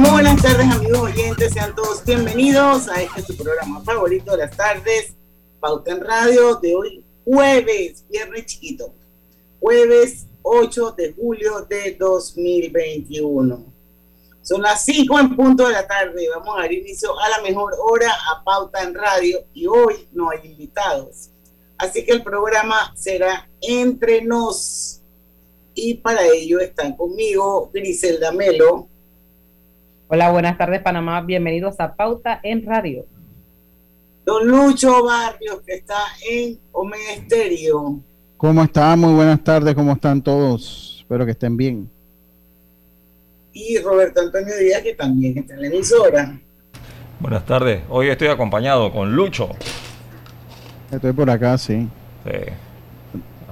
muy 0.00 0.10
buenas 0.10 0.42
tardes 0.42 0.68
amigos 0.72 0.98
oyentes, 0.98 1.52
sean 1.52 1.72
todos 1.72 2.04
bienvenidos 2.04 2.88
a 2.88 3.00
este 3.00 3.22
su 3.22 3.36
programa 3.36 3.80
favorito 3.84 4.32
de 4.32 4.38
las 4.38 4.56
tardes, 4.56 5.14
Pauta 5.60 5.92
en 5.92 6.00
Radio, 6.00 6.56
de 6.56 6.74
hoy 6.74 7.04
jueves, 7.24 8.04
viernes 8.10 8.46
chiquito, 8.46 8.92
jueves 9.60 10.26
8 10.42 10.94
de 10.98 11.12
julio 11.12 11.60
de 11.70 11.96
2021. 11.98 13.72
Son 14.42 14.62
las 14.62 14.84
5 14.84 15.20
en 15.20 15.36
punto 15.36 15.68
de 15.68 15.74
la 15.74 15.86
tarde, 15.86 16.28
vamos 16.34 16.56
a 16.56 16.62
dar 16.62 16.72
inicio 16.72 17.16
a 17.20 17.28
la 17.28 17.42
mejor 17.42 17.74
hora 17.78 18.10
a 18.32 18.42
Pauta 18.42 18.82
en 18.82 18.94
Radio 18.94 19.44
y 19.54 19.68
hoy 19.68 20.08
no 20.12 20.30
hay 20.30 20.40
invitados. 20.44 21.30
Así 21.78 22.04
que 22.04 22.12
el 22.12 22.24
programa 22.24 22.92
será 22.96 23.48
entre 23.60 24.22
nos. 24.22 25.02
Y 25.72 25.94
para 25.94 26.26
ello 26.26 26.58
están 26.58 26.96
conmigo 26.96 27.70
Griselda 27.72 28.32
Melo. 28.32 28.88
Hola, 30.14 30.30
buenas 30.30 30.56
tardes 30.56 30.80
Panamá, 30.80 31.20
bienvenidos 31.22 31.80
a 31.80 31.92
Pauta 31.92 32.38
en 32.44 32.64
Radio. 32.64 33.04
Don 34.24 34.46
Lucho 34.46 35.02
Barrios, 35.02 35.60
que 35.66 35.74
está 35.74 35.96
en 36.30 36.56
Omega 36.70 37.14
Estéreo. 37.16 37.98
¿Cómo 38.36 38.62
están? 38.62 39.00
Muy 39.00 39.12
buenas 39.12 39.42
tardes, 39.42 39.74
¿cómo 39.74 39.94
están 39.94 40.22
todos? 40.22 40.98
Espero 41.00 41.24
que 41.24 41.32
estén 41.32 41.56
bien. 41.56 41.90
Y 43.52 43.76
Roberto 43.78 44.20
Antonio 44.20 44.56
Díaz, 44.56 44.82
que 44.82 44.94
también 44.94 45.38
está 45.38 45.54
en 45.54 45.62
la 45.62 45.66
emisora. 45.66 46.40
Buenas 47.18 47.44
tardes, 47.44 47.82
hoy 47.88 48.06
estoy 48.06 48.28
acompañado 48.28 48.92
con 48.92 49.16
Lucho. 49.16 49.48
Estoy 50.92 51.12
por 51.12 51.28
acá, 51.28 51.58
sí. 51.58 51.88
Sí. 52.24 52.52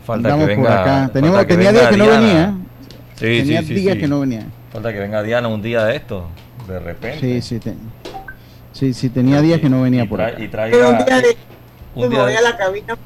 Falta 0.04 0.38
que 0.38 0.46
venga, 0.46 0.62
por 0.62 0.70
acá. 0.70 1.06
que 1.08 1.12
tenía 1.14 1.30
venga 1.32 1.72
días 1.72 1.90
que 1.90 1.96
no 1.96 2.06
venía. 2.06 2.54
Sí, 3.16 3.24
tenía 3.24 3.60
sí, 3.62 3.66
sí, 3.66 3.74
días 3.74 3.94
sí. 3.94 4.00
que 4.00 4.06
no 4.06 4.20
venía. 4.20 4.46
Falta 4.72 4.92
que 4.92 5.00
venga 5.00 5.24
Diana 5.24 5.48
un 5.48 5.60
día 5.60 5.84
de 5.84 5.96
esto, 5.96 6.28
de 6.66 6.78
repente. 6.78 7.20
Sí, 7.20 7.42
sí, 7.42 7.58
te- 7.60 7.74
sí, 8.72 8.92
sí, 8.94 9.08
tenía 9.10 9.41
días 9.41 9.60
que 9.60 9.68
no 9.68 9.82
venía 9.82 10.05
Y 10.05 10.08
por 10.08 10.20
acá. 10.20 10.41
Y 10.42 10.48
Pero 10.48 10.91
un 10.91 11.04
día 11.04 11.20
de 11.20 11.36
un 11.94 12.02
me 12.04 12.08
día 12.08 12.22
voy 12.22 12.32
de- 12.32 12.38
a 12.38 12.42
la 12.42 12.56
cabina 12.56 12.96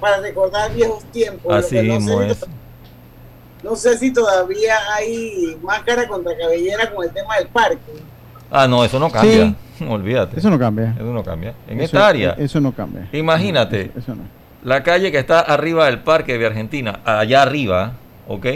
para 0.00 0.18
recordar 0.20 0.72
viejos 0.74 1.04
tiempos. 1.12 1.52
lo 1.52 1.58
Así 1.58 1.76
que 1.76 1.82
no, 1.84 1.94
mismo 1.94 2.20
no 3.62 3.76
sé 3.76 3.96
si 3.96 4.12
todavía 4.12 4.74
hay 4.96 5.56
máscara 5.62 6.08
contra 6.08 6.36
cabellera 6.36 6.90
con 6.92 7.04
el 7.04 7.12
tema 7.12 7.36
del 7.36 7.46
parque. 7.46 7.78
Ah, 8.50 8.66
no, 8.66 8.84
eso 8.84 8.98
no 8.98 9.08
cambia. 9.10 9.54
Olvídate. 9.88 10.38
Eso 10.40 10.50
no 10.50 10.58
cambia. 10.58 10.94
Eso 10.96 11.04
no 11.12 11.22
cambia. 11.22 11.54
En 11.68 11.76
Eso- 11.78 11.84
esta 11.96 12.08
área, 12.08 12.32
Eso 12.32 12.60
no 12.60 12.72
cambia. 12.72 13.08
imagínate, 13.12 13.82
Eso, 13.82 13.98
eso 14.00 14.14
no. 14.16 14.22
la 14.64 14.82
calle 14.82 15.12
que 15.12 15.18
está 15.18 15.38
arriba 15.40 15.86
del 15.86 16.00
parque 16.00 16.38
de 16.38 16.46
Argentina, 16.46 17.00
allá 17.04 17.42
arriba, 17.42 17.92
¿ok? 18.26 18.46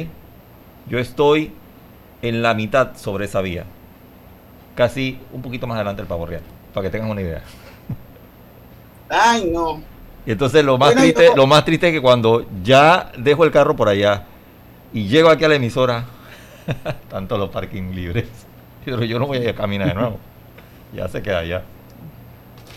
Yo 0.88 0.98
estoy 0.98 1.52
en 2.22 2.42
la 2.42 2.54
mitad 2.54 2.96
sobre 2.96 3.26
esa 3.26 3.40
vía. 3.42 3.64
Casi 4.76 5.18
un 5.32 5.42
poquito 5.42 5.66
más 5.66 5.74
adelante 5.76 6.02
del 6.02 6.08
Pavo 6.08 6.24
Real, 6.26 6.42
para 6.72 6.84
que 6.84 6.90
tengan 6.90 7.10
una 7.10 7.22
idea. 7.22 7.42
Ay, 9.08 9.50
no. 9.52 9.80
Y 10.24 10.32
entonces 10.32 10.64
lo 10.64 10.76
más 10.78 10.88
Bueno, 10.94 11.00
triste, 11.02 11.34
lo 11.36 11.46
más 11.46 11.64
triste 11.64 11.88
es 11.88 11.92
que 11.94 12.02
cuando 12.02 12.44
ya 12.62 13.10
dejo 13.16 13.44
el 13.44 13.50
carro 13.52 13.74
por 13.76 13.88
allá 13.88 14.24
y 14.92 15.08
llego 15.08 15.30
aquí 15.30 15.44
a 15.44 15.48
la 15.48 15.54
emisora, 15.56 16.04
tanto 17.10 17.38
los 17.38 17.50
parking 17.50 17.92
libres. 17.92 18.26
Pero 18.84 19.02
yo 19.04 19.18
no 19.18 19.26
voy 19.26 19.38
a 19.38 19.42
ir 19.42 19.48
a 19.48 19.54
caminar 19.54 19.88
de 19.88 19.94
nuevo. 19.94 20.18
Ya 20.92 21.08
se 21.08 21.22
queda 21.22 21.38
allá. 21.38 21.62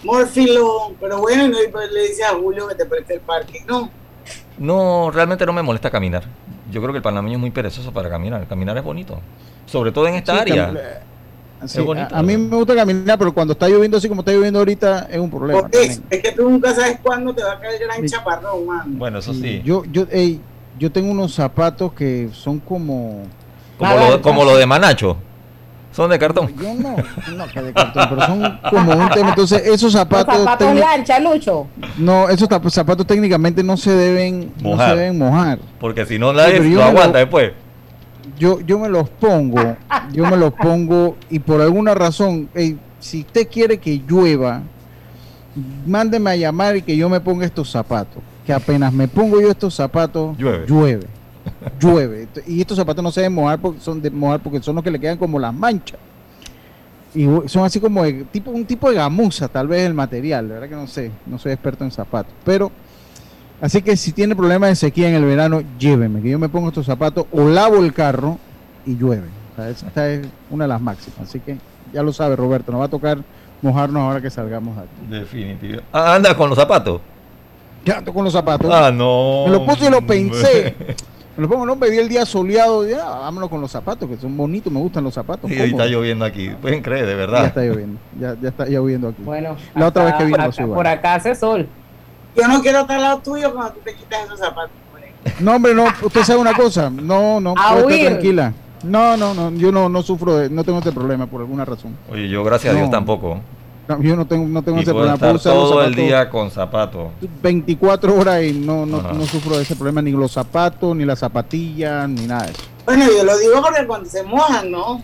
Morfilón, 0.03 0.95
pero 0.99 1.19
bueno, 1.19 1.57
pues 1.71 1.91
le 1.91 2.07
dice 2.07 2.23
a 2.23 2.29
Julio 2.29 2.67
que 2.67 2.75
te 2.75 2.85
preste 2.85 3.15
el 3.15 3.21
parque. 3.21 3.61
No, 3.67 3.89
No, 4.57 5.11
realmente 5.11 5.45
no 5.45 5.53
me 5.53 5.61
molesta 5.61 5.89
caminar. 5.91 6.23
Yo 6.71 6.81
creo 6.81 6.93
que 6.93 6.97
el 6.97 7.03
panameño 7.03 7.35
es 7.35 7.39
muy 7.41 7.51
perezoso 7.51 7.91
para 7.91 8.09
caminar. 8.09 8.47
Caminar 8.47 8.77
es 8.77 8.83
bonito. 8.83 9.19
Sobre 9.65 9.91
todo 9.91 10.07
en 10.07 10.15
esta 10.15 10.33
Sí, 10.33 10.39
área. 10.39 10.73
Sí, 11.65 11.81
bonito. 11.81 12.15
a, 12.15 12.19
a 12.19 12.23
mí 12.23 12.37
me 12.37 12.55
gusta 12.55 12.75
caminar, 12.75 13.17
pero 13.17 13.33
cuando 13.33 13.53
está 13.53 13.67
lloviendo 13.67 13.97
así 13.97 14.07
como 14.09 14.21
está 14.21 14.31
lloviendo 14.31 14.59
ahorita, 14.59 15.07
es 15.11 15.19
un 15.19 15.29
problema. 15.29 15.67
es, 15.71 15.99
que 16.09 16.31
tú 16.35 16.49
nunca 16.49 16.73
sabes 16.73 16.99
cuándo 17.01 17.33
te 17.33 17.43
va 17.43 17.53
a 17.53 17.59
caer 17.59 17.81
el 17.81 17.87
gran 17.87 18.01
Sí. 18.01 18.15
chaparrón, 18.15 18.65
man. 18.65 18.97
Bueno, 18.97 19.19
eso 19.19 19.33
sí. 19.33 19.61
Yo, 19.65 19.83
yo, 19.91 20.05
ey, 20.11 20.39
yo 20.77 20.91
tengo 20.91 21.11
unos 21.11 21.33
zapatos 21.33 21.93
que 21.93 22.29
son 22.33 22.59
como. 22.59 23.23
Como 23.77 23.95
lo, 23.95 24.21
como 24.21 24.43
lo 24.43 24.57
de 24.57 24.65
Manacho. 24.65 25.17
Son 25.91 26.09
de 26.11 26.19
cartón. 26.19 26.53
Yo 26.61 26.73
no, 26.75 26.95
no 27.35 27.47
que 27.47 27.61
de 27.63 27.73
cartón, 27.73 28.05
pero 28.09 28.21
son 28.27 28.59
como 28.69 28.91
un 28.93 29.09
tema. 29.09 29.29
Entonces, 29.29 29.63
esos 29.65 29.81
Los 29.83 29.93
zapatos. 29.93 30.37
zapatos 30.37 30.67
técnic- 30.67 30.79
lancha, 30.79 31.19
Lucho. 31.19 31.67
no, 31.97 32.29
esos 32.29 32.47
zapatos 32.69 33.07
técnicamente 33.07 33.63
no 33.63 33.75
se 33.75 33.91
deben 33.91 34.53
no 34.61 34.69
Mojar. 34.69 34.91
se 34.91 34.95
deben 34.97 35.17
mojar. 35.17 35.59
Porque 35.79 36.05
si 36.05 36.19
no, 36.19 36.31
lo 36.31 36.43
me 36.47 36.59
lo- 36.59 36.83
aguanta 36.83 37.17
después. 37.17 37.53
Yo, 38.37 38.59
yo 38.61 38.79
me 38.79 38.89
los 38.89 39.09
pongo, 39.09 39.75
yo 40.11 40.25
me 40.25 40.37
los 40.37 40.53
pongo 40.53 41.15
y 41.29 41.39
por 41.39 41.61
alguna 41.61 41.93
razón, 41.93 42.49
si 42.99 43.21
usted 43.21 43.47
quiere 43.47 43.77
que 43.77 44.01
llueva, 44.07 44.61
mándeme 45.85 46.31
a 46.31 46.35
llamar 46.35 46.77
y 46.77 46.81
que 46.81 46.95
yo 46.95 47.09
me 47.09 47.19
ponga 47.19 47.45
estos 47.45 47.69
zapatos. 47.71 48.21
Que 48.45 48.53
apenas 48.53 48.91
me 48.93 49.07
pongo 49.07 49.39
yo 49.39 49.49
estos 49.51 49.75
zapatos, 49.75 50.37
Llueve. 50.37 50.65
llueve. 50.67 51.07
llueve. 51.79 52.27
Y 52.47 52.61
estos 52.61 52.77
zapatos 52.77 53.03
no 53.03 53.11
se 53.11 53.21
deben 53.21 53.35
mojar 53.35 53.59
porque 53.59 53.79
son 53.79 54.01
de 54.01 54.09
mojar 54.09 54.39
porque 54.41 54.61
son 54.61 54.75
los 54.75 54.83
que 54.83 54.91
le 54.91 54.99
quedan 54.99 55.17
como 55.17 55.39
las 55.39 55.53
manchas. 55.53 55.99
Y 57.13 57.25
son 57.47 57.63
así 57.65 57.79
como 57.79 58.03
de, 58.03 58.23
tipo 58.25 58.51
un 58.51 58.65
tipo 58.65 58.89
de 58.89 58.95
gamuza, 58.95 59.47
tal 59.47 59.67
vez 59.67 59.81
el 59.85 59.93
material, 59.95 60.47
la 60.47 60.53
verdad 60.55 60.69
que 60.69 60.75
no 60.75 60.87
sé, 60.87 61.11
no 61.25 61.39
soy 61.39 61.51
experto 61.53 61.83
en 61.83 61.89
zapatos, 61.91 62.31
pero 62.45 62.71
así 63.61 63.81
que 63.81 63.95
si 63.97 64.11
tiene 64.11 64.35
problemas 64.35 64.69
de 64.69 64.75
sequía 64.75 65.09
en 65.09 65.15
el 65.15 65.25
verano, 65.25 65.61
lléveme, 65.77 66.21
que 66.21 66.29
yo 66.29 66.39
me 66.39 66.49
pongo 66.49 66.69
estos 66.69 66.85
zapatos 66.85 67.25
o 67.31 67.47
lavo 67.47 67.77
el 67.77 67.93
carro 67.93 68.37
y 68.85 68.95
llueve. 68.95 69.27
O 69.53 69.55
sea, 69.55 69.69
esta 69.69 70.09
es 70.09 70.27
una 70.49 70.65
de 70.65 70.69
las 70.69 70.81
máximas, 70.81 71.19
así 71.21 71.39
que 71.39 71.57
ya 71.93 72.03
lo 72.03 72.13
sabe 72.13 72.35
Roberto, 72.35 72.71
nos 72.71 72.81
va 72.81 72.85
a 72.85 72.89
tocar 72.89 73.17
mojarnos 73.61 74.01
ahora 74.03 74.21
que 74.21 74.29
salgamos 74.29 74.75
de 74.75 74.81
aquí. 74.83 74.91
Definitivo. 75.09 75.81
Ah, 75.91 76.15
anda 76.15 76.35
con 76.35 76.49
los 76.49 76.57
zapatos. 76.57 77.01
Ya 77.85 77.97
ando 77.97 78.13
con 78.13 78.23
los 78.23 78.33
zapatos. 78.33 78.69
Ah, 78.73 78.91
no. 78.91 79.45
Me 79.47 79.51
lo 79.53 79.65
puse 79.65 79.87
y 79.87 79.89
lo 79.89 79.97
hombre. 79.99 80.17
pensé. 80.17 80.75
Me 81.37 81.43
lo 81.43 81.49
pongo, 81.49 81.65
no, 81.65 81.77
me 81.77 81.89
vi 81.89 81.97
el 81.99 82.09
día 82.09 82.25
soleado, 82.25 82.85
ya, 82.85 83.01
vámonos 83.05 83.49
con 83.49 83.61
los 83.61 83.71
zapatos, 83.71 84.09
que 84.09 84.17
son 84.17 84.35
bonitos, 84.35 84.73
me 84.73 84.79
gustan 84.81 85.05
los 85.05 85.13
zapatos. 85.13 85.49
Sí, 85.49 85.57
ahí 85.57 85.69
está 85.69 85.85
lloviendo 85.85 86.25
aquí. 86.25 86.49
Pueden 86.61 86.81
creer, 86.81 87.05
de 87.05 87.13
Ya 87.13 87.17
verdad. 87.17 87.45
está 87.45 87.61
lloviendo, 87.61 87.97
ya, 88.19 88.35
ya 88.41 88.49
está 88.49 88.65
lloviendo 88.65 89.07
aquí. 89.07 89.21
Bueno, 89.23 89.55
La 89.73 89.87
otra 89.87 90.03
vez 90.03 90.15
que 90.15 90.25
vino 90.25 90.35
por 90.37 90.43
acá, 90.49 90.65
por 90.67 90.87
acá 90.87 91.13
hace 91.15 91.35
sol. 91.35 91.65
Yo 92.41 92.47
no 92.47 92.61
quiero 92.61 92.79
estar 92.81 92.95
al 92.97 93.01
lado 93.01 93.19
tuyo 93.19 93.53
cuando 93.53 93.73
tú 93.73 93.79
te 93.83 93.95
quitas 93.95 94.25
esos 94.25 94.39
zapatos. 94.39 94.71
hombre. 94.93 95.13
No, 95.39 95.55
hombre, 95.55 95.75
no, 95.75 95.85
usted 96.03 96.23
sabe 96.23 96.39
una 96.39 96.53
cosa, 96.53 96.89
no, 96.89 97.39
no, 97.39 97.53
A 97.57 97.73
puede 97.73 97.97
estar 97.97 98.11
tranquila. 98.13 98.53
No, 98.83 99.17
no, 99.17 99.33
no, 99.33 99.51
yo 99.51 99.71
no, 99.71 99.89
no 99.89 100.01
sufro 100.01 100.37
de, 100.37 100.49
no 100.49 100.63
tengo 100.63 100.79
este 100.79 100.91
problema 100.91 101.25
por 101.27 101.41
alguna 101.41 101.65
razón. 101.65 101.97
Oye, 102.11 102.29
yo 102.29 102.43
gracias 102.43 102.73
a 102.73 102.77
Dios 102.77 102.89
tampoco. 102.89 103.39
No, 103.89 104.01
yo 104.01 104.15
no 104.15 104.25
tengo, 104.25 104.47
no 104.47 104.61
tengo 104.61 104.77
Y 104.77 104.81
ese 104.83 104.91
puedo 104.91 105.07
problema. 105.07 105.35
estar 105.35 105.53
Puedo 105.53 105.69
todo 105.71 105.83
el 105.83 105.95
día 105.95 106.29
con 106.29 106.51
zapatos. 106.51 107.07
24 107.41 108.15
horas 108.15 108.43
y 108.43 108.53
no, 108.53 108.85
no, 108.85 109.01
no 109.01 109.25
sufro 109.25 109.57
de 109.57 109.63
ese 109.63 109.75
problema, 109.75 110.01
ni 110.01 110.11
los 110.11 110.31
zapatos, 110.31 110.95
ni 110.95 111.05
las 111.05 111.19
zapatillas, 111.19 112.07
ni 112.07 112.27
nada 112.27 112.45
de 112.45 112.51
eso. 112.51 112.61
Bueno, 112.85 113.05
yo 113.05 113.23
lo 113.23 113.37
digo 113.37 113.61
porque 113.61 113.85
cuando 113.87 114.07
se 114.09 114.23
mojan, 114.23 114.71
¿no? 114.71 115.01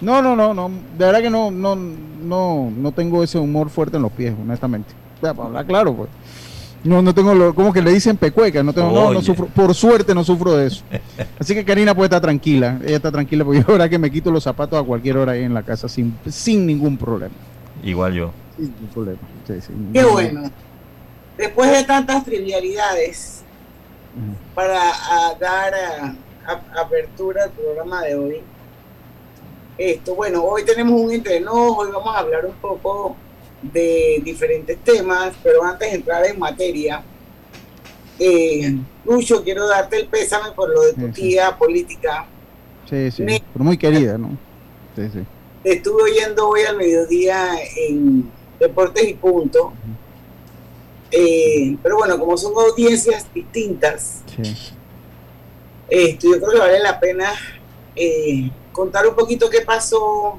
No, 0.00 0.20
no, 0.20 0.34
no, 0.34 0.52
no, 0.52 0.68
de 0.98 1.04
verdad 1.04 1.20
que 1.20 1.30
no, 1.30 1.50
no, 1.52 1.76
no, 1.76 2.72
no 2.76 2.92
tengo 2.92 3.22
ese 3.22 3.38
humor 3.38 3.70
fuerte 3.70 3.98
en 3.98 4.02
los 4.02 4.10
pies, 4.12 4.34
honestamente. 4.42 4.92
Ya, 5.22 5.32
para 5.32 5.46
hablar 5.48 5.66
claro, 5.66 5.94
pues. 5.94 6.08
No, 6.84 7.00
no 7.00 7.14
tengo, 7.14 7.32
lo, 7.34 7.54
como 7.54 7.72
que 7.72 7.80
le 7.80 7.92
dicen 7.92 8.16
pecueca, 8.16 8.62
no 8.62 8.72
tengo, 8.72 8.90
no, 8.90 9.12
no 9.12 9.22
sufro, 9.22 9.46
por 9.46 9.72
suerte 9.74 10.14
no 10.14 10.24
sufro 10.24 10.56
de 10.56 10.66
eso. 10.66 10.82
Así 11.38 11.54
que 11.54 11.64
Karina 11.64 11.94
puede 11.94 12.06
estar 12.06 12.20
tranquila, 12.20 12.80
ella 12.84 12.96
está 12.96 13.12
tranquila, 13.12 13.44
porque 13.44 13.60
yo 13.66 13.66
verdad 13.68 13.88
que 13.88 13.98
me 13.98 14.10
quito 14.10 14.30
los 14.32 14.42
zapatos 14.42 14.80
a 14.80 14.84
cualquier 14.84 15.16
hora 15.16 15.32
ahí 15.32 15.44
en 15.44 15.54
la 15.54 15.62
casa 15.62 15.88
sin, 15.88 16.16
sin 16.28 16.66
ningún 16.66 16.96
problema. 16.98 17.34
Igual 17.84 18.14
yo. 18.14 18.30
Sin 18.56 18.66
ningún 18.72 18.88
problema. 18.88 19.18
Sí, 19.46 19.54
sí. 19.60 19.72
Qué 19.92 20.04
bueno. 20.04 20.42
Después 21.38 21.70
de 21.70 21.84
tantas 21.84 22.24
trivialidades, 22.24 23.42
para 24.54 24.80
dar 25.40 25.72
a- 25.74 26.80
apertura 26.80 27.44
al 27.44 27.50
programa 27.50 28.02
de 28.02 28.16
hoy. 28.16 28.36
Esto, 29.78 30.14
bueno, 30.14 30.42
hoy 30.44 30.64
tenemos 30.64 31.00
un 31.00 31.12
entreno, 31.12 31.52
hoy 31.52 31.90
vamos 31.92 32.14
a 32.14 32.18
hablar 32.18 32.44
un 32.44 32.52
poco 32.56 33.16
de 33.62 34.20
diferentes 34.24 34.76
temas, 34.84 35.34
pero 35.42 35.62
antes 35.64 35.90
de 35.90 35.96
entrar 35.96 36.24
en 36.26 36.38
materia, 36.38 37.02
eh, 38.18 38.76
Lucho, 39.04 39.42
quiero 39.42 39.66
darte 39.66 39.96
el 39.96 40.06
pésame 40.08 40.52
por 40.52 40.68
lo 40.68 40.82
de 40.82 40.92
tu 40.94 41.00
Sí, 41.00 41.06
sí. 41.06 41.22
tía 41.22 41.56
política. 41.56 42.26
Sí, 42.88 43.10
sí, 43.10 43.24
pero 43.24 43.64
muy 43.64 43.76
querida, 43.78 44.18
¿no? 44.18 44.36
Sí, 44.96 45.02
sí. 45.12 45.20
Te 45.62 45.74
estuve 45.74 46.02
oyendo 46.02 46.48
hoy 46.48 46.62
al 46.62 46.76
mediodía 46.76 47.50
en 47.76 48.30
Deportes 48.58 49.08
y 49.08 49.14
Punto. 49.14 49.72
Eh, 51.10 51.76
pero 51.82 51.96
bueno, 51.98 52.18
como 52.18 52.36
son 52.36 52.52
audiencias 52.56 53.26
distintas, 53.34 54.22
sí. 54.34 54.72
Esto, 55.88 56.28
yo 56.28 56.38
creo 56.40 56.52
que 56.52 56.58
vale 56.58 56.80
la 56.80 56.98
pena 56.98 57.30
eh, 57.94 58.50
contar 58.72 59.06
un 59.06 59.14
poquito 59.14 59.50
qué 59.50 59.60
pasó, 59.60 60.38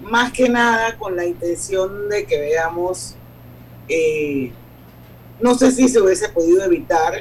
más 0.00 0.32
que 0.32 0.48
nada 0.48 0.96
con 0.98 1.16
la 1.16 1.24
intención 1.24 2.08
de 2.08 2.24
que 2.24 2.38
veamos, 2.38 3.14
eh, 3.88 4.52
no 5.40 5.54
sé 5.54 5.70
si 5.70 5.88
se 5.88 6.00
hubiese 6.00 6.28
podido 6.28 6.64
evitar, 6.64 7.14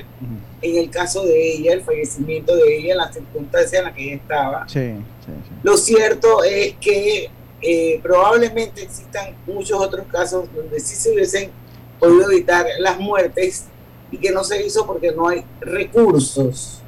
en 0.62 0.78
el 0.78 0.90
caso 0.90 1.25
de 1.25 1.54
ella, 1.56 1.74
el 1.74 1.81
fallecimiento 1.81 2.56
de 2.56 2.78
ella, 2.78 2.96
la 2.96 3.12
circunstancia 3.12 3.80
en 3.80 3.86
la 3.86 3.94
que 3.94 4.04
ella 4.04 4.16
estaba. 4.16 4.68
Sí, 4.70 4.96
sí, 5.25 5.31
sí. 5.44 5.56
Lo 5.62 5.75
cierto 5.78 6.44
es 6.44 6.75
que 6.80 7.30
eh, 7.66 8.00
probablemente 8.04 8.84
existan 8.84 9.36
muchos 9.46 9.80
otros 9.80 10.06
casos 10.12 10.50
donde 10.54 10.80
sí 10.81 10.96
se 10.96 11.14
hubiesen 11.14 11.52
podido 11.98 12.30
evitar 12.30 12.66
las 12.80 13.00
muertes 13.00 13.66
y 14.12 14.18
que 14.18 14.31
no 14.31 14.44
se 14.44 14.66
hizo 14.66 14.86
porque 14.86 15.14
no 15.14 15.30
hay 15.30 15.46
recursos, 15.62 16.81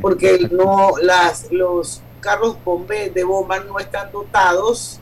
porque 0.00 0.48
no 0.50 0.92
las 1.02 1.50
los 1.50 2.02
carros 2.20 2.56
bombe 2.64 3.10
de 3.10 3.24
bomba 3.24 3.58
no 3.60 3.80
están 3.80 4.12
dotados 4.12 5.00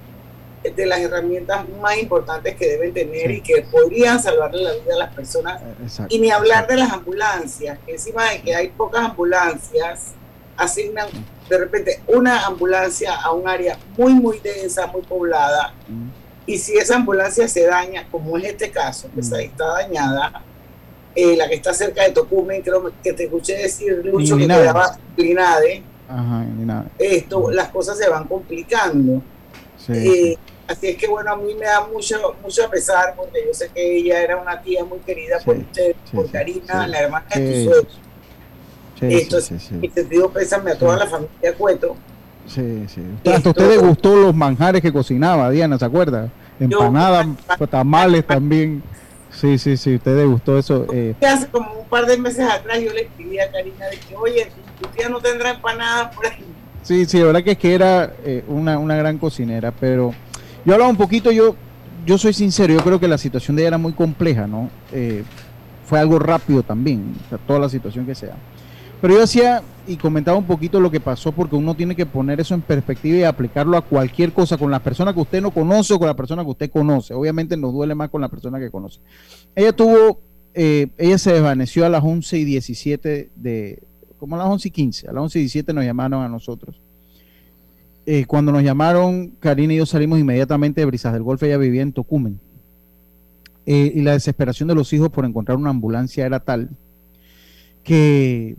de 0.63 0.87
las 0.87 1.01
herramientas 1.01 1.67
más 1.81 1.97
importantes 1.97 2.55
que 2.57 2.67
deben 2.67 2.93
tener 2.93 3.29
Sí. 3.29 3.33
y 3.37 3.41
que 3.41 3.63
podrían 3.63 4.23
salvarle 4.23 4.63
la 4.63 4.73
vida 4.73 4.95
a 4.95 4.99
las 4.99 5.15
personas 5.15 5.61
Eh, 5.63 5.75
Exacto. 5.83 6.15
y 6.15 6.19
ni 6.21 6.31
hablar 6.31 6.67
de 6.67 6.77
las 6.77 6.93
ambulancias, 6.93 7.79
que 7.87 7.93
encima 7.93 8.31
de 8.31 8.43
que 8.43 8.55
hay 8.55 8.69
pocas 8.69 9.03
ambulancias, 9.05 10.13
asignan 10.57 11.09
de 11.49 11.59
repente 11.59 12.01
una 12.07 12.45
ambulancia 12.47 13.15
a 13.17 13.33
un 13.33 13.49
área 13.49 13.79
muy, 13.97 14.13
muy 14.13 14.39
densa, 14.41 14.87
muy 14.87 15.03
poblada. 15.03 15.73
Mm, 15.89 16.09
Y 16.47 16.59
si 16.59 16.77
esa 16.77 16.97
ambulancia 16.97 17.47
se 17.47 17.65
daña, 17.65 18.07
como 18.11 18.37
es 18.37 18.45
este 18.45 18.71
caso, 18.73 19.09
que 19.15 19.21
Mm. 19.23 19.35
está 19.41 19.67
dañada, 19.69 20.43
eh, 21.15 21.37
la 21.37 21.49
que 21.49 21.55
está 21.55 21.73
cerca 21.73 22.03
de 22.03 22.11
Tocumen, 22.11 22.61
creo 22.63 22.91
que 23.03 23.13
te 23.13 23.25
escuché 23.25 23.57
decir, 23.57 24.01
Lucho, 24.05 24.37
que 24.37 24.47
quedaba 24.49 24.99
Linade, 25.17 25.83
Ajá, 26.09 26.45
esto, 26.99 27.51
las 27.53 27.69
cosas 27.69 27.97
se 27.99 28.09
van 28.09 28.27
complicando. 28.27 29.23
Sí, 29.79 29.93
Eh, 29.95 30.39
así 30.71 30.89
es 30.89 30.97
que 30.97 31.09
bueno, 31.09 31.33
a 31.33 31.37
mí 31.37 31.55
me 31.55 31.67
da 31.67 31.87
mucho, 31.87 32.17
mucho 32.43 32.69
pesar 32.71 33.15
porque 33.17 33.41
yo 33.47 33.53
sé 33.53 33.71
que 33.75 33.97
ella 33.99 34.23
era 34.23 34.37
una 34.37 34.61
tía 34.61 34.85
muy 34.85 34.99
querida 35.01 35.39
por 35.45 35.57
Sí, 35.57 35.63
usted, 35.63 35.95
sí, 36.05 36.17
por 36.17 36.31
Karina, 36.31 36.85
sí. 36.85 36.91
la 36.91 37.01
hermana 37.01 37.27
de 37.35 37.47
Sí, 37.47 37.65
tu 37.65 37.71
suegro. 37.73 37.91
sí, 39.01 39.07
Esto 39.09 39.41
sí, 39.41 39.59
sí, 39.59 39.75
Mi 39.77 39.89
sentido 39.91 40.31
pésame 40.31 40.71
a 40.73 40.79
toda 40.79 40.97
la 40.97 41.07
familia 41.07 41.55
Cueto. 41.57 41.97
sí, 42.47 42.87
sí. 42.89 43.01
Esto- 43.25 43.31
Hasta 43.33 43.49
a 43.49 43.53
usted 43.53 43.69
le 43.69 43.77
gustó 43.79 44.17
los 44.17 44.35
manjares 44.35 44.81
que 44.83 44.93
cocinaba, 44.93 45.51
Diana, 45.51 45.79
¿se 45.79 45.85
acuerda? 45.85 46.29
Empanadas, 46.59 47.27
tamales 47.71 48.27
también. 48.27 48.83
Sí, 49.41 49.59
sí, 49.59 49.77
sí, 49.77 49.95
usted 49.95 50.17
le 50.17 50.25
gustó 50.27 50.59
eso. 50.59 50.87
eh, 50.93 51.15
hace 51.25 51.47
como 51.49 51.73
un 51.73 51.87
par 51.87 52.05
de 52.05 52.17
meses 52.19 52.47
atrás 52.49 52.81
yo 52.81 52.93
le 52.93 53.03
escribí 53.03 53.39
a 53.39 53.51
Karina 53.51 53.87
de 53.87 53.97
que, 53.97 54.17
oye, 54.17 54.51
tu 54.81 54.89
tía 54.89 55.09
no 55.09 55.21
tendrá 55.21 55.51
empanadas 55.51 56.15
por 56.15 56.27
ahí. 56.27 56.45
Sí, 56.83 57.07
sí, 57.07 57.19
la 57.19 57.27
verdad 57.27 57.45
que 57.45 57.53
es 57.53 57.59
que 57.59 57.75
era 57.75 58.13
eh, 58.25 58.43
una, 58.49 58.79
una 58.79 58.97
gran 58.97 59.19
cocinera, 59.19 59.71
pero 59.71 60.13
yo 60.65 60.73
hablaba 60.73 60.91
un 60.91 60.97
poquito, 60.97 61.31
yo, 61.31 61.57
yo 62.07 62.19
soy 62.19 62.33
sincero, 62.33 62.75
yo 62.75 62.81
creo 62.81 63.01
que 63.01 63.09
la 63.09 63.19
situación 63.19 63.57
de 63.57 63.63
ella 63.63 63.69
era 63.69 63.79
muy 63.79 63.93
compleja, 63.93 64.47
¿no? 64.47 64.71
Eh, 64.93 65.25
fue 65.85 65.99
algo 65.99 66.19
rápido 66.19 66.63
también, 66.63 67.15
o 67.27 67.29
sea, 67.29 67.39
toda 67.39 67.59
la 67.59 67.69
situación 67.69 68.07
que 68.07 68.15
sea. 68.15 68.37
Pero 69.01 69.15
yo 69.15 69.23
hacía 69.23 69.63
y 69.87 69.97
comentaba 69.97 70.37
un 70.37 70.45
poquito 70.45 70.79
lo 70.79 70.91
que 70.91 71.01
pasó 71.01 71.33
porque 71.33 71.57
uno 71.57 71.75
tiene 71.75 71.97
que 71.97 72.07
poner 72.07 72.39
eso 72.39 72.55
en 72.55 72.61
perspectiva 72.61 73.17
y 73.17 73.23
aplicarlo 73.25 73.77
a 73.77 73.83
cualquier 73.83 74.33
cosa, 74.33 74.59
con 74.59 74.71
las 74.71 74.81
personas 74.81 75.15
que 75.15 75.21
usted 75.21 75.41
no 75.41 75.51
conoce 75.51 75.95
o 75.95 75.99
con 75.99 76.07
la 76.07 76.15
persona 76.15 76.45
que 76.45 76.51
usted 76.51 76.71
conoce. 76.71 77.15
Obviamente 77.15 77.57
nos 77.57 77.73
duele 77.73 77.95
más 77.95 78.11
con 78.11 78.21
la 78.21 78.29
persona 78.29 78.61
que 78.61 78.71
conoce. 78.71 79.01
Ella 79.57 79.73
tuvo, 79.73 80.21
eh, 80.55 80.89
ella 80.99 81.19
se 81.19 81.33
desvaneció 81.33 81.87
a 81.87 81.89
las 81.89 82.05
11 82.05 82.39
y 82.39 82.45
17 82.45 83.31
de, 83.35 83.83
como 84.19 84.37
a 84.37 84.39
las 84.39 84.49
11 84.49 84.69
y 84.69 84.71
15, 84.71 85.09
a 85.09 85.13
las 85.13 85.23
11 85.23 85.39
y 85.39 85.43
17 85.43 85.73
nos 85.73 85.85
llamaron 85.85 86.23
a 86.23 86.29
nosotros. 86.29 86.81
Eh, 88.07 88.25
cuando 88.27 88.51
nos 88.53 88.63
llamaron, 88.63 89.29
Karina 89.41 89.75
y 89.75 89.77
yo 89.77 89.87
salimos 89.87 90.19
inmediatamente 90.19 90.81
de 90.81 90.85
Brisas 90.87 91.13
del 91.13 91.23
Golfo, 91.23 91.47
ella 91.47 91.59
vivía 91.59 91.83
en 91.83 91.93
Tocumen. 91.93 92.41
Eh, 93.67 93.93
y 93.95 94.01
la 94.03 94.13
desesperación 94.13 94.69
de 94.69 94.75
los 94.75 94.93
hijos 94.93 95.11
por 95.11 95.25
encontrar 95.25 95.57
una 95.59 95.71
ambulancia 95.71 96.27
era 96.27 96.41
tal 96.41 96.71
que 97.85 98.57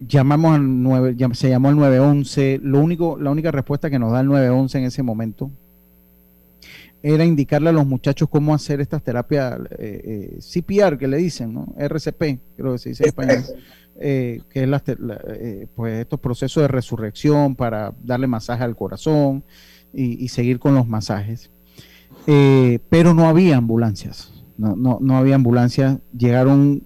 llamamos 0.00 0.54
al 0.54 0.82
9, 0.82 1.16
llam- 1.16 1.34
se 1.34 1.48
llamó 1.48 1.68
al 1.68 1.76
911, 1.76 2.60
lo 2.62 2.80
único, 2.80 3.18
la 3.18 3.30
única 3.30 3.50
respuesta 3.50 3.90
que 3.90 3.98
nos 3.98 4.12
da 4.12 4.20
el 4.20 4.26
911 4.26 4.78
en 4.78 4.84
ese 4.84 5.02
momento 5.02 5.50
era 7.02 7.24
indicarle 7.24 7.70
a 7.70 7.72
los 7.72 7.86
muchachos 7.86 8.28
cómo 8.28 8.54
hacer 8.54 8.80
estas 8.80 9.02
terapias 9.02 9.58
eh, 9.78 10.36
eh, 10.36 10.38
CPR 10.40 10.96
que 10.98 11.08
le 11.08 11.16
dicen, 11.16 11.52
¿no? 11.52 11.74
RCP, 11.76 12.38
creo 12.56 12.72
que 12.72 12.78
se 12.78 12.88
dice 12.90 13.02
en 13.04 13.08
español 13.08 13.44
eh, 14.00 14.40
que 14.48 14.62
es 14.62 14.68
la- 14.68 14.82
eh, 14.86 15.66
pues 15.74 16.00
estos 16.00 16.18
procesos 16.20 16.62
de 16.62 16.68
resurrección 16.68 17.54
para 17.56 17.92
darle 18.02 18.26
masaje 18.26 18.62
al 18.64 18.76
corazón 18.76 19.44
y, 19.92 20.24
y 20.24 20.28
seguir 20.28 20.58
con 20.58 20.74
los 20.74 20.86
masajes. 20.88 21.50
Eh, 22.26 22.78
pero 22.88 23.14
no 23.14 23.26
había 23.28 23.56
ambulancias, 23.56 24.32
no, 24.56 24.76
no, 24.76 24.98
no 25.00 25.16
había 25.16 25.34
ambulancias. 25.34 25.98
Llegaron 26.16 26.84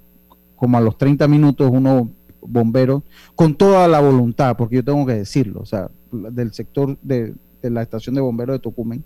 como 0.56 0.78
a 0.78 0.80
los 0.80 0.96
30 0.96 1.28
minutos 1.28 1.70
unos 1.70 2.08
bomberos 2.40 3.02
con 3.34 3.54
toda 3.54 3.86
la 3.88 4.00
voluntad, 4.00 4.56
porque 4.56 4.76
yo 4.76 4.84
tengo 4.84 5.04
que 5.04 5.14
decirlo, 5.14 5.60
o 5.60 5.66
sea, 5.66 5.90
del 6.10 6.52
sector 6.54 6.96
de, 7.02 7.34
de 7.60 7.70
la 7.70 7.82
estación 7.82 8.14
de 8.14 8.20
bomberos 8.22 8.54
de 8.56 8.60
Tocumen, 8.60 9.04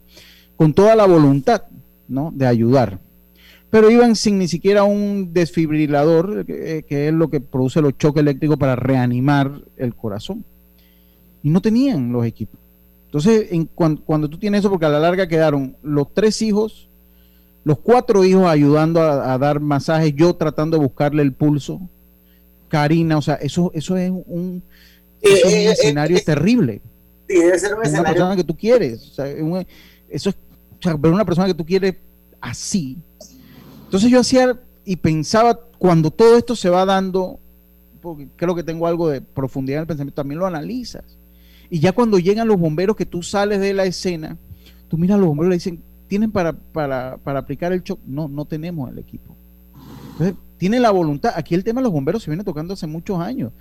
con 0.61 0.75
toda 0.75 0.95
la 0.95 1.07
voluntad 1.07 1.63
¿no? 2.07 2.31
de 2.37 2.47
ayudar 2.47 2.99
pero 3.71 3.91
iban 3.91 4.15
sin 4.15 4.37
ni 4.39 4.47
siquiera 4.47 4.83
un 4.85 5.33
desfibrilador, 5.33 6.45
que, 6.45 6.85
que 6.87 7.09
es 7.09 7.15
lo 7.15 7.31
que 7.31 7.41
produce 7.41 7.81
los 7.81 7.97
choques 7.97 8.21
eléctricos 8.21 8.59
para 8.59 8.75
reanimar 8.77 9.63
el 9.77 9.95
corazón. 9.95 10.45
Y 11.43 11.51
no 11.51 11.63
tenían 11.63 12.11
los 12.13 12.27
equipos. 12.27 12.59
Entonces, 13.07 13.47
en, 13.53 13.67
cuan- 13.67 13.97
cuando, 14.05 14.29
tú 14.29 14.39
tienes 14.39 14.59
eso, 14.61 14.71
porque 14.71 14.87
a 14.87 14.89
la 14.89 14.99
larga 14.99 15.29
quedaron 15.29 15.77
los 15.85 16.13
tres 16.13 16.43
hijos, 16.43 16.89
los 17.63 17.79
cuatro 17.79 18.25
hijos 18.25 18.45
ayudando 18.47 19.01
a, 19.03 19.33
a 19.33 19.39
dar 19.39 19.61
masajes, 19.61 20.13
yo 20.17 20.35
tratando 20.35 20.77
de 20.77 20.83
buscarle 20.83 21.23
el 21.23 21.33
pulso, 21.33 21.81
Karina, 22.69 23.19
o 23.19 23.23
sea, 23.23 23.37
eso, 23.37 23.71
eso 23.73 23.97
es 23.97 24.11
un, 24.11 24.65
eso 25.23 25.37
es 25.37 25.45
un 25.45 25.51
Eh, 25.53 25.67
eh, 25.69 25.71
escenario 25.71 26.17
eh, 26.17 26.23
terrible 26.27 26.81
Sí, 27.29 27.37
debe 27.39 27.57
ser 27.57 27.73
un 27.75 27.79
una 27.79 27.87
escenario. 27.87 28.13
persona 28.15 28.35
que 28.35 28.43
tú 28.45 28.57
quieres. 28.57 29.11
o 29.11 29.15
sea, 29.15 29.27
un- 29.45 29.65
eso 30.09 30.31
es, 30.31 30.37
sea, 30.83 30.97
pero 30.97 31.15
una 31.15 31.25
persona 31.25 31.47
que 31.47 31.55
tú 31.55 31.65
quieres 31.65 31.97
así. 32.41 32.99
Entonces 33.85 34.11
yo 34.11 34.21
hacía 34.21 34.59
y 34.85 34.97
pensaba 34.97 35.59
cuando 35.79 36.11
todo 36.11 36.37
esto 36.37 36.57
se 36.57 36.71
va 36.71 36.85
dando, 36.85 37.39
porque 38.01 38.29
creo 38.37 38.55
que 38.55 38.63
tengo 38.63 38.87
algo 38.87 39.09
de 39.09 39.21
profundidad 39.21 39.79
en 39.79 39.83
el 39.83 39.87
pensamiento, 39.87 40.15
también 40.15 40.39
lo 40.39 40.47
analizas. 40.47 41.19
Y 41.71 41.81
ya 41.81 41.93
cuando 41.93 42.19
llegan 42.19 42.49
los 42.49 42.59
bomberos 42.59 42.97
que 42.97 43.07
tú 43.07 43.23
sales 43.23 43.61
de 43.61 43.73
la 43.73 43.85
escena, 43.85 44.37
tú 44.89 44.99
miras 44.99 45.17
a 45.17 45.19
los 45.19 45.29
bomberos 45.29 45.49
y 45.49 45.51
le 45.51 45.57
dicen, 45.57 45.83
¿tienen 46.09 46.33
para, 46.33 46.53
para, 46.53 47.19
para 47.19 47.39
aplicar 47.39 47.73
el 47.73 47.83
shock? 47.83 48.01
No, 48.05 48.27
no 48.27 48.45
tenemos 48.45 48.91
el 48.91 48.99
equipo. 48.99 49.37
Entonces, 50.13 50.35
tienen 50.59 50.83
la 50.83 50.91
voluntad. 50.91 51.33
Aquí 51.37 51.55
el 51.55 51.65
tema 51.65 51.81
de 51.81 51.85
los 51.85 51.93
bomberos 51.93 52.23
se 52.23 52.31
viene 52.31 52.45
tocando 52.45 52.75
hace 52.75 52.87
muchos 52.87 53.21
años. 53.21 53.53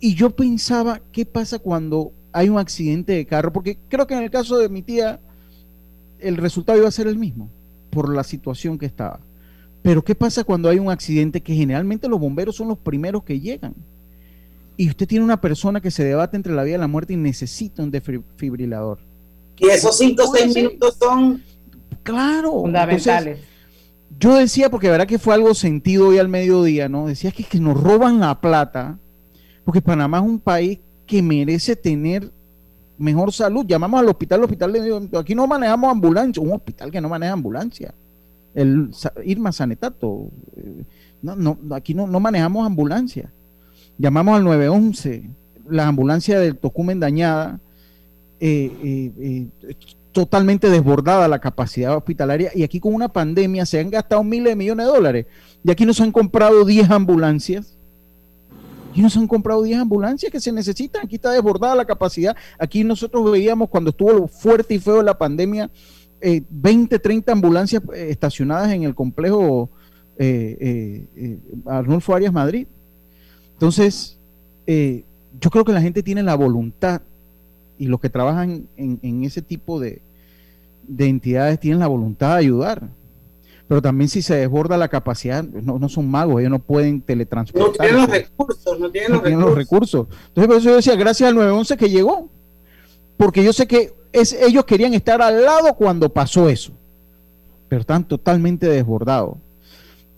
Y 0.00 0.14
yo 0.14 0.30
pensaba, 0.30 1.00
¿qué 1.12 1.26
pasa 1.26 1.58
cuando 1.58 2.12
hay 2.32 2.48
un 2.48 2.58
accidente 2.58 3.12
de 3.12 3.26
carro? 3.26 3.52
Porque 3.52 3.78
creo 3.88 4.06
que 4.06 4.14
en 4.14 4.22
el 4.22 4.30
caso 4.30 4.56
de 4.58 4.70
mi 4.70 4.82
tía, 4.82 5.20
el 6.22 6.36
resultado 6.36 6.78
iba 6.78 6.88
a 6.88 6.92
ser 6.92 7.06
el 7.06 7.16
mismo, 7.16 7.50
por 7.90 8.14
la 8.14 8.24
situación 8.24 8.78
que 8.78 8.86
estaba. 8.86 9.20
Pero 9.82 10.02
¿qué 10.02 10.14
pasa 10.14 10.44
cuando 10.44 10.68
hay 10.68 10.78
un 10.78 10.90
accidente 10.90 11.40
que 11.40 11.54
generalmente 11.54 12.08
los 12.08 12.20
bomberos 12.20 12.56
son 12.56 12.68
los 12.68 12.78
primeros 12.78 13.22
que 13.24 13.40
llegan? 13.40 13.74
Y 14.76 14.88
usted 14.88 15.06
tiene 15.06 15.24
una 15.24 15.40
persona 15.40 15.80
que 15.80 15.90
se 15.90 16.04
debate 16.04 16.36
entre 16.36 16.54
la 16.54 16.62
vida 16.62 16.76
y 16.76 16.80
la 16.80 16.86
muerte 16.88 17.12
y 17.12 17.16
necesita 17.16 17.82
un 17.82 17.90
desfibrilador. 17.90 18.98
Y 19.58 19.68
esos 19.68 19.96
cinco 19.98 20.22
o 20.22 20.26
¿Cómo 20.26 20.36
seis 20.36 20.50
así? 20.50 20.62
minutos 20.62 20.96
son. 20.98 21.42
Claro. 22.02 22.52
fundamentales. 22.52 23.38
Entonces, 23.38 23.50
yo 24.18 24.34
decía, 24.36 24.70
porque 24.70 24.88
verdad 24.88 25.06
que 25.06 25.18
fue 25.18 25.34
algo 25.34 25.54
sentido 25.54 26.08
hoy 26.08 26.18
al 26.18 26.28
mediodía, 26.28 26.88
¿no? 26.88 27.06
Decía 27.06 27.30
que, 27.30 27.44
que 27.44 27.60
nos 27.60 27.80
roban 27.80 28.20
la 28.20 28.40
plata, 28.40 28.98
porque 29.64 29.82
Panamá 29.82 30.18
es 30.18 30.24
un 30.24 30.38
país 30.38 30.78
que 31.06 31.22
merece 31.22 31.76
tener 31.76 32.32
mejor 33.00 33.32
salud. 33.32 33.64
Llamamos 33.66 34.00
al 34.00 34.08
hospital, 34.08 34.40
el 34.40 34.44
hospital 34.44 34.72
le 34.72 34.82
digo, 34.82 35.00
aquí 35.18 35.34
no 35.34 35.46
manejamos 35.46 35.90
ambulancia, 35.90 36.42
un 36.42 36.52
hospital 36.52 36.90
que 36.90 37.00
no 37.00 37.08
maneja 37.08 37.32
ambulancia. 37.32 37.94
El 38.54 38.90
Irma 39.24 39.52
Sanetato, 39.52 40.28
eh, 40.56 40.84
no, 41.22 41.34
no, 41.34 41.58
aquí 41.74 41.94
no, 41.94 42.06
no 42.06 42.20
manejamos 42.20 42.66
ambulancia. 42.66 43.32
Llamamos 43.96 44.36
al 44.36 44.44
911, 44.44 45.30
la 45.68 45.88
ambulancia 45.88 46.38
del 46.38 46.58
Tocumen 46.58 47.00
dañada, 47.00 47.58
eh, 48.38 49.10
eh, 49.18 49.76
totalmente 50.12 50.68
desbordada 50.68 51.28
la 51.28 51.38
capacidad 51.38 51.96
hospitalaria 51.96 52.50
y 52.54 52.64
aquí 52.64 52.80
con 52.80 52.94
una 52.94 53.08
pandemia 53.08 53.64
se 53.64 53.78
han 53.78 53.90
gastado 53.90 54.24
miles 54.24 54.52
de 54.52 54.56
millones 54.56 54.86
de 54.86 54.92
dólares 54.92 55.26
y 55.62 55.70
aquí 55.70 55.86
nos 55.86 56.00
han 56.00 56.10
comprado 56.10 56.64
10 56.64 56.90
ambulancias 56.90 57.76
nos 58.96 59.16
han 59.16 59.26
comprado 59.26 59.62
10 59.62 59.80
ambulancias 59.80 60.32
que 60.32 60.40
se 60.40 60.52
necesitan, 60.52 61.04
aquí 61.04 61.16
está 61.16 61.30
desbordada 61.30 61.74
la 61.74 61.84
capacidad, 61.84 62.36
aquí 62.58 62.82
nosotros 62.84 63.30
veíamos 63.30 63.68
cuando 63.68 63.90
estuvo 63.90 64.26
fuerte 64.26 64.74
y 64.74 64.78
feo 64.78 65.02
la 65.02 65.16
pandemia, 65.16 65.70
eh, 66.20 66.42
20, 66.50 66.98
30 66.98 67.32
ambulancias 67.32 67.82
eh, 67.94 68.08
estacionadas 68.10 68.72
en 68.72 68.82
el 68.82 68.94
complejo 68.94 69.70
eh, 70.18 71.06
eh, 71.16 71.38
Arnulfo 71.66 72.14
Arias 72.14 72.32
Madrid. 72.32 72.66
Entonces, 73.52 74.18
yo 74.66 75.50
creo 75.50 75.64
que 75.64 75.72
la 75.72 75.80
gente 75.80 76.02
tiene 76.02 76.22
la 76.22 76.34
voluntad 76.34 77.02
y 77.78 77.86
los 77.86 78.00
que 78.00 78.08
trabajan 78.08 78.68
en, 78.76 79.00
en 79.02 79.24
ese 79.24 79.42
tipo 79.42 79.80
de, 79.80 80.00
de 80.86 81.06
entidades 81.06 81.58
tienen 81.58 81.80
la 81.80 81.86
voluntad 81.86 82.34
de 82.34 82.40
ayudar. 82.40 82.88
Pero 83.70 83.80
también 83.80 84.08
si 84.08 84.20
se 84.20 84.34
desborda 84.34 84.76
la 84.76 84.88
capacidad, 84.88 85.44
no, 85.44 85.78
no 85.78 85.88
son 85.88 86.10
magos, 86.10 86.40
ellos 86.40 86.50
no 86.50 86.58
pueden 86.58 86.96
No 86.96 87.02
teletransportar. 87.04 87.86
tienen 87.86 88.00
los 88.00 88.10
recursos, 88.10 88.80
no 88.80 88.90
tienen 88.90 89.10
no 89.10 89.14
los 89.18 89.22
tienen 89.22 89.40
los 89.40 89.54
recursos. 89.54 90.06
recursos. 90.08 90.26
Entonces, 90.26 90.46
por 90.48 90.56
eso 90.56 90.68
yo 90.70 90.74
decía, 90.74 90.96
gracias 90.96 91.28
al 91.28 91.36
911 91.36 91.76
que 91.76 91.88
llegó, 91.88 92.28
porque 93.16 93.44
yo 93.44 93.52
sé 93.52 93.68
que 93.68 93.94
es, 94.12 94.32
ellos 94.32 94.64
querían 94.64 94.92
estar 94.92 95.22
al 95.22 95.44
lado 95.44 95.72
cuando 95.76 96.12
pasó 96.12 96.48
eso, 96.48 96.72
pero 97.68 97.82
están 97.82 98.02
totalmente 98.08 98.66
desbordados. 98.68 99.36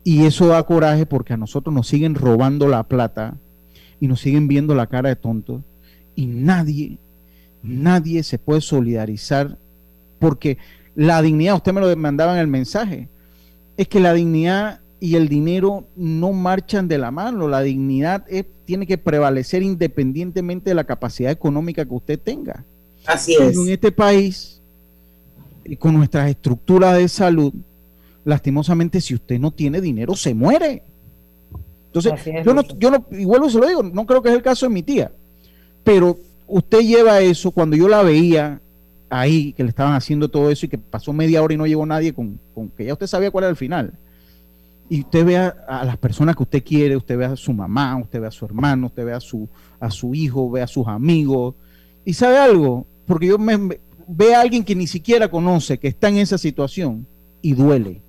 Y 0.02 0.24
eso 0.24 0.46
da 0.46 0.62
coraje 0.62 1.04
porque 1.04 1.34
a 1.34 1.36
nosotros 1.36 1.74
nos 1.74 1.86
siguen 1.86 2.14
robando 2.14 2.68
la 2.68 2.84
plata 2.84 3.34
y 4.00 4.08
nos 4.08 4.20
siguen 4.22 4.48
viendo 4.48 4.74
la 4.74 4.86
cara 4.86 5.10
de 5.10 5.16
tontos 5.16 5.60
y 6.14 6.24
nadie, 6.24 6.96
nadie 7.62 8.22
se 8.22 8.38
puede 8.38 8.62
solidarizar 8.62 9.58
porque 10.18 10.56
la 10.94 11.20
dignidad, 11.20 11.56
usted 11.56 11.74
me 11.74 11.82
lo 11.82 11.94
mandaba 11.98 12.32
en 12.32 12.38
el 12.38 12.46
mensaje, 12.46 13.10
es 13.76 13.88
que 13.88 14.00
la 14.00 14.12
dignidad 14.14 14.80
y 15.00 15.16
el 15.16 15.28
dinero 15.28 15.88
no 15.96 16.32
marchan 16.32 16.86
de 16.88 16.98
la 16.98 17.10
mano. 17.10 17.48
La 17.48 17.62
dignidad 17.62 18.24
es- 18.28 18.46
tiene 18.64 18.86
que 18.86 18.98
prevalecer 18.98 19.62
independientemente 19.62 20.70
de 20.70 20.74
la 20.74 20.84
capacidad 20.84 21.30
económica 21.32 21.84
que 21.84 21.94
usted 21.94 22.18
tenga. 22.18 22.64
Así 23.06 23.32
es. 23.32 23.38
Pero 23.40 23.62
en 23.64 23.68
este 23.70 23.90
país, 23.92 24.60
y 25.64 25.76
con 25.76 25.94
nuestras 25.94 26.30
estructuras 26.30 26.96
de 26.96 27.08
salud, 27.08 27.52
lastimosamente, 28.24 29.00
si 29.00 29.14
usted 29.14 29.40
no 29.40 29.50
tiene 29.50 29.80
dinero, 29.80 30.14
se 30.14 30.32
muere. 30.34 30.84
Entonces, 31.86 32.12
es, 32.24 32.44
yo 32.46 32.54
no, 32.54 32.62
yo 32.78 32.90
no, 32.90 33.04
y 33.10 33.24
vuelvo 33.24 33.48
y 33.48 33.50
se 33.50 33.58
lo 33.58 33.66
digo, 33.68 33.82
no 33.82 34.06
creo 34.06 34.22
que 34.22 34.28
es 34.30 34.34
el 34.34 34.42
caso 34.42 34.66
de 34.66 34.72
mi 34.72 34.82
tía, 34.82 35.12
pero 35.84 36.16
usted 36.46 36.80
lleva 36.80 37.20
eso, 37.20 37.50
cuando 37.50 37.76
yo 37.76 37.86
la 37.88 38.02
veía 38.02 38.61
ahí, 39.12 39.52
que 39.52 39.62
le 39.62 39.68
estaban 39.68 39.94
haciendo 39.94 40.28
todo 40.28 40.50
eso 40.50 40.66
y 40.66 40.68
que 40.70 40.78
pasó 40.78 41.12
media 41.12 41.42
hora 41.42 41.52
y 41.54 41.56
no 41.58 41.66
llegó 41.66 41.84
nadie 41.84 42.14
con, 42.14 42.40
con 42.54 42.70
que 42.70 42.86
ya 42.86 42.94
usted 42.94 43.06
sabía 43.06 43.30
cuál 43.30 43.44
era 43.44 43.50
el 43.50 43.56
final. 43.56 43.92
Y 44.88 45.00
usted 45.00 45.24
ve 45.24 45.36
a, 45.36 45.84
las 45.84 45.96
personas 45.98 46.34
que 46.34 46.42
usted 46.42 46.64
quiere, 46.64 46.96
usted 46.96 47.16
ve 47.18 47.26
a 47.26 47.36
su 47.36 47.52
mamá, 47.52 47.96
usted 47.98 48.20
ve 48.20 48.26
a 48.26 48.30
su 48.30 48.44
hermano, 48.44 48.86
usted 48.86 49.04
ve 49.04 49.12
a 49.12 49.20
su, 49.20 49.48
a 49.78 49.90
su 49.90 50.14
hijo, 50.14 50.50
ve 50.50 50.62
a 50.62 50.66
sus 50.66 50.86
amigos. 50.86 51.54
Y 52.04 52.14
sabe 52.14 52.38
algo, 52.38 52.86
porque 53.06 53.26
yo 53.26 53.38
me, 53.38 53.56
me- 53.58 53.80
a 54.34 54.40
alguien 54.40 54.64
que 54.64 54.74
ni 54.74 54.86
siquiera 54.86 55.28
conoce, 55.30 55.78
que 55.78 55.88
está 55.88 56.08
en 56.08 56.18
esa 56.18 56.38
situación 56.38 57.06
y 57.40 57.52
duele. 57.52 58.02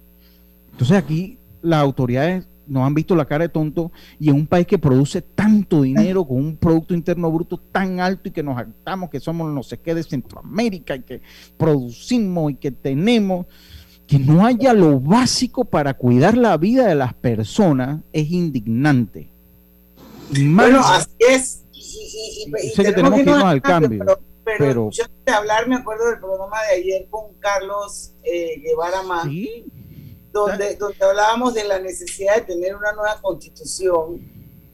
Entonces 0.72 0.98
aquí 0.98 1.38
las 1.62 1.80
autoridades 1.82 2.48
nos 2.68 2.84
han 2.86 2.94
visto 2.94 3.16
la 3.16 3.26
cara 3.26 3.44
de 3.44 3.50
tonto 3.50 3.92
y 4.20 4.30
en 4.30 4.36
un 4.36 4.48
país 4.48 4.66
que 4.68 4.78
produce 4.78 5.22
tanto 5.22 5.82
dinero 5.82 6.26
con 6.26 6.38
un 6.38 6.56
Producto 6.58 6.94
Interno 6.94 7.32
Bruto 7.32 7.58
tan 7.58 8.00
alto 8.00 8.30
y 8.30 8.32
que 8.32 8.42
nos 8.44 8.56
jactamos 8.56 9.10
que 9.10 9.20
somos 9.20 9.52
no 9.52 9.64
sé 9.64 9.80
qué 9.80 9.94
de 9.94 10.04
Centroamérica 10.04 10.96
y 10.96 11.02
que 11.02 11.22
producimos 11.58 12.52
y 12.52 12.56
que 12.56 12.72
tenemos, 12.72 13.46
que 14.08 14.20
no 14.20 14.46
haya 14.46 14.74
lo 14.74 15.00
básico 15.00 15.66
para 15.66 15.94
cuidar 15.96 16.38
la 16.38 16.58
vida 16.58 16.88
de 16.88 16.96
las 16.96 17.14
personas 17.14 18.02
es 18.12 18.30
indignante. 18.32 19.30
Más- 20.40 20.66
Bueno, 20.68 20.82
así 20.86 21.10
es. 21.20 21.66
Y, 21.74 21.80
y- 21.80 22.44
y- 22.64 22.68
y 22.68 22.70
Sé 22.72 22.84
que 22.84 22.92
tenemos 22.94 23.16
que 23.16 23.22
irnos 23.30 23.44
al 23.44 23.62
cambio, 23.62 24.00
Pero, 24.00 24.20
pero, 24.46 24.58
pero- 24.58 24.90
yo 24.92 25.04
de 25.26 25.32
hablar, 25.32 25.68
me 25.68 25.76
acuerdo 25.76 26.10
del 26.10 26.20
programa 26.20 26.58
de 26.70 26.82
ayer 26.82 27.08
con 27.10 27.34
Carlos 27.40 28.14
eh, 28.24 28.62
Guevara 28.64 29.04
Más, 29.04 29.26
Sí, 29.26 29.66
donde, 30.34 30.76
donde 30.76 30.98
hablábamos 31.06 31.54
de 31.54 31.64
la 31.64 31.80
necesidad 31.80 32.36
de 32.38 32.42
tener 32.42 32.76
una 32.76 32.92
nueva 32.94 33.20
constitución. 33.22 34.20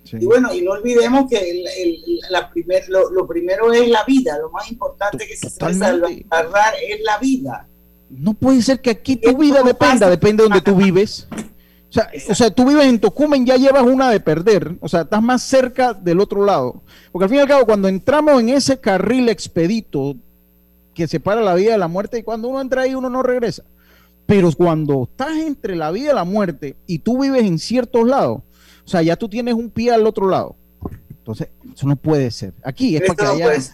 sí. 0.06 0.18
Y 0.20 0.26
bueno, 0.26 0.52
y 0.54 0.62
no 0.62 0.72
olvidemos 0.72 1.30
que 1.30 1.38
el- 1.38 1.68
el- 1.68 2.20
la 2.30 2.50
primer, 2.50 2.88
lo, 2.90 3.12
lo 3.12 3.28
primero 3.28 3.72
es 3.74 3.88
la 3.90 4.04
vida, 4.06 4.38
lo 4.40 4.50
más 4.50 4.72
importante 4.72 5.28
que 5.28 5.36
se 5.38 5.50
Totalmente. 5.52 6.26
salvar 6.30 6.74
es 6.88 7.02
la 7.04 7.18
vida. 7.20 7.68
No 8.10 8.34
puede 8.34 8.62
ser 8.64 8.82
que 8.82 8.90
aquí 8.90 9.18
tu 9.18 9.38
vida 9.38 9.58
dependa, 9.62 9.94
pasa. 9.94 10.10
depende 10.10 10.42
de 10.44 10.50
donde 10.50 10.62
tú 10.64 10.76
vives. 10.76 11.28
O 11.32 11.92
sea, 11.92 12.10
o 12.30 12.36
sea, 12.36 12.50
tú 12.52 12.66
vives 12.68 12.86
en 12.86 13.00
Tocumen, 13.00 13.46
ya 13.46 13.56
llevas 13.58 13.84
una 13.84 14.10
de 14.12 14.20
perder. 14.20 14.76
O 14.80 14.88
sea, 14.88 15.02
estás 15.02 15.22
más 15.22 15.42
cerca 15.44 15.94
del 15.94 16.20
otro 16.20 16.44
lado. 16.46 16.82
Porque 17.12 17.26
al 17.26 17.30
fin 17.30 17.38
y 17.40 17.42
al 17.42 17.48
cabo, 17.48 17.66
cuando 17.66 17.88
entramos 17.88 18.40
en 18.40 18.50
ese 18.50 18.80
carril 18.80 19.28
expedito 19.30 20.16
que 20.96 21.08
separa 21.08 21.42
la 21.42 21.54
vida 21.56 21.72
de 21.74 21.78
la 21.78 21.88
muerte, 21.88 22.20
y 22.20 22.24
cuando 22.24 22.48
uno 22.48 22.62
entra 22.62 22.84
ahí, 22.84 22.94
uno 22.96 23.10
no 23.10 23.22
regresa. 23.24 23.64
Pero 24.30 24.52
cuando 24.52 25.04
estás 25.10 25.38
entre 25.38 25.76
la 25.76 25.90
vida 25.90 26.12
y 26.12 26.16
la 26.16 26.24
muerte 26.24 26.78
y 26.86 27.00
tú 27.00 27.20
vives 27.24 27.44
en 27.44 27.58
ciertos 27.58 28.08
lados, 28.08 28.42
o 28.86 28.88
sea, 28.88 29.02
ya 29.02 29.16
tú 29.16 29.28
tienes 29.28 29.56
un 29.56 29.72
pie 29.72 29.92
al 29.92 30.06
otro 30.06 30.30
lado. 30.30 30.56
Entonces, 31.10 31.50
eso 31.74 31.88
no 31.88 31.96
puede 31.96 32.30
ser. 32.30 32.54
Aquí 32.64 32.96
es 32.96 33.02
para 33.02 33.16
que 33.16 33.24
no 33.24 33.32
haya 33.32 33.60
ser. 33.60 33.74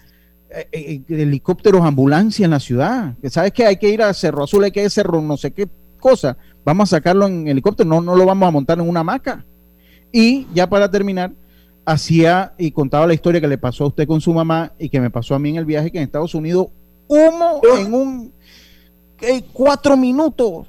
eh, 0.49 0.67
eh, 0.71 1.01
helicópteros, 1.09 1.81
ambulancia 1.81 2.45
en 2.45 2.51
la 2.51 2.61
ciudad. 2.61 3.15
Sabes 3.29 3.51
que 3.51 3.65
hay 3.65 3.75
que 3.75 3.89
ir 3.89 4.01
a 4.01 4.13
Cerro 4.13 4.45
Azul, 4.45 4.63
hay 4.63 4.71
que 4.71 4.79
ir 4.79 4.87
a 4.87 4.89
Cerro 4.89 5.21
no 5.21 5.35
sé 5.35 5.51
qué 5.51 5.67
cosa. 5.99 6.37
Vamos 6.63 6.91
a 6.91 6.97
sacarlo 6.97 7.27
en 7.27 7.49
helicóptero, 7.49 7.89
no, 7.89 7.99
no 7.99 8.15
lo 8.15 8.25
vamos 8.25 8.47
a 8.47 8.51
montar 8.51 8.79
en 8.79 8.87
una 8.87 9.01
hamaca. 9.01 9.45
Y 10.09 10.47
ya 10.53 10.69
para 10.69 10.89
terminar, 10.89 11.33
hacía 11.85 12.53
y 12.57 12.71
contaba 12.71 13.05
la 13.07 13.13
historia 13.13 13.41
que 13.41 13.47
le 13.49 13.57
pasó 13.57 13.83
a 13.83 13.87
usted 13.87 14.07
con 14.07 14.21
su 14.21 14.33
mamá 14.33 14.71
y 14.79 14.87
que 14.87 15.01
me 15.01 15.09
pasó 15.09 15.35
a 15.35 15.39
mí 15.39 15.49
en 15.49 15.57
el 15.57 15.65
viaje 15.65 15.91
que 15.91 15.97
en 15.97 16.05
Estados 16.05 16.33
Unidos, 16.33 16.67
humo 17.07 17.61
en 17.77 17.93
un. 17.93 18.34
Cuatro 19.53 19.97
minutos 19.97 20.67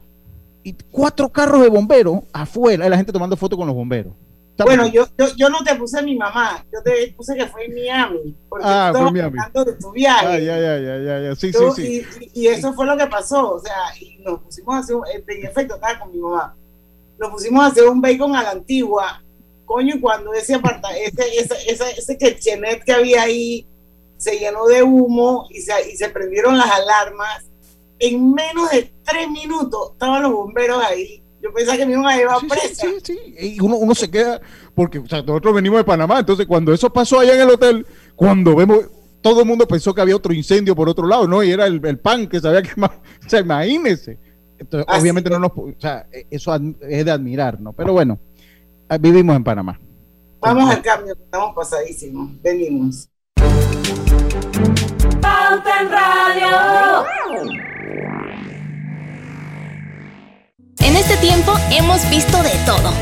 y 0.62 0.74
cuatro 0.90 1.28
carros 1.28 1.62
de 1.62 1.68
bomberos 1.68 2.20
afuera, 2.32 2.86
y 2.86 2.90
la 2.90 2.96
gente 2.96 3.12
tomando 3.12 3.36
fotos 3.36 3.56
con 3.58 3.66
los 3.66 3.76
bomberos. 3.76 4.12
Bueno, 4.58 4.86
yo, 4.86 5.06
yo, 5.18 5.26
yo 5.36 5.50
no 5.50 5.58
te 5.62 5.74
puse 5.74 5.98
a 5.98 6.02
mi 6.02 6.16
mamá, 6.16 6.64
yo 6.72 6.82
te 6.82 7.12
puse 7.14 7.34
que 7.36 7.46
fue 7.46 7.66
en 7.66 7.74
Miami. 7.74 8.34
Porque 8.48 8.64
Ah, 8.66 8.90
tú 8.90 9.00
Miami. 9.02 9.20
hablando 9.20 9.64
de 9.66 9.72
tu 9.74 9.92
viaje. 9.92 10.26
Ah, 10.26 10.38
ya, 10.38 10.58
ya, 10.58 10.78
ya, 10.78 10.98
ya, 10.98 11.20
ya. 11.28 11.34
Sí, 11.36 11.52
sí, 11.52 11.58
Tú- 11.58 11.72
sí. 11.74 12.02
Y, 12.32 12.40
y 12.42 12.46
eso 12.48 12.72
fue 12.72 12.86
lo 12.86 12.96
que 12.96 13.06
pasó, 13.06 13.52
o 13.56 13.60
sea, 13.60 13.74
y 14.00 14.16
nos 14.22 14.40
pusimos 14.40 14.74
a 14.74 14.78
hacer, 14.78 14.96
un- 14.96 15.04
en 15.06 15.46
efecto, 15.46 15.74
estaba 15.74 15.98
con 15.98 16.10
mi 16.10 16.18
mamá, 16.18 16.56
nos 17.18 17.30
pusimos 17.30 17.64
a 17.64 17.66
hacer 17.66 17.84
un 17.86 18.00
bacon 18.00 18.34
a 18.34 18.42
la 18.44 18.50
antigua, 18.52 19.22
coño, 19.66 19.96
y 19.96 20.00
cuando 20.00 20.32
ese 20.32 20.54
aparta, 20.54 20.88
ese, 20.96 21.22
ese, 21.38 21.54
ese, 21.70 21.90
ese 21.98 22.16
kitchenet 22.16 22.82
que 22.82 22.92
había 22.94 23.22
ahí 23.24 23.66
se 24.16 24.38
llenó 24.38 24.64
de 24.66 24.82
humo 24.82 25.46
y 25.50 25.60
se, 25.60 25.72
y 25.92 25.96
se 25.98 26.08
prendieron 26.08 26.56
las 26.56 26.70
alarmas, 26.70 27.44
en 27.98 28.32
menos 28.32 28.70
de 28.70 28.92
tres 29.04 29.30
minutos 29.30 29.92
estaban 29.92 30.22
los 30.22 30.32
bomberos 30.32 30.82
ahí, 30.84 31.22
yo 31.42 31.52
pensaba 31.52 31.76
que 31.78 31.86
me 31.86 31.92
iban 31.92 32.06
a 32.06 32.16
llevar 32.16 32.40
Sí, 32.40 32.46
presa. 32.48 32.86
sí, 32.86 32.94
sí, 33.02 33.18
sí. 33.38 33.54
Y 33.56 33.60
uno, 33.60 33.76
uno 33.76 33.94
se 33.94 34.10
queda, 34.10 34.40
porque 34.74 34.98
o 34.98 35.06
sea, 35.06 35.22
nosotros 35.22 35.54
venimos 35.54 35.78
de 35.78 35.84
Panamá, 35.84 36.18
entonces 36.18 36.46
cuando 36.46 36.72
eso 36.72 36.92
pasó 36.92 37.20
allá 37.20 37.34
en 37.34 37.40
el 37.42 37.50
hotel, 37.50 37.86
cuando 38.14 38.56
vemos, 38.56 38.80
todo 39.20 39.40
el 39.40 39.46
mundo 39.46 39.66
pensó 39.66 39.94
que 39.94 40.00
había 40.00 40.16
otro 40.16 40.32
incendio 40.32 40.74
por 40.74 40.88
otro 40.88 41.06
lado, 41.06 41.26
¿no? 41.26 41.42
Y 41.42 41.50
era 41.50 41.66
el, 41.66 41.84
el 41.84 41.98
pan 41.98 42.26
que 42.26 42.40
se 42.40 42.48
había 42.48 42.62
quemado. 42.74 42.94
O 43.24 43.28
sea, 43.28 43.40
imagínese. 43.40 44.18
Entonces, 44.58 44.86
Así 44.88 45.02
obviamente 45.02 45.28
no 45.30 45.38
nos, 45.38 45.52
o 45.54 45.74
sea, 45.78 46.06
e- 46.12 46.26
eso 46.30 46.54
es 46.54 47.04
de 47.04 47.10
admirar, 47.10 47.60
¿no? 47.60 47.72
Pero 47.74 47.92
bueno, 47.92 48.18
ah, 48.88 48.98
vivimos 48.98 49.36
en 49.36 49.44
Panamá. 49.44 49.78
Vamos 50.40 50.70
al 50.70 50.82
cambio, 50.82 51.14
estamos 51.14 51.54
pasadísimos, 51.54 52.30
venimos. 52.42 53.08
Hemos 61.70 62.10
visto 62.10 62.42
de 62.42 62.50
todo. 62.64 62.92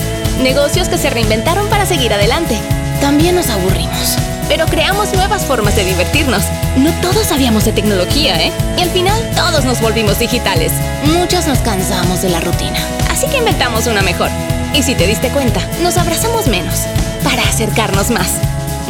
Negocios 0.42 0.88
que 0.88 0.98
se 0.98 1.10
reinventaron 1.10 1.68
para 1.68 1.86
seguir 1.86 2.12
adelante. 2.12 2.58
También 3.00 3.36
nos 3.36 3.48
aburrimos. 3.48 4.16
Pero 4.48 4.66
creamos 4.66 5.12
nuevas 5.14 5.44
formas 5.44 5.76
de 5.76 5.84
divertirnos. 5.84 6.42
No 6.76 6.90
todos 7.00 7.26
sabíamos 7.26 7.64
de 7.64 7.72
tecnología, 7.72 8.40
¿eh? 8.42 8.52
Y 8.78 8.82
al 8.82 8.90
final 8.90 9.18
todos 9.34 9.64
nos 9.64 9.80
volvimos 9.80 10.18
digitales. 10.18 10.72
Muchos 11.06 11.46
nos 11.46 11.58
cansamos 11.58 12.22
de 12.22 12.30
la 12.30 12.40
rutina. 12.40 12.78
Así 13.10 13.26
que 13.26 13.38
inventamos 13.38 13.86
una 13.86 14.02
mejor. 14.02 14.30
Y 14.74 14.82
si 14.82 14.94
te 14.94 15.06
diste 15.06 15.28
cuenta, 15.28 15.60
nos 15.82 15.96
abrazamos 15.96 16.46
menos. 16.46 16.80
Para 17.22 17.42
acercarnos 17.42 18.10
más. 18.10 18.34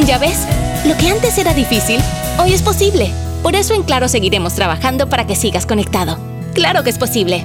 ¿Ya 0.06 0.18
ves? 0.18 0.38
Lo 0.84 0.96
que 0.96 1.08
antes 1.08 1.38
era 1.38 1.54
difícil, 1.54 2.00
hoy 2.38 2.52
es 2.52 2.62
posible. 2.62 3.10
Por 3.42 3.54
eso 3.54 3.74
en 3.74 3.82
Claro 3.82 4.08
seguiremos 4.08 4.54
trabajando 4.54 5.08
para 5.08 5.26
que 5.26 5.36
sigas 5.36 5.66
conectado. 5.66 6.18
Claro 6.54 6.82
que 6.82 6.90
es 6.90 6.98
posible. 6.98 7.44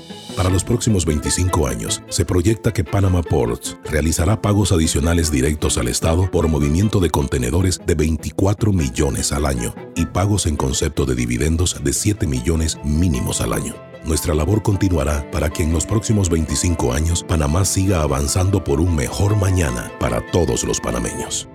Para 0.41 0.53
los 0.53 0.63
próximos 0.63 1.05
25 1.05 1.67
años, 1.67 2.01
se 2.09 2.25
proyecta 2.25 2.73
que 2.73 2.83
Panama 2.83 3.21
Ports 3.21 3.77
realizará 3.83 4.41
pagos 4.41 4.71
adicionales 4.71 5.29
directos 5.29 5.77
al 5.77 5.87
Estado 5.87 6.31
por 6.31 6.47
movimiento 6.47 6.99
de 6.99 7.11
contenedores 7.11 7.79
de 7.85 7.93
24 7.93 8.73
millones 8.73 9.31
al 9.33 9.45
año 9.45 9.75
y 9.95 10.07
pagos 10.07 10.47
en 10.47 10.55
concepto 10.55 11.05
de 11.05 11.13
dividendos 11.13 11.83
de 11.83 11.93
7 11.93 12.25
millones 12.25 12.79
mínimos 12.83 13.39
al 13.39 13.53
año. 13.53 13.75
Nuestra 14.03 14.33
labor 14.33 14.63
continuará 14.63 15.29
para 15.29 15.51
que 15.51 15.61
en 15.61 15.73
los 15.73 15.85
próximos 15.85 16.27
25 16.27 16.91
años 16.91 17.23
Panamá 17.23 17.63
siga 17.63 18.01
avanzando 18.01 18.63
por 18.63 18.81
un 18.81 18.95
mejor 18.95 19.35
mañana 19.35 19.91
para 19.99 20.25
todos 20.31 20.63
los 20.63 20.79
panameños. 20.79 21.47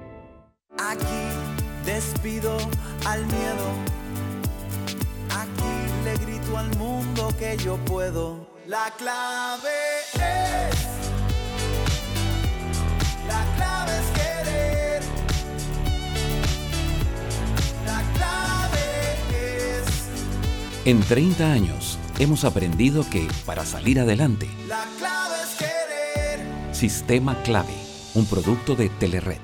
Aquí 0.79 1.07
despido 1.85 2.57
al 3.05 3.27
miedo. 3.27 3.67
al 6.57 6.79
mundo 6.79 7.29
que 7.39 7.57
yo 7.59 7.77
puedo. 7.85 8.56
La 8.67 8.93
clave 8.99 9.69
es. 10.15 10.77
La 13.29 13.45
clave 13.55 13.93
es 13.97 14.07
querer. 14.19 15.03
La 17.85 18.03
clave 18.17 18.81
es. 19.79 20.09
En 20.85 21.01
30 21.01 21.53
años 21.53 21.97
hemos 22.19 22.45
aprendido 22.45 23.09
que 23.09 23.29
para 23.45 23.65
salir 23.65 24.01
adelante, 24.01 24.49
La 24.67 24.85
clave 24.99 25.37
es 25.45 25.55
querer. 25.57 26.75
Sistema 26.75 27.41
Clave, 27.45 27.77
un 28.15 28.27
producto 28.27 28.75
de 28.75 28.89
Telered. 28.89 29.39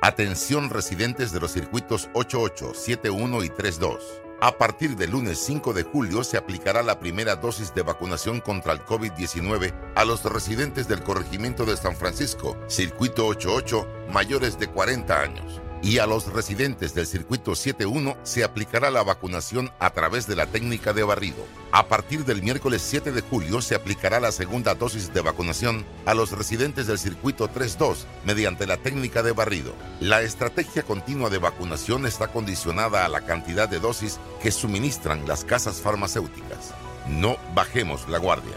Atención 0.00 0.70
residentes 0.70 1.32
de 1.32 1.40
los 1.40 1.52
circuitos 1.52 2.08
88, 2.14 2.72
71 2.72 3.44
y 3.44 3.50
32. 3.50 4.21
A 4.44 4.58
partir 4.58 4.96
del 4.96 5.12
lunes 5.12 5.38
5 5.38 5.72
de 5.72 5.84
julio 5.84 6.24
se 6.24 6.36
aplicará 6.36 6.82
la 6.82 6.98
primera 6.98 7.36
dosis 7.36 7.72
de 7.76 7.82
vacunación 7.82 8.40
contra 8.40 8.72
el 8.72 8.84
COVID-19 8.84 9.72
a 9.94 10.04
los 10.04 10.24
residentes 10.24 10.88
del 10.88 11.04
corregimiento 11.04 11.64
de 11.64 11.76
San 11.76 11.94
Francisco, 11.94 12.56
circuito 12.66 13.28
88, 13.28 13.86
mayores 14.12 14.58
de 14.58 14.66
40 14.66 15.20
años. 15.20 15.60
Y 15.80 15.98
a 15.98 16.08
los 16.08 16.32
residentes 16.32 16.92
del 16.92 17.06
circuito 17.06 17.54
71 17.54 18.16
se 18.24 18.42
aplicará 18.42 18.90
la 18.90 19.04
vacunación 19.04 19.70
a 19.78 19.90
través 19.90 20.26
de 20.26 20.34
la 20.34 20.46
técnica 20.46 20.92
de 20.92 21.04
barrido. 21.04 21.46
A 21.74 21.88
partir 21.88 22.26
del 22.26 22.42
miércoles 22.42 22.82
7 22.82 23.12
de 23.12 23.22
julio 23.22 23.62
se 23.62 23.74
aplicará 23.74 24.20
la 24.20 24.30
segunda 24.30 24.74
dosis 24.74 25.14
de 25.14 25.22
vacunación 25.22 25.86
a 26.04 26.12
los 26.12 26.30
residentes 26.32 26.86
del 26.86 26.98
circuito 26.98 27.48
32 27.48 28.06
mediante 28.26 28.66
la 28.66 28.76
técnica 28.76 29.22
de 29.22 29.32
barrido. 29.32 29.72
La 29.98 30.20
estrategia 30.20 30.82
continua 30.82 31.30
de 31.30 31.38
vacunación 31.38 32.04
está 32.04 32.28
condicionada 32.28 33.06
a 33.06 33.08
la 33.08 33.22
cantidad 33.22 33.70
de 33.70 33.80
dosis 33.80 34.20
que 34.42 34.50
suministran 34.50 35.26
las 35.26 35.46
casas 35.46 35.80
farmacéuticas. 35.80 36.74
No 37.08 37.38
bajemos 37.54 38.06
la 38.06 38.18
guardia. 38.18 38.52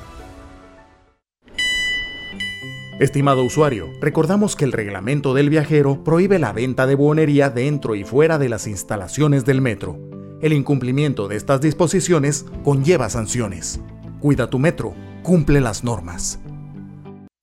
Estimado 2.99 3.45
usuario, 3.45 3.93
recordamos 4.01 4.57
que 4.57 4.65
el 4.65 4.73
reglamento 4.73 5.33
del 5.33 5.49
viajero 5.49 6.03
prohíbe 6.03 6.37
la 6.37 6.51
venta 6.51 6.85
de 6.85 6.95
buonería 6.95 7.49
dentro 7.49 7.95
y 7.95 8.03
fuera 8.03 8.37
de 8.37 8.49
las 8.49 8.67
instalaciones 8.67 9.45
del 9.45 9.61
metro. 9.61 10.14
El 10.41 10.53
incumplimiento 10.53 11.27
de 11.27 11.37
estas 11.37 11.61
disposiciones 11.61 12.45
conlleva 12.63 13.09
sanciones. 13.09 13.79
Cuida 14.19 14.49
tu 14.49 14.59
metro, 14.59 14.93
cumple 15.23 15.61
las 15.61 15.83
normas. 15.83 16.39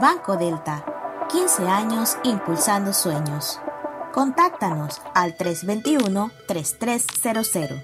Banco 0.00 0.36
Delta, 0.36 0.84
15 1.30 1.66
años 1.66 2.16
impulsando 2.24 2.92
sueños. 2.92 3.58
Contáctanos 4.12 5.00
al 5.14 5.38
321-3300. 5.38 7.82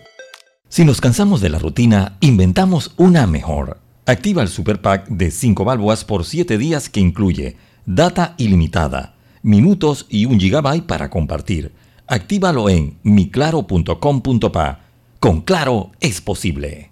Si 0.69 0.85
nos 0.85 1.00
cansamos 1.00 1.41
de 1.41 1.49
la 1.49 1.59
rutina, 1.59 2.19
inventamos 2.21 2.93
una 2.99 3.26
mejor. 3.26 3.79
Activa 4.05 4.43
el 4.43 4.49
Super 4.49 4.83
Pack 4.83 5.09
de 5.09 5.31
5 5.31 5.64
balboas 5.64 6.05
por 6.05 6.26
7 6.26 6.59
días 6.59 6.91
que 6.91 7.00
incluye 7.00 7.57
data 7.87 8.35
ilimitada, 8.37 9.14
minutos 9.43 10.05
y 10.11 10.26
un 10.26 10.38
gigabyte 10.38 10.87
para 10.87 11.09
compartir. 11.09 11.73
Actívalo 12.07 12.69
en 12.69 12.99
miclaro.com.pa. 13.02 14.80
Con 15.21 15.41
Claro 15.41 15.93
es 16.00 16.21
posible. 16.21 16.92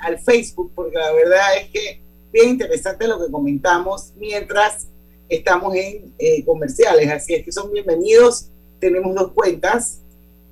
Al, 0.00 0.18
Facebook, 0.18 0.72
porque 0.74 0.96
la 0.96 1.12
verdad 1.12 1.56
es 1.60 1.70
que 1.70 2.00
bien 2.32 2.50
interesante 2.50 3.06
lo 3.06 3.24
que 3.24 3.30
comentamos 3.30 4.12
mientras 4.16 4.88
estamos 5.28 5.74
en 5.74 6.12
eh, 6.18 6.44
comerciales, 6.44 7.10
así 7.10 7.34
es 7.34 7.44
que 7.44 7.52
son 7.52 7.72
bienvenidos. 7.72 8.50
Tenemos 8.78 9.14
dos 9.14 9.32
cuentas 9.32 10.00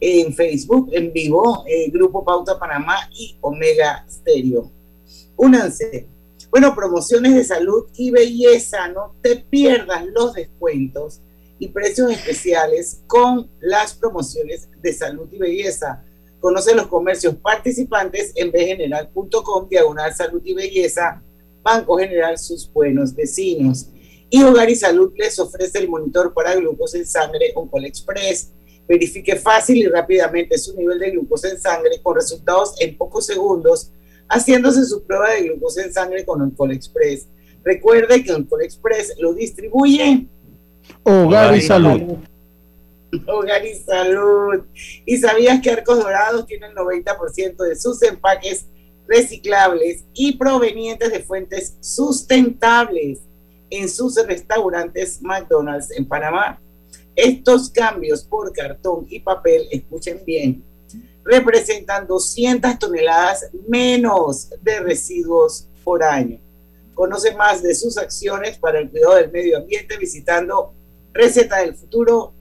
en 0.00 0.34
Facebook, 0.34 0.90
en 0.92 1.12
vivo, 1.12 1.64
eh, 1.66 1.90
Grupo 1.90 2.24
Pauta 2.24 2.58
Panamá 2.58 3.08
y 3.12 3.36
Omega 3.40 4.04
Stereo. 4.10 4.70
Únanse. 5.36 6.06
Bueno, 6.50 6.74
promociones 6.74 7.34
de 7.34 7.42
salud 7.42 7.86
y 7.96 8.10
belleza, 8.10 8.86
no 8.88 9.14
te 9.22 9.36
pierdas 9.36 10.04
los 10.06 10.34
descuentos 10.34 11.20
y 11.58 11.68
precios 11.68 12.12
especiales 12.12 13.00
con 13.06 13.48
las 13.60 13.94
promociones 13.94 14.68
de 14.80 14.92
salud 14.92 15.28
y 15.32 15.38
belleza. 15.38 16.04
Conoce 16.44 16.74
los 16.74 16.88
comercios 16.88 17.36
participantes 17.36 18.30
en 18.34 18.52
bgeneral.com, 18.52 19.66
diagonal 19.66 20.14
salud 20.14 20.42
y 20.44 20.52
belleza, 20.52 21.22
Banco 21.62 21.96
General, 21.96 22.36
sus 22.36 22.70
buenos 22.70 23.14
vecinos. 23.14 23.88
Y 24.28 24.42
Hogar 24.42 24.68
y 24.68 24.76
Salud 24.76 25.10
les 25.16 25.38
ofrece 25.38 25.78
el 25.78 25.88
monitor 25.88 26.34
para 26.34 26.54
glucosa 26.54 26.98
en 26.98 27.06
sangre 27.06 27.52
Oncol 27.54 27.86
Express. 27.86 28.52
Verifique 28.86 29.36
fácil 29.36 29.78
y 29.78 29.86
rápidamente 29.86 30.58
su 30.58 30.76
nivel 30.76 30.98
de 30.98 31.12
glucosa 31.12 31.48
en 31.48 31.58
sangre 31.58 31.92
con 32.02 32.14
resultados 32.14 32.74
en 32.78 32.94
pocos 32.98 33.24
segundos, 33.24 33.90
haciéndose 34.28 34.84
su 34.84 35.02
prueba 35.02 35.30
de 35.30 35.44
glucosa 35.44 35.82
en 35.82 35.94
sangre 35.94 36.26
con 36.26 36.42
Oncol 36.42 36.72
Express. 36.72 37.26
Recuerde 37.64 38.22
que 38.22 38.34
Oncol 38.34 38.64
Express 38.64 39.14
lo 39.18 39.32
distribuye 39.32 40.26
Hogar 41.04 41.56
y 41.56 41.62
Salud. 41.62 42.18
Hogar 43.26 43.64
y 43.64 43.74
Salud. 43.74 44.64
¿Y 45.04 45.16
sabías 45.16 45.60
que 45.60 45.70
Arcos 45.70 45.98
Dorados 45.98 46.46
tiene 46.46 46.66
el 46.66 46.74
90% 46.74 47.56
de 47.56 47.76
sus 47.76 48.02
empaques 48.02 48.66
reciclables 49.06 50.04
y 50.14 50.36
provenientes 50.36 51.12
de 51.12 51.20
fuentes 51.20 51.76
sustentables 51.80 53.20
en 53.70 53.88
sus 53.88 54.16
restaurantes 54.26 55.20
McDonald's 55.22 55.90
en 55.92 56.06
Panamá? 56.06 56.60
Estos 57.16 57.70
cambios 57.70 58.24
por 58.24 58.52
cartón 58.52 59.06
y 59.08 59.20
papel, 59.20 59.68
escuchen 59.70 60.22
bien, 60.26 60.64
representan 61.24 62.06
200 62.06 62.78
toneladas 62.78 63.50
menos 63.68 64.50
de 64.62 64.80
residuos 64.80 65.68
por 65.84 66.02
año. 66.02 66.40
Conoce 66.94 67.34
más 67.34 67.62
de 67.62 67.74
sus 67.74 67.98
acciones 67.98 68.58
para 68.58 68.80
el 68.80 68.90
cuidado 68.90 69.16
del 69.16 69.30
medio 69.30 69.58
ambiente 69.58 69.96
visitando 69.96 70.74
recetadelfuturo.com. 71.12 72.33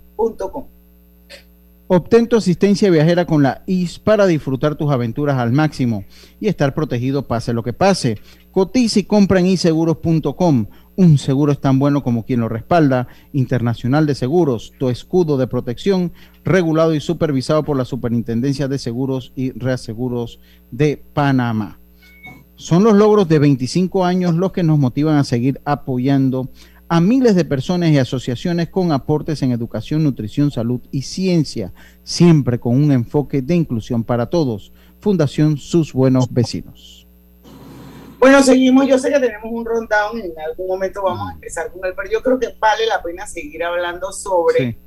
Obtén 1.88 2.28
tu 2.28 2.38
asistencia 2.38 2.90
viajera 2.90 3.26
con 3.26 3.44
la 3.44 3.62
IS 3.68 4.00
para 4.00 4.26
disfrutar 4.26 4.76
tus 4.76 4.90
aventuras 4.90 5.38
al 5.38 5.52
máximo 5.52 6.06
y 6.40 6.48
estar 6.48 6.74
protegido 6.74 7.28
pase 7.28 7.54
lo 7.54 7.62
que 7.62 7.74
pase. 7.74 8.18
Cotiza 8.52 9.00
y 9.00 9.04
compra 9.04 9.40
en 9.40 9.48
iseguros.com. 9.48 10.68
Un 10.96 11.18
seguro 11.18 11.52
es 11.52 11.60
tan 11.60 11.80
bueno 11.80 12.02
como 12.02 12.24
quien 12.24 12.40
lo 12.40 12.50
respalda. 12.50 13.08
Internacional 13.34 14.06
de 14.06 14.16
Seguros, 14.16 14.74
tu 14.80 14.90
escudo 14.90 15.38
de 15.38 15.48
protección, 15.48 16.14
regulado 16.44 16.96
y 16.96 17.00
supervisado 17.00 17.64
por 17.64 17.78
la 17.78 17.86
Superintendencia 17.86 18.68
de 18.68 18.80
Seguros 18.80 19.34
y 19.36 19.52
Reaseguros 19.52 20.40
de 20.72 21.04
Panamá. 21.14 21.80
Son 22.56 22.84
los 22.84 22.94
logros 22.94 23.28
de 23.28 23.40
25 23.40 24.06
años 24.06 24.36
los 24.36 24.52
que 24.52 24.64
nos 24.64 24.80
motivan 24.80 25.18
a 25.18 25.24
seguir 25.24 25.60
apoyando 25.66 26.50
miles 27.02 27.36
de 27.36 27.46
personas 27.46 27.90
y 27.90 27.98
asociaciones 27.98 28.70
con 28.70 28.92
aportes 28.92 29.42
en 29.42 29.52
educación, 29.52 30.04
nutrición, 30.04 30.52
salud 30.52 30.82
y 30.92 31.04
ciencia, 31.04 31.74
siempre 32.04 32.60
con 32.60 32.76
un 32.76 32.92
enfoque 32.92 33.42
de 33.42 33.56
inclusión 33.56 34.04
para 34.04 34.28
todos. 34.28 34.72
Fundación 35.00 35.58
Sus 35.58 35.92
Buenos 35.92 36.32
Vecinos. 36.32 37.04
Bueno, 38.24 38.42
seguimos. 38.42 38.88
Yo 38.88 38.98
sé 38.98 39.12
que 39.12 39.20
tenemos 39.20 39.52
un 39.52 39.66
rundown. 39.66 40.18
En 40.18 40.32
algún 40.40 40.68
momento 40.68 41.04
vamos 41.04 41.30
a 41.30 41.34
empezar 41.34 41.70
con 41.74 41.84
él, 41.84 41.94
pero 41.94 42.10
yo 42.10 42.24
creo 42.24 42.40
que 42.40 42.56
vale 42.58 42.86
la 42.86 43.04
pena 43.04 43.28
seguir 43.28 43.62
hablando 43.66 44.14
sobre 44.14 44.78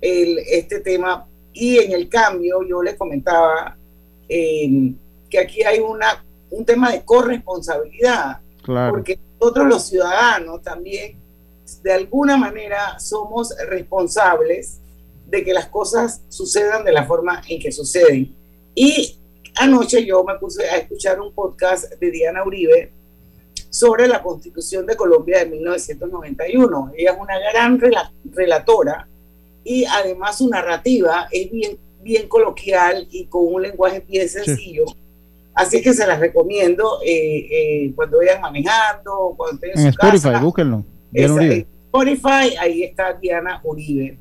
el, 0.00 0.38
este 0.50 0.80
tema. 0.80 1.28
Y 1.52 1.78
en 1.78 1.92
el 1.92 2.08
cambio, 2.08 2.66
yo 2.68 2.82
les 2.82 2.96
comentaba 2.96 3.76
eh, 4.28 4.94
que 5.30 5.38
aquí 5.38 5.62
hay 5.62 5.78
una, 5.78 6.24
un 6.50 6.64
tema 6.64 6.90
de 6.90 7.04
corresponsabilidad. 7.04 8.40
Claro. 8.62 8.94
Porque 8.94 9.20
nosotros 9.40 9.68
los 9.68 9.86
ciudadanos 9.86 10.60
también, 10.62 11.21
de 11.82 11.92
alguna 11.92 12.36
manera, 12.36 12.98
somos 12.98 13.54
responsables 13.68 14.80
de 15.26 15.44
que 15.44 15.54
las 15.54 15.68
cosas 15.68 16.22
sucedan 16.28 16.84
de 16.84 16.92
la 16.92 17.06
forma 17.06 17.42
en 17.48 17.60
que 17.60 17.72
suceden. 17.72 18.36
Y 18.74 19.18
anoche 19.56 20.04
yo 20.04 20.24
me 20.24 20.34
puse 20.38 20.68
a 20.68 20.76
escuchar 20.76 21.20
un 21.20 21.32
podcast 21.32 21.92
de 21.94 22.10
Diana 22.10 22.44
Uribe 22.44 22.92
sobre 23.70 24.06
la 24.06 24.22
Constitución 24.22 24.84
de 24.84 24.96
Colombia 24.96 25.38
de 25.38 25.46
1991. 25.46 26.92
Ella 26.96 27.12
es 27.12 27.18
una 27.18 27.38
gran 27.38 27.80
relatora 28.34 29.08
y 29.64 29.84
además 29.84 30.38
su 30.38 30.48
narrativa 30.48 31.28
es 31.30 31.50
bien, 31.50 31.78
bien 32.02 32.28
coloquial 32.28 33.08
y 33.10 33.26
con 33.26 33.54
un 33.54 33.62
lenguaje 33.62 34.00
bien 34.06 34.28
sencillo. 34.28 34.84
Así 35.54 35.82
que 35.82 35.92
se 35.92 36.06
las 36.06 36.18
recomiendo 36.18 37.00
eh, 37.04 37.46
eh, 37.50 37.92
cuando 37.94 38.18
vayan 38.18 38.40
manejando, 38.40 39.34
cuando 39.36 39.54
estén 39.54 39.70
en, 39.78 39.80
en 39.80 39.86
Spotify, 39.88 40.40
búsquenlo. 40.40 40.84
Diana 41.12 41.34
Uribe. 41.34 41.54
En 41.54 41.66
Spotify, 41.84 42.56
ahí 42.58 42.82
está 42.82 43.12
Diana 43.14 43.60
Uribe. 43.62 44.18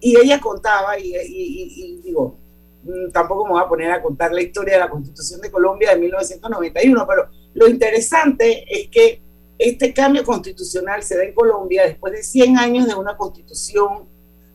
Y 0.00 0.16
ella 0.16 0.40
contaba, 0.40 0.98
y, 0.98 1.12
y 1.16 2.00
digo, 2.04 2.36
mm, 2.84 3.10
tampoco 3.10 3.46
me 3.46 3.52
voy 3.52 3.62
a 3.62 3.68
poner 3.68 3.90
a 3.90 4.02
contar 4.02 4.32
la 4.32 4.42
historia 4.42 4.74
de 4.74 4.80
la 4.80 4.90
Constitución 4.90 5.40
de 5.40 5.50
Colombia 5.50 5.90
de 5.90 6.00
1991, 6.00 7.06
pero 7.08 7.28
lo 7.54 7.68
interesante 7.68 8.64
es 8.68 8.88
que 8.88 9.20
este 9.58 9.92
cambio 9.92 10.24
constitucional 10.24 11.02
se 11.02 11.16
da 11.16 11.24
en 11.24 11.34
Colombia 11.34 11.84
después 11.84 12.12
de 12.12 12.22
100 12.22 12.58
años 12.58 12.86
de 12.86 12.94
una 12.94 13.16
constitución 13.16 14.06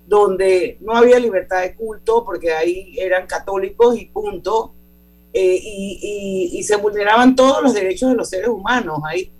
donde 0.07 0.77
no 0.81 0.93
había 0.93 1.19
libertad 1.19 1.61
de 1.61 1.75
culto, 1.75 2.23
porque 2.23 2.53
ahí 2.53 2.95
eran 2.97 3.27
católicos 3.27 3.97
y 3.97 4.05
punto, 4.05 4.73
eh, 5.33 5.59
y, 5.61 6.63
se 6.63 6.75
vulneraban 6.77 7.35
todos 7.35 7.61
los 7.61 7.73
derechos 7.73 8.09
de 8.09 8.15
los 8.15 8.29
seres 8.29 8.47
humanos 8.47 8.99
ahí. 9.05 9.31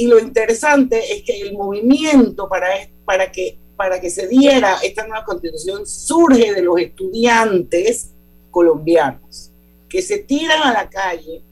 Y 0.00 0.06
lo 0.06 0.18
interesante 0.18 1.12
es 1.12 1.22
que 1.24 1.42
el 1.42 1.52
movimiento 1.52 2.48
para, 2.48 2.68
para, 3.04 3.30
que, 3.30 3.58
para 3.76 4.00
que 4.00 4.08
se 4.08 4.26
diera 4.28 4.78
esta 4.82 5.06
nueva 5.06 5.26
constitución 5.26 5.86
surge 5.86 6.54
de 6.54 6.62
los 6.62 6.80
estudiantes 6.80 8.10
colombianos, 8.50 9.52
que 9.90 10.00
se 10.00 10.20
tiran 10.20 10.62
a 10.62 10.72
la 10.72 10.88
calle 10.88 11.42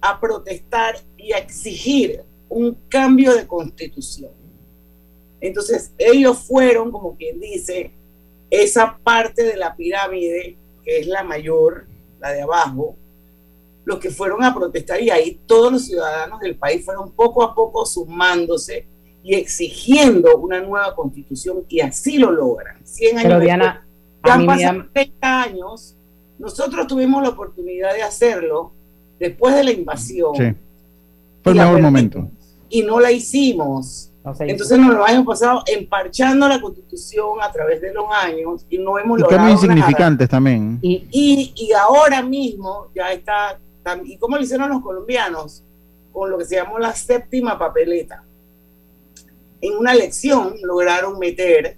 a 0.00 0.20
protestar 0.20 1.00
y 1.16 1.32
a 1.32 1.38
exigir 1.38 2.22
un 2.48 2.78
cambio 2.88 3.34
de 3.34 3.48
constitución. 3.48 4.30
Entonces, 5.40 5.90
ellos 5.98 6.38
fueron, 6.46 6.92
como 6.92 7.16
quien 7.16 7.40
dice, 7.40 7.90
esa 8.48 8.96
parte 9.02 9.42
de 9.42 9.56
la 9.56 9.74
pirámide, 9.74 10.56
que 10.84 11.00
es 11.00 11.08
la 11.08 11.24
mayor, 11.24 11.88
la 12.20 12.30
de 12.30 12.42
abajo, 12.42 12.94
los 13.84 13.98
que 13.98 14.10
fueron 14.10 14.44
a 14.44 14.54
protestar 14.54 15.00
y 15.00 15.10
ahí 15.10 15.40
todos 15.46 15.72
los 15.72 15.86
ciudadanos 15.86 16.40
del 16.40 16.56
país 16.56 16.84
fueron 16.84 17.12
poco 17.12 17.42
a 17.42 17.54
poco 17.54 17.84
sumándose 17.86 18.86
y 19.22 19.34
exigiendo 19.34 20.36
una 20.38 20.60
nueva 20.60 20.94
constitución 20.94 21.64
y 21.68 21.80
así 21.80 22.18
lo 22.18 22.30
logran. 22.30 22.76
100 22.84 23.18
años 23.18 23.28
Pero 23.28 23.40
Diana, 23.40 23.86
ya 24.24 24.34
han 24.34 24.46
pasado 24.46 24.84
30 24.92 25.42
años, 25.42 25.96
nosotros 26.38 26.86
tuvimos 26.86 27.22
la 27.22 27.30
oportunidad 27.30 27.94
de 27.94 28.02
hacerlo 28.02 28.72
después 29.18 29.54
de 29.54 29.64
la 29.64 29.72
invasión. 29.72 30.34
Sí. 30.36 30.54
Fue 31.42 31.52
el 31.52 31.58
mejor 31.58 31.82
momento. 31.82 32.28
Y 32.68 32.82
no 32.82 33.00
la 33.00 33.10
hicimos. 33.12 34.10
Entonces 34.40 34.78
nos 34.78 34.94
lo 34.94 35.06
hemos 35.08 35.26
pasado 35.26 35.62
emparchando 35.66 36.46
la 36.46 36.60
constitución 36.60 37.40
a 37.40 37.50
través 37.50 37.80
de 37.80 37.92
los 37.92 38.04
años 38.12 38.66
y 38.68 38.76
no 38.76 38.98
hemos 38.98 39.18
y 39.18 39.22
logrado 39.22 39.50
insignificantes 39.50 40.28
también. 40.28 40.78
Y, 40.82 41.06
y, 41.10 41.52
y, 41.56 41.72
ahora 41.72 42.22
mismo 42.22 42.88
ya 42.94 43.12
está, 43.12 43.58
¿y 44.04 44.16
cómo 44.18 44.36
lo 44.36 44.42
hicieron 44.42 44.70
los 44.70 44.82
colombianos? 44.82 45.64
Con 46.12 46.30
lo 46.30 46.38
que 46.38 46.44
se 46.44 46.56
llamó 46.56 46.78
la 46.78 46.94
séptima 46.94 47.58
papeleta. 47.58 48.24
En 49.60 49.76
una 49.76 49.92
elección 49.92 50.54
lograron 50.62 51.18
meter 51.18 51.76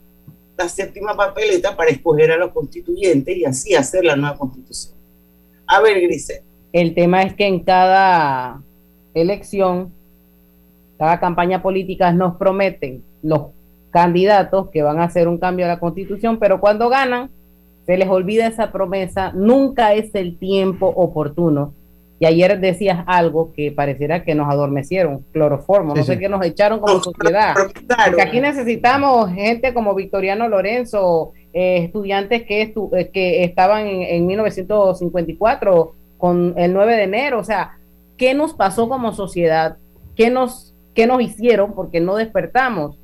la 0.57 0.69
séptima 0.69 1.17
papeleta 1.17 1.77
para 1.77 1.91
escoger 1.91 2.31
a 2.33 2.37
los 2.37 2.53
constituyentes 2.53 3.37
y 3.37 3.45
así 3.45 3.75
hacer 3.75 4.05
la 4.05 4.17
nueva 4.17 4.37
constitución. 4.37 4.95
A 5.67 5.81
ver, 5.81 6.01
Grisel. 6.01 6.43
El 6.73 6.95
tema 6.95 7.23
es 7.23 7.35
que 7.35 7.47
en 7.47 7.61
cada 7.61 8.63
elección 9.15 9.93
cada 11.03 11.19
campaña 11.19 11.63
política 11.63 12.13
nos 12.13 12.37
prometen 12.37 13.03
los 13.25 13.47
candidatos 13.91 14.71
que 14.71 14.83
van 14.83 15.01
a 15.01 15.05
hacer 15.07 15.27
un 15.27 15.37
cambio 15.37 15.65
a 15.65 15.69
la 15.69 15.81
constitución, 15.81 16.39
pero 16.39 16.61
cuando 16.61 16.89
ganan, 16.89 17.29
se 17.87 17.97
les 17.97 18.09
olvida 18.09 18.47
esa 18.47 18.71
promesa, 18.71 19.33
nunca 19.33 19.95
es 19.95 20.15
el 20.15 20.39
tiempo 20.39 20.87
oportuno. 20.87 21.75
Y 22.23 22.25
ayer 22.25 22.61
decías 22.61 23.03
algo 23.09 23.53
que 23.53 23.73
pareciera 23.73 24.23
que 24.23 24.37
nos 24.37 24.49
adormecieron, 24.49 25.25
cloroformo, 25.33 25.93
no 25.93 26.05
sé 26.05 26.21
qué 26.21 26.29
nos 26.29 26.47
echaron 26.47 26.79
como 26.79 27.03
sociedad. 27.03 27.53
Porque 28.07 28.23
aquí 28.23 28.41
necesitamos 28.41 29.33
gente 29.33 29.75
como 29.75 29.93
Victoriano 29.97 30.47
Lorenzo, 30.47 31.33
eh, 31.53 31.79
estudiantes 31.79 32.45
que, 32.45 32.63
eh, 32.63 33.11
que 33.13 33.43
estaban 33.43 33.89
en, 33.89 34.03
en 34.03 34.27
1954 34.29 35.95
con 36.17 36.55
el 36.57 36.73
9 36.73 36.95
de 36.95 37.03
enero, 37.03 37.41
o 37.41 37.45
sea, 37.45 37.79
¿qué 38.17 38.35
nos 38.35 38.55
pasó 38.55 38.89
como 38.89 39.13
sociedad? 39.13 39.79
¿Qué 40.15 40.31
nos 40.31 40.77
¿Qué 40.95 41.09
nos 41.09 41.21
hicieron? 41.23 41.75
Porque 41.75 41.99
no 41.99 42.15
despertamos. 42.15 43.01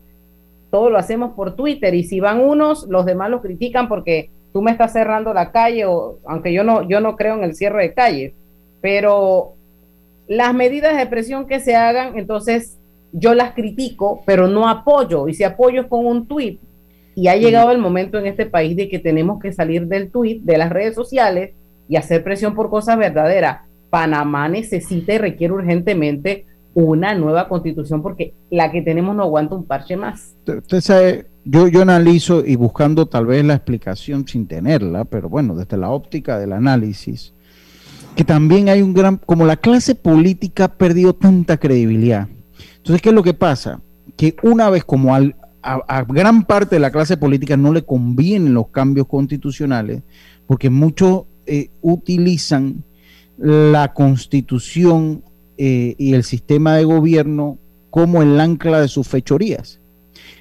Todo 0.70 0.90
lo 0.90 0.98
hacemos 0.98 1.33
por 1.35 1.57
Twitter 1.57 1.92
y 1.92 2.04
si 2.04 2.20
van 2.20 2.38
unos, 2.38 2.87
los 2.88 3.04
demás 3.04 3.31
los 3.31 3.40
critican 3.40 3.88
porque 3.88 4.31
tú 4.52 4.62
me 4.62 4.70
estás 4.70 4.92
cerrando 4.92 5.35
la 5.35 5.50
calle, 5.50 5.87
o, 5.87 6.18
aunque 6.24 6.52
yo 6.52 6.62
no, 6.62 6.87
yo 6.88 7.00
no 7.00 7.16
creo 7.16 7.35
en 7.35 7.42
el 7.42 7.57
cierre 7.57 7.83
de 7.83 7.94
calles, 7.94 8.35
pero 8.80 9.54
las 10.28 10.54
medidas 10.54 10.96
de 10.96 11.06
presión 11.06 11.46
que 11.46 11.60
se 11.60 11.74
hagan, 11.74 12.18
entonces 12.18 12.78
yo 13.12 13.34
las 13.34 13.52
critico, 13.52 14.22
pero 14.26 14.48
no 14.48 14.68
apoyo. 14.68 15.28
Y 15.28 15.34
si 15.34 15.44
apoyo 15.44 15.82
es 15.82 15.86
con 15.86 16.06
un 16.06 16.26
tweet. 16.26 16.58
Y 17.14 17.28
ha 17.28 17.36
llegado 17.36 17.72
el 17.72 17.78
momento 17.78 18.18
en 18.18 18.26
este 18.26 18.46
país 18.46 18.76
de 18.76 18.88
que 18.88 18.98
tenemos 18.98 19.40
que 19.40 19.52
salir 19.52 19.88
del 19.88 20.10
tweet, 20.10 20.40
de 20.42 20.58
las 20.58 20.70
redes 20.70 20.94
sociales 20.94 21.52
y 21.88 21.96
hacer 21.96 22.22
presión 22.22 22.54
por 22.54 22.70
cosas 22.70 22.96
verdaderas. 22.96 23.62
Panamá 23.90 24.48
necesita 24.48 25.14
y 25.14 25.18
requiere 25.18 25.54
urgentemente 25.54 26.46
una 26.74 27.14
nueva 27.14 27.48
constitución 27.48 28.02
porque 28.02 28.34
la 28.50 28.70
que 28.70 28.82
tenemos 28.82 29.16
no 29.16 29.24
aguanta 29.24 29.56
un 29.56 29.64
parche 29.64 29.96
más. 29.96 30.36
Usted 30.46 30.80
sabe, 30.80 31.26
yo, 31.44 31.66
yo 31.66 31.82
analizo 31.82 32.44
y 32.44 32.54
buscando 32.54 33.06
tal 33.06 33.26
vez 33.26 33.44
la 33.44 33.54
explicación 33.54 34.28
sin 34.28 34.46
tenerla, 34.46 35.04
pero 35.04 35.28
bueno, 35.28 35.56
desde 35.56 35.76
la 35.76 35.90
óptica 35.90 36.38
del 36.38 36.52
análisis, 36.52 37.34
que 38.14 38.24
también 38.24 38.68
hay 38.68 38.82
un 38.82 38.94
gran, 38.94 39.16
como 39.16 39.44
la 39.44 39.56
clase 39.56 39.94
política 39.94 40.64
ha 40.64 40.74
perdido 40.74 41.14
tanta 41.14 41.56
credibilidad. 41.56 42.28
Entonces, 42.76 43.02
¿qué 43.02 43.10
es 43.10 43.14
lo 43.14 43.22
que 43.22 43.34
pasa? 43.34 43.80
Que 44.16 44.36
una 44.42 44.70
vez 44.70 44.84
como 44.84 45.14
al, 45.14 45.36
a, 45.62 46.04
gran 46.04 46.44
parte 46.44 46.76
de 46.76 46.80
la 46.80 46.90
clase 46.90 47.16
política 47.16 47.56
no 47.56 47.72
le 47.72 47.84
convienen 47.84 48.54
los 48.54 48.68
cambios 48.68 49.06
constitucionales, 49.06 50.02
porque 50.46 50.70
muchos 50.70 51.24
eh, 51.46 51.70
utilizan 51.80 52.84
la 53.36 53.92
constitución 53.92 55.22
eh, 55.56 55.94
y 55.98 56.14
el 56.14 56.24
sistema 56.24 56.76
de 56.76 56.84
gobierno 56.84 57.58
como 57.90 58.22
el 58.22 58.38
ancla 58.40 58.80
de 58.80 58.88
sus 58.88 59.06
fechorías. 59.06 59.80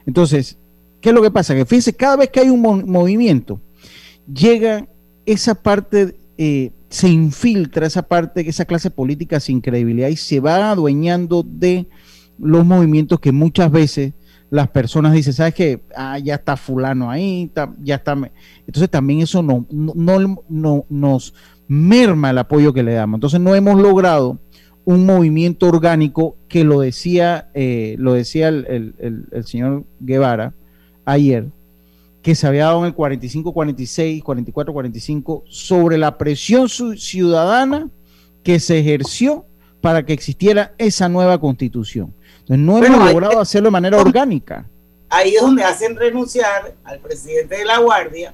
Entonces, 0.05 0.57
¿qué 1.01 1.09
es 1.09 1.15
lo 1.15 1.21
que 1.21 1.31
pasa? 1.31 1.55
Que 1.55 1.65
fíjense, 1.65 1.93
cada 1.93 2.17
vez 2.17 2.29
que 2.29 2.39
hay 2.39 2.49
un 2.49 2.61
movimiento, 2.61 3.59
llega 4.31 4.87
esa 5.25 5.55
parte, 5.55 6.15
eh, 6.37 6.71
se 6.89 7.09
infiltra 7.09 7.87
esa 7.87 8.03
parte, 8.03 8.47
esa 8.47 8.65
clase 8.65 8.89
política 8.89 9.39
sin 9.39 9.61
credibilidad 9.61 10.09
y 10.09 10.15
se 10.15 10.39
va 10.39 10.71
adueñando 10.71 11.43
de 11.43 11.87
los 12.39 12.65
movimientos 12.65 13.19
que 13.19 13.31
muchas 13.31 13.71
veces 13.71 14.13
las 14.49 14.69
personas 14.69 15.13
dicen, 15.13 15.33
¿sabes 15.33 15.53
qué? 15.53 15.81
Ah, 15.95 16.19
ya 16.19 16.35
está 16.35 16.55
fulano 16.55 17.11
ahí, 17.11 17.51
ya 17.81 17.95
está. 17.95 18.17
Entonces 18.65 18.89
también 18.89 19.19
eso 19.19 19.43
no, 19.43 19.65
no, 19.69 20.43
no, 20.47 20.85
nos 20.89 21.33
merma 21.67 22.29
el 22.29 22.37
apoyo 22.37 22.73
que 22.73 22.83
le 22.83 22.93
damos. 22.93 23.17
Entonces 23.17 23.41
no 23.41 23.55
hemos 23.55 23.79
logrado 23.79 24.39
un 24.85 25.05
movimiento 25.05 25.67
orgánico 25.67 26.37
que 26.47 26.63
lo 26.63 26.79
decía, 26.79 27.49
eh, 27.53 27.95
lo 27.99 28.13
decía 28.13 28.47
el, 28.47 29.43
señor 29.43 29.85
Guevara 29.99 30.53
ayer, 31.03 31.49
que 32.27 32.35
se 32.35 32.45
había 32.45 32.65
dado 32.65 32.79
en 32.79 32.87
el 32.87 32.93
45-46, 32.93 34.21
44-45, 34.21 35.43
sobre 35.47 35.97
la 35.97 36.17
presión 36.17 36.67
ciudadana 36.67 37.89
que 38.43 38.59
se 38.59 38.79
ejerció 38.79 39.45
para 39.79 40.05
que 40.05 40.11
existiera 40.11 40.73
esa 40.77 41.07
nueva 41.07 41.39
constitución. 41.39 42.13
Entonces 42.39 42.65
no 42.65 42.83
hemos 42.83 43.13
logrado 43.13 43.39
hacerlo 43.39 43.67
de 43.67 43.71
manera 43.71 43.97
orgánica. 43.97 44.67
Ahí 45.07 45.35
es 45.35 45.41
donde 45.41 45.63
hacen 45.63 45.95
renunciar 45.95 46.75
al 46.83 46.99
presidente 46.99 47.59
de 47.59 47.63
la 47.63 47.77
Guardia 47.77 48.33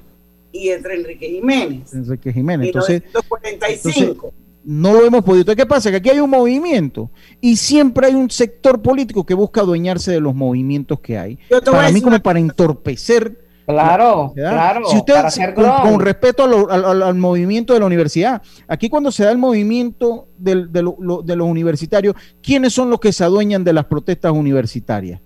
y 0.52 0.70
entra 0.70 0.96
Enrique 0.96 1.30
Jiménez. 1.30 1.94
Enrique 1.94 2.34
Jiménez. 2.34 2.70
Entonces, 2.70 3.04
entonces 3.44 4.16
no 4.64 4.94
lo 4.94 5.06
hemos 5.06 5.24
podido. 5.24 5.42
Entonces, 5.42 5.64
¿qué 5.64 5.70
pasa? 5.70 5.92
Que 5.92 5.98
aquí 5.98 6.10
hay 6.10 6.20
un 6.20 6.32
movimiento 6.32 7.12
y 7.40 7.58
siempre 7.58 8.08
hay 8.08 8.16
un 8.16 8.32
sector 8.32 8.82
político 8.82 9.24
que 9.24 9.36
busca 9.36 9.62
adueñarse 9.62 10.12
de 10.12 10.20
los 10.20 10.34
movimientos 10.34 11.00
que 11.00 11.20
hay. 11.20 11.38
Para 11.64 11.92
mí, 11.92 12.02
como 12.02 12.20
para 12.24 12.40
entorpecer 12.40 13.43
Claro, 13.66 14.34
claro. 14.36 14.86
Si 14.88 14.98
usted, 14.98 15.14
si- 15.30 15.42
con, 15.54 15.64
con 15.92 16.00
respeto 16.02 16.48
lo- 16.48 16.70
al, 16.70 17.16
movimiento 17.16 17.74
de 17.74 17.80
la 17.80 17.86
universidad, 17.86 18.42
aquí 18.68 18.90
cuando 18.90 19.10
se 19.12 19.24
da 19.24 19.32
el 19.32 19.38
movimiento 19.38 20.28
del- 20.38 20.72
de, 20.72 20.82
lo- 20.84 20.98
lo- 21.00 21.22
de 21.22 21.36
los 21.36 21.48
universitarios, 21.48 22.16
¿quiénes 22.42 22.74
son 22.74 22.90
los 22.90 23.00
que 23.00 23.14
se 23.14 23.24
adueñan 23.24 23.64
de 23.64 23.72
las 23.74 23.86
protestas 23.86 24.34
universitarias? 24.34 25.22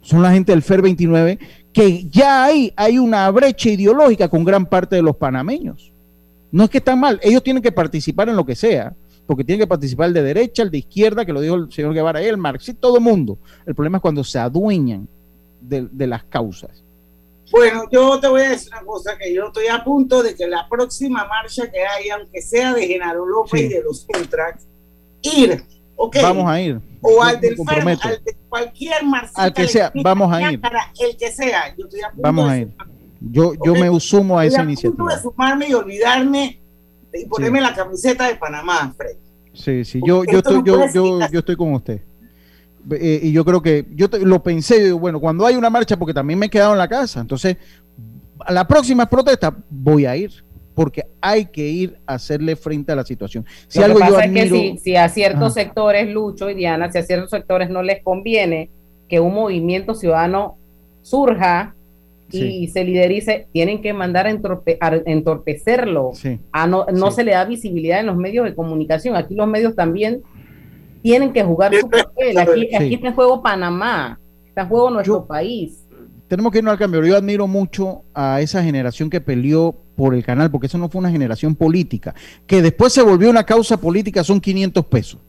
Son 0.00 0.20
la 0.22 0.32
gente 0.32 0.50
del 0.50 0.62
FER 0.62 0.82
29, 0.82 1.38
que 1.72 2.08
ya 2.08 2.44
hay, 2.44 2.72
hay 2.76 2.98
una 2.98 3.30
brecha 3.30 3.68
ideológica 3.70 4.28
con 4.28 4.42
gran 4.44 4.66
parte 4.66 4.96
de 4.96 5.02
los 5.02 5.14
panameños. 5.16 5.92
No 6.50 6.64
es 6.64 6.70
que 6.70 6.78
están 6.78 6.98
mal, 6.98 7.20
ellos 7.22 7.42
tienen 7.44 7.62
que 7.62 7.70
participar 7.70 8.28
en 8.28 8.34
lo 8.34 8.44
que 8.44 8.56
sea, 8.56 8.92
porque 9.24 9.44
tienen 9.44 9.60
que 9.60 9.68
participar 9.68 10.08
el 10.08 10.14
de 10.14 10.22
derecha, 10.24 10.64
el 10.64 10.70
de 10.72 10.78
izquierda, 10.78 11.24
que 11.24 11.32
lo 11.32 11.40
dijo 11.40 11.54
el 11.54 11.72
señor 11.72 11.94
Guevara, 11.94 12.20
el 12.20 12.36
marxista, 12.36 12.80
todo 12.80 12.96
el 12.96 13.04
mundo. 13.04 13.38
El 13.64 13.76
problema 13.76 13.98
es 13.98 14.02
cuando 14.02 14.24
se 14.24 14.40
adueñan 14.40 15.06
de, 15.60 15.86
de 15.92 16.06
las 16.08 16.24
causas. 16.24 16.81
Bueno, 17.52 17.84
yo 17.90 18.18
te 18.18 18.28
voy 18.28 18.40
a 18.40 18.50
decir 18.50 18.72
una 18.72 18.82
cosa, 18.84 19.16
que 19.18 19.32
yo 19.32 19.46
estoy 19.46 19.66
a 19.68 19.84
punto 19.84 20.22
de 20.22 20.34
que 20.34 20.46
la 20.48 20.66
próxima 20.68 21.26
marcha 21.26 21.70
que 21.70 21.84
haya, 21.84 22.16
aunque 22.16 22.40
sea 22.40 22.72
de 22.72 22.86
Genaro 22.86 23.26
López 23.26 23.60
Sí. 23.60 23.66
y 23.66 23.68
de 23.68 23.82
los 23.82 24.06
Ultras, 24.18 24.66
ir, 25.20 25.62
¿ok? 25.96 26.16
Vamos 26.22 26.50
a 26.50 26.60
ir. 26.60 26.80
O 27.02 27.22
al 27.22 27.40
del 27.40 27.56
comprometo. 27.56 28.08
al 28.08 28.24
de 28.24 28.36
cualquier 28.48 29.04
marcha. 29.04 29.32
Al 29.34 29.52
que 29.52 29.68
sea, 29.68 29.92
vamos 30.02 30.32
a 30.32 30.50
ir. 30.50 30.60
El 30.98 31.16
que 31.16 31.30
sea, 31.30 31.76
yo 31.76 31.84
estoy 31.84 32.00
a 32.00 32.08
punto 32.08 32.22
Vamos 32.22 32.46
de 32.46 32.52
a 32.52 32.58
ir. 32.58 32.76
Yo, 33.20 33.52
yo 33.64 33.74
me 33.74 34.00
sumo 34.00 34.38
a 34.38 34.46
esa 34.46 34.62
Estoy 34.62 34.90
a 34.90 34.94
punto 34.94 35.14
de 35.14 35.20
sumarme 35.20 35.68
y 35.68 35.74
olvidarme 35.74 36.60
y 37.12 37.26
ponerme 37.26 37.60
la 37.60 37.74
camiseta 37.74 38.28
de 38.28 38.36
Panamá, 38.36 38.94
Fred. 38.96 39.16
Sí, 39.52 39.84
sí, 39.84 40.00
yo, 40.04 40.18
Porque 40.18 40.32
yo 40.32 40.38
esto 40.38 40.50
estoy, 40.56 40.72
no 40.72 40.86
yo, 40.92 41.18
yo, 41.20 41.28
yo 41.30 41.38
estoy 41.40 41.56
con 41.56 41.74
usted. 41.74 42.02
Eh, 42.90 43.20
y 43.22 43.32
yo 43.32 43.44
creo 43.44 43.62
que, 43.62 43.86
yo 43.94 44.10
te- 44.10 44.18
lo 44.20 44.42
pensé, 44.42 44.78
yo 44.80 44.84
digo, 44.86 44.98
bueno, 44.98 45.20
cuando 45.20 45.46
hay 45.46 45.54
una 45.56 45.70
marcha, 45.70 45.96
porque 45.96 46.12
también 46.14 46.38
me 46.38 46.46
he 46.46 46.50
quedado 46.50 46.72
en 46.72 46.78
la 46.78 46.88
casa, 46.88 47.20
entonces, 47.20 47.56
a 48.40 48.52
la 48.52 48.66
próxima 48.66 49.06
protesta 49.08 49.54
voy 49.70 50.04
a 50.04 50.16
ir, 50.16 50.30
porque 50.74 51.04
hay 51.20 51.44
que 51.46 51.68
ir 51.68 51.98
a 52.06 52.14
hacerle 52.14 52.56
frente 52.56 52.90
a 52.90 52.96
la 52.96 53.04
situación. 53.04 53.44
Si 53.68 53.78
Lo 53.78 53.84
algo 53.84 53.98
que 54.00 54.06
yo 54.06 54.12
pasa 54.14 54.24
es 54.24 54.32
que 54.32 54.48
si, 54.48 54.78
si 54.78 54.96
a 54.96 55.08
ciertos 55.08 55.42
Ajá. 55.42 55.50
sectores, 55.62 56.08
Lucho 56.12 56.50
y 56.50 56.54
Diana, 56.54 56.90
si 56.90 56.98
a 56.98 57.02
ciertos 57.02 57.30
sectores 57.30 57.70
no 57.70 57.82
les 57.82 58.02
conviene 58.02 58.70
que 59.08 59.20
un 59.20 59.34
movimiento 59.34 59.94
ciudadano 59.94 60.56
surja 61.02 61.74
y 62.30 62.68
se 62.68 62.82
liderice, 62.82 63.46
tienen 63.52 63.82
que 63.82 63.92
mandar 63.92 64.26
a, 64.26 64.32
entorpe- 64.32 64.78
a 64.80 64.96
entorpecerlo. 65.04 66.12
Sí. 66.14 66.38
A 66.50 66.66
no 66.66 66.86
no 66.90 67.10
Sí. 67.10 67.16
se 67.16 67.24
le 67.24 67.32
da 67.32 67.44
visibilidad 67.44 68.00
en 68.00 68.06
los 68.06 68.16
medios 68.16 68.46
de 68.46 68.54
comunicación. 68.54 69.14
Aquí 69.16 69.34
los 69.34 69.46
medios 69.46 69.76
también 69.76 70.22
tienen 71.02 71.32
que 71.32 71.42
jugar 71.42 71.74
su 71.74 71.88
papel. 71.88 72.38
Aquí, 72.38 72.68
Sí. 72.70 72.74
aquí 72.74 72.94
está 72.94 73.08
en 73.08 73.14
juego 73.14 73.42
Panamá, 73.42 74.18
está 74.46 74.62
en 74.62 74.68
juego 74.68 74.90
nuestro 74.90 75.26
país. 75.26 75.78
tenemos 76.28 76.50
que 76.50 76.58
irnos 76.58 76.72
al 76.72 76.78
cambio. 76.78 77.04
Yo 77.04 77.14
admiro 77.14 77.46
mucho 77.46 78.04
a 78.14 78.40
esa 78.40 78.62
generación 78.62 79.10
que 79.10 79.20
peleó 79.20 79.74
por 79.96 80.14
el 80.14 80.24
canal, 80.24 80.50
porque 80.50 80.66
eso 80.66 80.78
no 80.78 80.88
fue 80.88 81.00
una 81.00 81.10
generación 81.10 81.54
política, 81.54 82.14
que 82.46 82.62
después 82.62 82.90
se 82.94 83.02
volvió 83.02 83.28
una 83.28 83.44
causa 83.44 83.76
política, 83.76 84.24
son 84.24 84.40
500 84.40 84.86
pesos. 84.86 85.20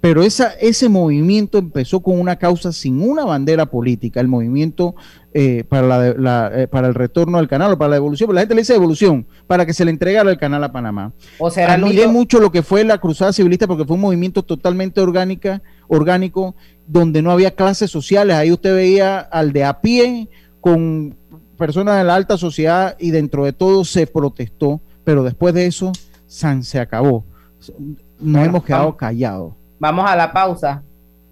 Pero 0.00 0.24
esa, 0.24 0.50
ese 0.60 0.88
movimiento 0.88 1.58
empezó 1.58 2.00
con 2.00 2.18
una 2.18 2.36
causa 2.36 2.72
sin 2.72 3.00
una 3.00 3.24
bandera 3.24 3.66
política, 3.66 4.20
el 4.20 4.26
movimiento 4.26 4.96
eh, 5.32 5.64
para, 5.68 5.86
la, 5.86 6.14
la, 6.14 6.50
eh, 6.52 6.66
para 6.66 6.88
el 6.88 6.94
retorno 6.94 7.38
al 7.38 7.46
canal 7.46 7.72
o 7.72 7.78
para 7.78 7.90
la 7.90 7.96
devolución, 7.96 8.26
pero 8.26 8.34
la 8.34 8.40
gente 8.40 8.56
le 8.56 8.62
dice 8.62 8.72
devolución, 8.72 9.26
para 9.46 9.64
que 9.64 9.72
se 9.72 9.84
le 9.84 9.92
entregara 9.92 10.30
el 10.30 10.38
canal 10.38 10.64
a 10.64 10.72
Panamá. 10.72 11.12
O 11.38 11.50
será 11.50 11.74
Admiré 11.74 12.08
mucho 12.08 12.40
lo 12.40 12.50
que 12.50 12.62
fue 12.62 12.82
la 12.82 12.98
cruzada 12.98 13.32
civilista 13.32 13.68
porque 13.68 13.84
fue 13.84 13.94
un 13.94 14.02
movimiento 14.02 14.42
totalmente 14.42 15.00
orgánica, 15.00 15.62
orgánico, 15.86 16.56
donde 16.86 17.22
no 17.22 17.30
había 17.30 17.52
clases 17.52 17.90
sociales. 17.90 18.36
Ahí 18.36 18.50
usted 18.50 18.74
veía 18.74 19.20
al 19.20 19.52
de 19.52 19.64
a 19.64 19.80
pie 19.80 20.28
con 20.60 21.16
personas 21.56 21.98
de 21.98 22.04
la 22.04 22.16
alta 22.16 22.36
sociedad 22.36 22.96
y 22.98 23.12
dentro 23.12 23.44
de 23.44 23.52
todo 23.52 23.84
se 23.84 24.08
protestó, 24.08 24.80
pero 25.04 25.22
después 25.22 25.54
de 25.54 25.66
eso 25.66 25.92
San 26.26 26.64
se 26.64 26.80
acabó. 26.80 27.24
Nos 27.58 27.72
Bueno, 28.18 28.44
hemos 28.44 28.64
quedado 28.64 28.96
callados. 28.96 29.54
Vamos 29.82 30.08
a 30.08 30.14
la 30.14 30.32
pausa 30.32 30.80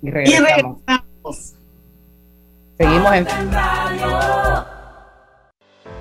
y 0.02 0.08
Y 0.08 0.10
regresamos. 0.10 0.80
regresamos. 0.84 1.54
Seguimos 2.76 3.14
en 3.14 3.26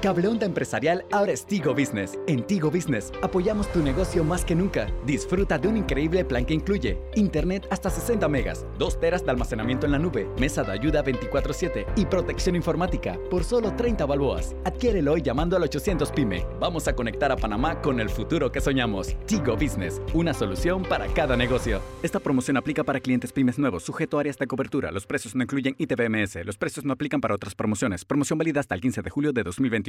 Cable 0.02 0.30
Onda 0.30 0.46
Empresarial 0.46 1.04
ahora 1.12 1.34
es 1.34 1.46
Tigo 1.46 1.74
Business. 1.74 2.18
En 2.26 2.48
Tigo 2.48 2.72
Business 2.72 3.12
apoyamos 3.22 3.70
tu 3.74 3.84
negocio 3.84 4.24
más 4.24 4.46
que 4.46 4.56
nunca. 4.56 4.88
Disfruta 5.06 5.58
de 5.58 5.68
un 5.68 5.76
increíble 5.76 6.24
plan 6.24 6.46
que 6.46 6.54
incluye 6.54 6.98
Internet 7.16 7.68
hasta 7.70 7.90
60 7.90 8.30
megas, 8.30 8.66
2 8.78 8.98
teras 9.02 9.26
de 9.26 9.32
almacenamiento 9.32 9.86
en 9.86 9.92
la 9.92 10.00
nube, 10.00 10.30
mesa 10.40 10.64
de 10.64 10.72
ayuda 10.72 11.04
24/7 11.04 11.86
y 11.98 12.06
protección 12.06 12.56
informática 12.56 13.20
por 13.30 13.44
solo 13.44 13.74
30 13.76 14.06
balboas. 14.06 14.56
Adquiérelo 14.64 15.12
hoy 15.12 15.22
llamando 15.22 15.58
al 15.58 15.64
800 15.64 16.14
PYME. 16.14 16.46
Vamos 16.62 16.88
a 16.88 16.96
conectar 16.96 17.34
a 17.34 17.36
Panamá 17.36 17.82
con 17.82 18.00
el 18.00 18.10
futuro 18.10 18.54
que 18.54 18.62
soñamos. 18.62 19.18
Tigo 19.26 19.58
Business, 19.58 20.02
una 20.14 20.34
solución 20.34 20.84
para 20.84 21.08
cada 21.08 21.36
negocio. 21.36 21.82
Esta 22.04 22.22
promoción 22.22 22.56
aplica 22.56 22.86
para 22.86 23.02
clientes 23.02 23.34
pymes 23.34 23.60
nuevos, 23.60 23.84
sujeto 23.84 24.18
a 24.18 24.22
áreas 24.22 24.38
de 24.38 24.48
cobertura. 24.48 24.92
Los 24.92 25.06
precios 25.06 25.36
no 25.36 25.44
incluyen 25.44 25.76
ITBMS. 25.78 26.46
Los 26.46 26.58
precios 26.58 26.86
no 26.86 26.94
aplican 26.94 27.20
para 27.20 27.36
otras 27.36 27.54
promociones. 27.54 28.06
Promoción 28.06 28.40
válida 28.40 28.62
hasta 28.62 28.76
el 28.76 28.80
15 28.82 29.02
de 29.02 29.10
julio 29.10 29.34
de 29.34 29.44
2021. 29.44 29.89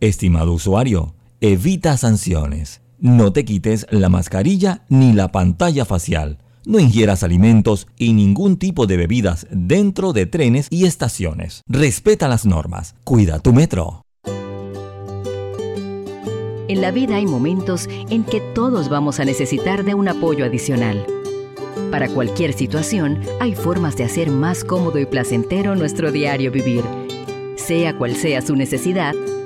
Estimado 0.00 0.54
usuario, 0.54 1.14
evita 1.42 1.98
sanciones. 1.98 2.80
No 2.98 3.34
te 3.34 3.44
quites 3.44 3.86
la 3.90 4.08
mascarilla 4.08 4.82
ni 4.88 5.12
la 5.12 5.30
pantalla 5.30 5.84
facial. 5.84 6.38
No 6.64 6.78
ingieras 6.78 7.22
alimentos 7.22 7.86
y 7.98 8.14
ningún 8.14 8.56
tipo 8.56 8.86
de 8.86 8.96
bebidas 8.96 9.46
dentro 9.50 10.14
de 10.14 10.24
trenes 10.24 10.68
y 10.70 10.86
estaciones. 10.86 11.60
Respeta 11.66 12.28
las 12.28 12.46
normas. 12.46 12.94
Cuida 13.04 13.40
tu 13.40 13.52
metro. 13.52 14.00
En 16.68 16.80
la 16.80 16.92
vida 16.92 17.16
hay 17.16 17.26
momentos 17.26 17.86
en 18.08 18.24
que 18.24 18.40
todos 18.54 18.88
vamos 18.88 19.20
a 19.20 19.26
necesitar 19.26 19.84
de 19.84 19.92
un 19.92 20.08
apoyo 20.08 20.46
adicional. 20.46 21.04
Para 21.90 22.08
cualquier 22.08 22.54
situación, 22.54 23.20
hay 23.38 23.54
formas 23.54 23.98
de 23.98 24.04
hacer 24.04 24.30
más 24.30 24.64
cómodo 24.64 24.98
y 24.98 25.04
placentero 25.04 25.76
nuestro 25.76 26.10
diario 26.10 26.50
vivir. 26.50 26.84
Sea 27.56 27.98
cual 27.98 28.16
sea 28.16 28.40
su 28.40 28.56
necesidad, 28.56 29.14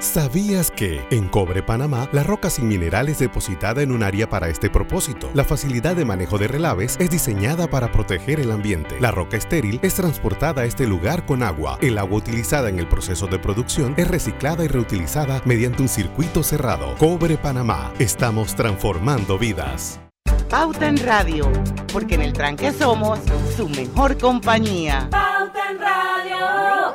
¿Sabías 0.00 0.70
que 0.70 1.04
en 1.10 1.26
Cobre 1.28 1.60
Panamá 1.60 2.08
la 2.12 2.22
roca 2.22 2.50
sin 2.50 2.68
mineral 2.68 3.08
es 3.08 3.18
depositada 3.18 3.82
en 3.82 3.90
un 3.90 4.04
área 4.04 4.30
para 4.30 4.48
este 4.48 4.70
propósito? 4.70 5.28
La 5.34 5.42
facilidad 5.42 5.96
de 5.96 6.04
manejo 6.04 6.38
de 6.38 6.46
relaves 6.46 6.96
es 7.00 7.10
diseñada 7.10 7.66
para 7.66 7.90
proteger 7.90 8.38
el 8.38 8.52
ambiente. 8.52 8.94
La 9.00 9.10
roca 9.10 9.36
estéril 9.36 9.80
es 9.82 9.94
transportada 9.94 10.62
a 10.62 10.66
este 10.66 10.86
lugar 10.86 11.26
con 11.26 11.42
agua. 11.42 11.78
El 11.80 11.98
agua 11.98 12.18
utilizada 12.18 12.68
en 12.68 12.78
el 12.78 12.86
proceso 12.86 13.26
de 13.26 13.40
producción 13.40 13.94
es 13.96 14.06
reciclada 14.06 14.64
y 14.64 14.68
reutilizada 14.68 15.42
mediante 15.44 15.82
un 15.82 15.88
circuito 15.88 16.44
cerrado. 16.44 16.94
Cobre 16.98 17.36
Panamá. 17.36 17.92
Estamos 17.98 18.54
transformando 18.54 19.36
vidas. 19.36 19.98
Pauta 20.48 20.86
en 20.86 20.98
Radio, 20.98 21.50
porque 21.92 22.14
en 22.14 22.22
el 22.22 22.32
tranque 22.32 22.70
somos 22.70 23.18
su 23.56 23.68
mejor 23.68 24.16
compañía. 24.16 25.08
Pauta 25.10 25.72
en 25.72 25.78
Radio. 25.80 26.94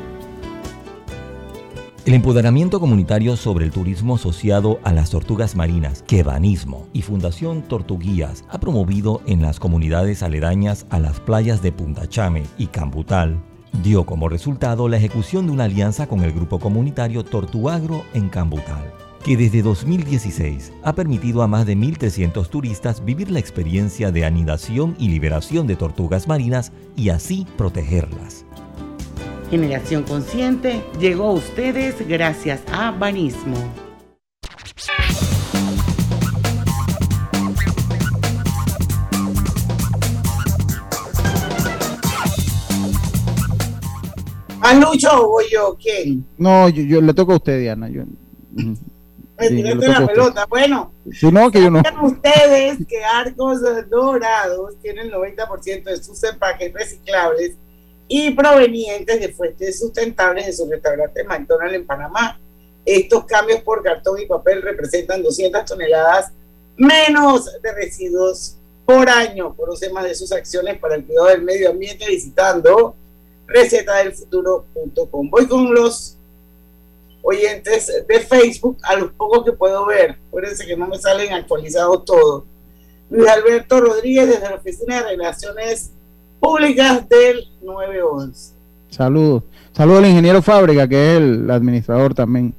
El 2.03 2.15
empoderamiento 2.15 2.79
comunitario 2.79 3.37
sobre 3.37 3.63
el 3.63 3.71
turismo 3.71 4.15
asociado 4.15 4.79
a 4.83 4.91
las 4.91 5.11
tortugas 5.11 5.55
marinas, 5.55 6.03
que 6.07 6.23
Banismo 6.23 6.87
y 6.93 7.03
Fundación 7.03 7.61
Tortuguías 7.61 8.43
ha 8.49 8.59
promovido 8.59 9.21
en 9.27 9.43
las 9.43 9.59
comunidades 9.59 10.23
aledañas 10.23 10.87
a 10.89 10.97
las 10.97 11.19
playas 11.19 11.61
de 11.61 11.71
Punta 11.71 12.09
Chame 12.09 12.45
y 12.57 12.67
Cambutal, 12.67 13.39
dio 13.83 14.07
como 14.07 14.29
resultado 14.29 14.89
la 14.89 14.97
ejecución 14.97 15.45
de 15.45 15.51
una 15.51 15.65
alianza 15.65 16.07
con 16.07 16.21
el 16.21 16.33
grupo 16.33 16.57
comunitario 16.57 17.23
Tortuagro 17.23 18.03
en 18.15 18.29
Cambutal, 18.29 18.91
que 19.23 19.37
desde 19.37 19.61
2016 19.61 20.73
ha 20.81 20.95
permitido 20.95 21.43
a 21.43 21.47
más 21.47 21.67
de 21.67 21.77
1.300 21.77 22.49
turistas 22.49 23.05
vivir 23.05 23.29
la 23.29 23.39
experiencia 23.39 24.11
de 24.11 24.25
anidación 24.25 24.95
y 24.97 25.09
liberación 25.09 25.67
de 25.67 25.75
tortugas 25.75 26.27
marinas 26.27 26.71
y 26.95 27.09
así 27.09 27.45
protegerlas. 27.57 28.43
Generación 29.51 30.03
Consciente 30.03 30.81
llegó 30.97 31.25
a 31.25 31.33
ustedes 31.33 32.07
gracias 32.07 32.61
a 32.71 32.91
Banismo. 32.91 33.57
¿Malucho 44.59 45.09
o 45.11 45.27
voy 45.27 45.45
yo? 45.51 45.75
¿Quién? 45.81 46.25
No, 46.37 46.69
yo, 46.69 46.83
yo 46.83 47.01
le 47.01 47.13
toco 47.13 47.33
a 47.33 47.35
usted, 47.35 47.59
Diana. 47.59 47.89
Yo. 47.89 48.03
Me 48.53 49.47
Sí, 49.47 49.55
tiraste 49.55 49.87
la 49.87 50.07
pelota. 50.07 50.45
Bueno, 50.45 50.93
Si 51.11 51.29
no, 51.29 51.51
que 51.51 51.61
yo 51.61 51.71
no. 51.71 51.81
Ustedes 52.03 52.77
que 52.87 53.03
Arcos 53.03 53.59
Dorados 53.89 54.75
tiene 54.81 55.01
el 55.01 55.11
90% 55.11 55.83
de 55.83 55.97
sus 56.01 56.23
empaques 56.23 56.71
reciclables 56.71 57.57
y 58.13 58.29
provenientes 58.31 59.21
de 59.21 59.31
fuentes 59.31 59.79
sustentables 59.79 60.45
en 60.45 60.53
su 60.53 60.69
restaurante 60.69 61.23
McDonald's 61.23 61.75
en 61.75 61.85
Panamá. 61.85 62.37
Estos 62.83 63.23
cambios 63.23 63.61
por 63.61 63.81
cartón 63.81 64.19
y 64.19 64.25
papel 64.25 64.61
representan 64.61 65.23
200 65.23 65.63
toneladas 65.63 66.33
menos 66.75 67.49
de 67.61 67.73
residuos 67.73 68.57
por 68.85 69.09
año. 69.09 69.55
Conoce 69.55 69.89
más 69.93 70.03
de 70.03 70.13
sus 70.13 70.33
acciones 70.33 70.77
para 70.77 70.95
el 70.95 71.05
cuidado 71.05 71.27
del 71.27 71.41
medio 71.41 71.69
ambiente 71.69 72.05
visitando 72.05 72.95
recetadelfuturo.com. 73.47 75.29
Voy 75.29 75.47
con 75.47 75.73
los 75.73 76.17
oyentes 77.21 78.05
de 78.05 78.19
Facebook, 78.19 78.77
a 78.83 78.97
los 78.97 79.13
pocos 79.13 79.45
que 79.45 79.53
puedo 79.53 79.85
ver. 79.85 80.17
Acuérdense 80.27 80.65
que 80.65 80.75
no 80.75 80.87
me 80.87 80.99
salen 80.99 81.31
actualizados 81.31 82.03
todos. 82.03 82.43
Luis 83.09 83.29
Alberto 83.29 83.79
Rodríguez 83.79 84.27
desde 84.27 84.49
la 84.49 84.55
Oficina 84.55 84.97
de 84.97 85.11
Relaciones 85.11 85.91
Públicas 86.41 87.07
del 87.07 87.45
911. 87.63 88.53
Saludos. 88.89 89.43
Saludos 89.71 89.99
al 90.03 90.09
ingeniero 90.09 90.41
Fábrica, 90.41 90.87
que 90.87 91.11
es 91.13 91.17
el 91.19 91.49
administrador 91.49 92.13
también 92.13 92.53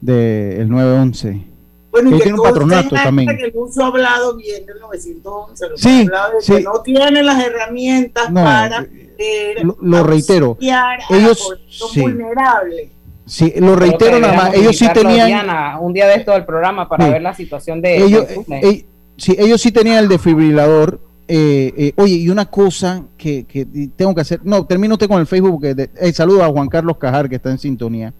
del 0.00 0.68
911. 0.68 1.44
Bueno, 1.90 2.10
Que 2.10 2.16
y 2.16 2.18
que 2.18 2.22
tiene 2.24 2.38
un 2.38 2.44
patronato 2.44 2.94
también. 2.94 3.28
Que 3.36 3.52
mucho 3.52 3.82
ha 3.82 3.86
hablado 3.88 4.36
bien 4.36 4.64
del 4.64 4.78
911, 4.80 5.68
lo 5.68 5.74
que 5.74 5.82
Sí, 5.82 5.88
ha 5.88 6.00
hablado 6.02 6.32
de 6.36 6.40
sí. 6.42 6.52
que 6.54 6.62
no 6.62 6.80
tiene 6.82 7.22
las 7.22 7.44
herramientas 7.44 8.30
No, 8.30 8.42
para 8.44 8.78
poder 8.84 9.64
Lo, 9.64 9.76
lo 9.82 10.02
reitero. 10.04 10.56
Ellos, 10.60 11.42
población 11.42 11.88
sí, 11.92 12.00
vulnerable. 12.00 12.90
sí, 13.26 13.52
lo 13.56 13.74
reitero 13.76 14.18
nada 14.20 14.34
más. 14.34 14.54
Ellos 14.54 14.78
sí 14.78 14.86
tenían. 14.94 15.26
Diana, 15.26 15.78
un 15.80 15.92
día 15.92 16.06
de 16.06 16.14
esto 16.14 16.30
del 16.30 16.44
programa 16.46 16.88
para 16.88 17.04
Sí. 17.06 17.10
ver 17.10 17.22
la 17.22 17.34
situación 17.34 17.82
de 17.82 17.96
ellos, 18.04 18.28
de 18.28 18.34
Sune. 18.36 18.60
eh, 18.66 18.86
sí, 19.16 19.36
ellos 19.38 19.60
sí 19.60 19.72
tenían 19.72 19.98
el 19.98 20.08
desfibrilador. 20.08 21.00
Eh, 21.32 21.72
eh, 21.76 21.92
oye, 21.94 22.14
y 22.14 22.28
una 22.28 22.46
cosa 22.46 23.04
que, 23.16 23.44
que 23.44 23.64
tengo 23.94 24.12
que 24.16 24.20
hacer. 24.20 24.40
No, 24.42 24.66
termino 24.66 24.94
usted 24.94 25.06
con 25.06 25.20
el 25.20 25.28
Facebook 25.28 25.60
porque 25.60 25.88
eh, 25.94 26.12
saludo 26.12 26.42
a 26.42 26.48
Juan 26.48 26.66
Carlos 26.66 26.96
Cajar 26.96 27.28
que 27.28 27.36
está 27.36 27.52
en 27.52 27.58
sintonía. 27.58 28.12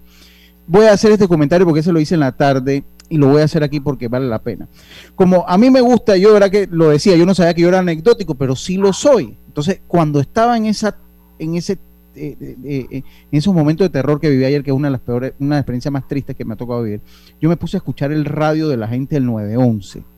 Voy 0.65 0.85
a 0.85 0.93
hacer 0.93 1.11
este 1.11 1.27
comentario 1.27 1.67
porque 1.67 1.83
se 1.83 1.91
lo 1.91 1.99
hice 1.99 2.13
en 2.13 2.21
la 2.21 2.31
tarde 2.31 2.85
y 3.09 3.17
lo 3.17 3.27
voy 3.27 3.41
a 3.41 3.43
hacer 3.43 3.63
aquí 3.65 3.81
porque 3.81 4.07
vale 4.07 4.27
la 4.27 4.39
pena. 4.41 4.69
Como 5.13 5.43
a 5.45 5.57
mí 5.57 5.69
me 5.69 5.81
gusta, 5.81 6.15
yo 6.15 6.31
verdad 6.31 6.49
que 6.49 6.69
lo 6.71 6.87
decía, 6.87 7.17
yo 7.17 7.25
no 7.25 7.35
sabía 7.35 7.53
que 7.53 7.63
yo 7.63 7.67
era 7.67 7.79
anecdótico, 7.79 8.35
pero 8.35 8.55
sí 8.55 8.77
lo 8.77 8.93
soy. 8.93 9.37
Entonces, 9.45 9.81
cuando 9.87 10.21
estaba 10.21 10.55
en 10.55 10.67
esa, 10.67 10.97
en 11.37 11.55
ese, 11.55 11.79
eh, 12.15 12.45
en 12.63 13.03
esos 13.31 13.53
momentos 13.53 13.83
de 13.83 13.89
terror 13.89 14.21
que 14.21 14.29
viví 14.29 14.45
ayer, 14.45 14.63
que 14.63 14.71
es 14.71 14.77
una 14.77 14.87
de 14.87 14.93
las 14.93 15.01
peores, 15.01 15.33
una 15.39 15.55
de 15.55 15.57
las 15.57 15.63
experiencias 15.63 15.91
más 15.91 16.07
tristes 16.07 16.33
que 16.33 16.45
me 16.45 16.53
ha 16.53 16.57
tocado 16.57 16.83
vivir, 16.83 17.01
yo 17.41 17.49
me 17.49 17.57
puse 17.57 17.75
a 17.75 17.79
escuchar 17.79 18.13
el 18.13 18.23
radio 18.23 18.69
de 18.69 18.77
la 18.77 18.87
gente 18.87 19.15
del 19.15 19.25
911 19.25 20.10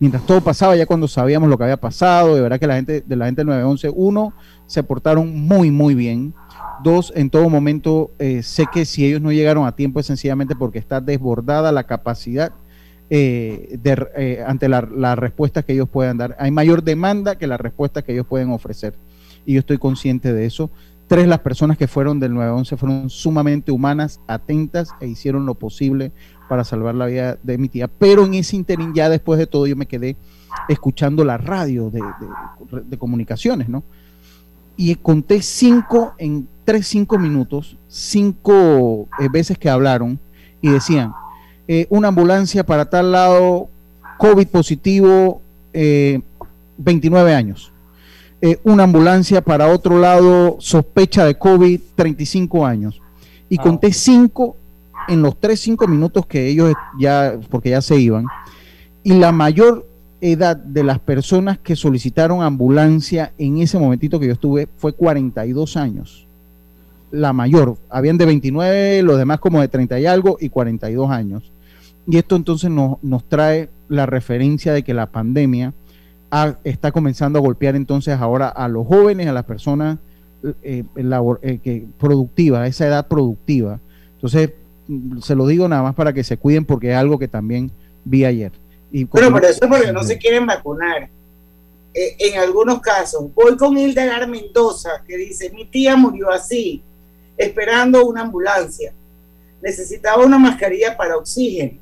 mientras 0.00 0.26
todo 0.26 0.40
pasaba, 0.40 0.74
ya 0.74 0.86
cuando 0.86 1.06
sabíamos 1.06 1.48
lo 1.48 1.56
que 1.56 1.64
había 1.64 1.76
pasado, 1.76 2.34
de 2.34 2.40
verdad 2.40 2.58
que 2.58 2.66
la 2.66 2.74
gente 2.74 3.02
de 3.02 3.16
la 3.16 3.26
gente 3.26 3.42
del 3.42 3.46
911, 3.48 3.92
uno, 3.94 4.32
se 4.66 4.82
portaron 4.82 5.38
muy, 5.46 5.70
muy 5.70 5.94
bien. 5.94 6.34
Dos, 6.82 7.12
en 7.14 7.28
todo 7.28 7.48
momento, 7.50 8.10
eh, 8.18 8.42
sé 8.42 8.66
que 8.72 8.86
si 8.86 9.04
ellos 9.04 9.20
no 9.20 9.30
llegaron 9.30 9.66
a 9.66 9.76
tiempo 9.76 10.00
es 10.00 10.06
sencillamente 10.06 10.56
porque 10.56 10.78
está 10.78 11.00
desbordada 11.00 11.70
la 11.72 11.84
capacidad 11.84 12.52
eh, 13.10 13.78
eh, 14.16 14.44
ante 14.46 14.68
la- 14.68 15.16
respuestas 15.16 15.64
que 15.64 15.74
ellos 15.74 15.88
puedan 15.88 16.16
dar. 16.16 16.36
Hay 16.38 16.50
mayor 16.50 16.82
demanda 16.82 17.36
que 17.36 17.46
las 17.46 17.60
respuestas 17.60 18.02
que 18.04 18.12
ellos 18.12 18.26
pueden 18.26 18.50
ofrecer. 18.50 18.94
Y 19.44 19.54
yo 19.54 19.60
estoy 19.60 19.78
consciente 19.78 20.32
de 20.32 20.46
eso. 20.46 20.70
Tres, 21.06 21.26
las 21.26 21.40
personas 21.40 21.76
que 21.76 21.88
fueron 21.88 22.20
del 22.20 22.32
911 22.34 22.76
fueron 22.76 23.10
sumamente 23.10 23.72
humanas, 23.72 24.20
atentas 24.28 24.90
e 25.00 25.08
hicieron 25.08 25.44
lo 25.44 25.56
posible 25.56 26.12
para 26.50 26.64
salvar 26.64 26.96
la 26.96 27.06
vida 27.06 27.38
de 27.44 27.58
mi 27.58 27.68
tía. 27.68 27.86
Pero 27.86 28.24
en 28.26 28.34
ese 28.34 28.56
interín, 28.56 28.92
ya 28.92 29.08
después 29.08 29.38
de 29.38 29.46
todo, 29.46 29.68
yo 29.68 29.76
me 29.76 29.86
quedé 29.86 30.16
escuchando 30.68 31.24
la 31.24 31.38
radio 31.38 31.90
de, 31.90 32.00
de- 32.00 32.80
de 32.82 32.98
comunicaciones, 32.98 33.68
¿no? 33.68 33.84
Y 34.76 34.96
conté 34.96 35.42
cinco, 35.42 36.14
en 36.18 36.48
tres, 36.64 36.88
cinco 36.88 37.18
minutos, 37.20 37.76
cinco 37.86 39.06
eh, 39.20 39.28
veces 39.30 39.58
que 39.58 39.70
hablaron 39.70 40.18
y 40.60 40.70
decían, 40.70 41.12
eh, 41.68 41.86
una 41.88 42.08
ambulancia 42.08 42.66
para 42.66 42.90
tal 42.90 43.12
lado, 43.12 43.68
COVID 44.18 44.48
positivo, 44.48 45.40
eh, 45.72 46.20
29 46.78 47.32
años. 47.32 47.70
Eh, 48.42 48.58
una 48.64 48.82
ambulancia 48.84 49.40
para 49.40 49.68
otro 49.68 50.00
lado, 50.00 50.56
sospecha 50.58 51.24
de 51.24 51.36
COVID, 51.36 51.80
35 51.94 52.66
años. 52.66 53.00
Y 53.48 53.56
conté 53.58 53.92
cinco 53.92 54.56
en 55.10 55.22
los 55.22 55.38
tres, 55.38 55.60
cinco 55.60 55.86
minutos 55.86 56.24
que 56.24 56.48
ellos 56.48 56.72
ya, 56.98 57.38
porque 57.50 57.70
ya 57.70 57.82
se 57.82 57.96
iban. 57.96 58.26
Y 59.02 59.14
la 59.14 59.32
mayor 59.32 59.86
edad 60.20 60.56
de 60.56 60.84
las 60.84 60.98
personas 60.98 61.58
que 61.58 61.76
solicitaron 61.76 62.42
ambulancia 62.42 63.32
en 63.38 63.58
ese 63.58 63.78
momentito 63.78 64.20
que 64.20 64.26
yo 64.26 64.32
estuve 64.32 64.68
fue 64.76 64.92
42 64.92 65.76
años. 65.76 66.26
La 67.10 67.32
mayor. 67.32 67.76
Habían 67.88 68.18
de 68.18 68.26
29, 68.26 69.02
los 69.02 69.18
demás 69.18 69.40
como 69.40 69.60
de 69.60 69.68
30 69.68 69.98
y 69.98 70.06
algo 70.06 70.36
y 70.40 70.48
42 70.48 71.10
años. 71.10 71.52
Y 72.06 72.16
esto 72.16 72.36
entonces 72.36 72.70
nos, 72.70 73.02
nos 73.02 73.24
trae 73.28 73.68
la 73.88 74.06
referencia 74.06 74.72
de 74.72 74.82
que 74.84 74.94
la 74.94 75.06
pandemia 75.06 75.74
está 76.62 76.92
comenzando 76.92 77.40
a 77.40 77.42
golpear 77.42 77.74
entonces 77.74 78.16
ahora 78.18 78.48
a 78.48 78.68
los 78.68 78.86
jóvenes, 78.86 79.26
a 79.26 79.32
las 79.32 79.44
personas 79.44 79.98
eh, 80.62 80.84
eh, 80.94 81.86
productivas, 81.98 82.68
esa 82.68 82.86
edad 82.86 83.08
productiva. 83.08 83.80
Entonces, 84.14 84.52
se 85.22 85.34
lo 85.34 85.46
digo 85.46 85.68
nada 85.68 85.82
más 85.82 85.94
para 85.94 86.12
que 86.12 86.24
se 86.24 86.36
cuiden 86.36 86.64
porque 86.64 86.90
es 86.90 86.96
algo 86.96 87.18
que 87.18 87.28
también 87.28 87.70
vi 88.04 88.24
ayer. 88.24 88.52
Y 88.90 89.04
Pero 89.04 89.30
por 89.30 89.44
eso 89.44 89.64
es 89.64 89.70
porque 89.70 89.92
no 89.92 90.02
se 90.02 90.18
quieren 90.18 90.46
vacunar. 90.46 91.08
Eh, 91.92 92.16
en 92.18 92.38
algunos 92.38 92.80
casos, 92.80 93.32
voy 93.34 93.56
con 93.56 93.76
Hildegard 93.76 94.28
Mendoza, 94.28 95.02
que 95.06 95.16
dice, 95.16 95.50
mi 95.50 95.64
tía 95.64 95.96
murió 95.96 96.30
así, 96.30 96.82
esperando 97.36 98.06
una 98.06 98.22
ambulancia. 98.22 98.92
Necesitaba 99.60 100.24
una 100.24 100.38
mascarilla 100.38 100.96
para 100.96 101.16
oxígeno. 101.16 101.78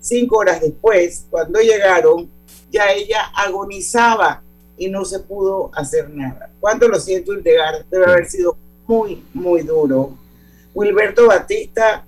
Cinco 0.00 0.38
horas 0.38 0.60
después, 0.60 1.26
cuando 1.30 1.60
llegaron, 1.60 2.28
ya 2.70 2.92
ella 2.92 3.30
agonizaba 3.34 4.42
y 4.76 4.88
no 4.88 5.04
se 5.04 5.20
pudo 5.20 5.70
hacer 5.74 6.10
nada. 6.10 6.50
Cuánto 6.60 6.88
lo 6.88 6.98
siento, 6.98 7.32
Hildegard, 7.32 7.86
debe 7.90 8.04
haber 8.04 8.26
sido 8.26 8.56
muy, 8.86 9.22
muy 9.32 9.62
duro. 9.62 10.18
Wilberto 10.74 11.26
Batista 11.28 12.04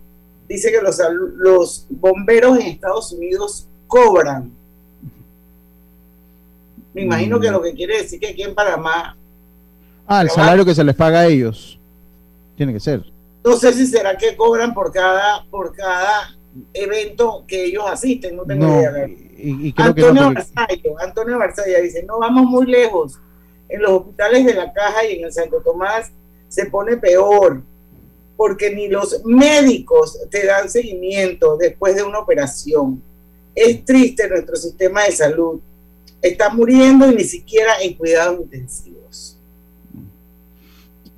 dice 0.49 0.71
que 0.73 0.81
los, 0.83 1.01
los 1.37 1.87
bomberos 1.91 2.59
en 2.59 2.67
Estados 2.67 3.13
Unidos 3.13 3.69
cobran. 3.87 4.53
Me 6.95 7.03
imagino 7.03 7.39
que 7.39 7.51
lo 7.51 7.61
que 7.63 7.75
quiere 7.75 7.99
decir 7.99 8.19
que 8.19 8.29
aquí 8.29 8.43
en 8.43 8.55
Panamá, 8.55 9.17
Ah, 10.09 10.23
el 10.23 10.31
salario 10.31 10.65
que 10.65 10.73
se 10.75 10.85
les 10.85 10.95
paga 10.95 11.21
a 11.21 11.27
ellos. 11.27 11.81
Tiene 12.57 12.73
que 12.73 12.79
ser. 12.81 13.03
no 13.45 13.57
sé 13.57 13.73
si 13.73 13.87
será 13.87 14.17
que 14.17 14.37
cobran 14.37 14.73
por 14.73 14.93
cada, 14.93 15.45
por 15.51 15.75
cada 15.75 16.37
evento 16.73 17.45
que 17.47 17.65
ellos 17.67 17.85
asisten, 17.89 18.37
no 18.37 18.45
tengo 18.45 18.67
No, 18.67 18.81
idea. 18.81 19.09
y, 19.09 19.67
y 19.69 19.73
creo 19.73 19.89
Antonio 19.89 20.13
que 20.15 20.21
no. 20.21 20.33
Barzallo, 20.35 21.01
Antonio 21.01 21.39
Barzallo 21.39 21.83
dice, 21.83 22.03
no 22.05 22.19
vamos 22.21 22.45
muy 22.47 22.67
lejos. 22.67 23.19
En 23.69 23.83
los 23.83 23.91
hospitales 23.91 24.47
de 24.47 24.55
la 24.55 24.73
Caja 24.73 25.05
y 25.05 25.17
en 25.19 25.25
el 25.25 25.33
Santo 25.33 25.61
Tomás 25.61 26.13
se 26.49 26.67
pone 26.67 26.97
peor, 26.97 27.63
porque 28.37 28.71
ni 28.71 28.89
los 28.89 29.25
médicos 29.25 30.19
te 30.31 30.45
dan 30.45 30.69
seguimiento 30.69 31.57
después 31.57 31.95
de 31.97 32.03
una 32.03 32.19
operación. 32.19 33.03
Es 33.55 33.85
triste 33.85 34.29
nuestro 34.29 34.57
sistema 34.57 35.05
de 35.05 35.13
salud. 35.13 35.61
Está 36.21 36.51
muriendo 36.51 37.11
y 37.11 37.15
ni 37.15 37.25
siquiera 37.25 37.81
en 37.81 37.95
cuidados 37.95 38.41
intensivos. 38.41 39.39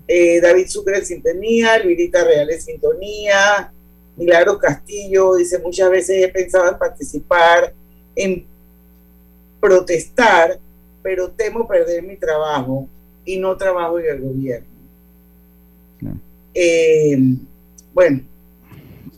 Eh, 0.07 0.41
David 0.41 0.69
Sucre 0.69 0.99
en 0.99 1.07
sintonía, 1.07 1.79
Luirita 1.79 2.25
Real 2.25 2.51
en 2.51 2.61
sintonía, 2.61 3.73
Milagros 4.17 4.59
Castillo 4.59 5.35
dice, 5.35 5.59
muchas 5.59 5.91
veces 5.91 6.25
he 6.25 6.29
pensado 6.29 6.71
en 6.71 6.79
participar, 6.79 7.73
en 8.17 8.47
protestar, 9.61 10.59
pero 11.03 11.31
temo 11.31 11.69
perder 11.69 12.03
mi 12.03 12.17
trabajo 12.17 12.89
y 13.25 13.39
no 13.39 13.57
trabajo 13.57 13.99
en 14.01 14.07
el 14.07 14.21
gobierno. 14.21 14.67
Eh, 16.61 17.17
bueno, 17.95 18.21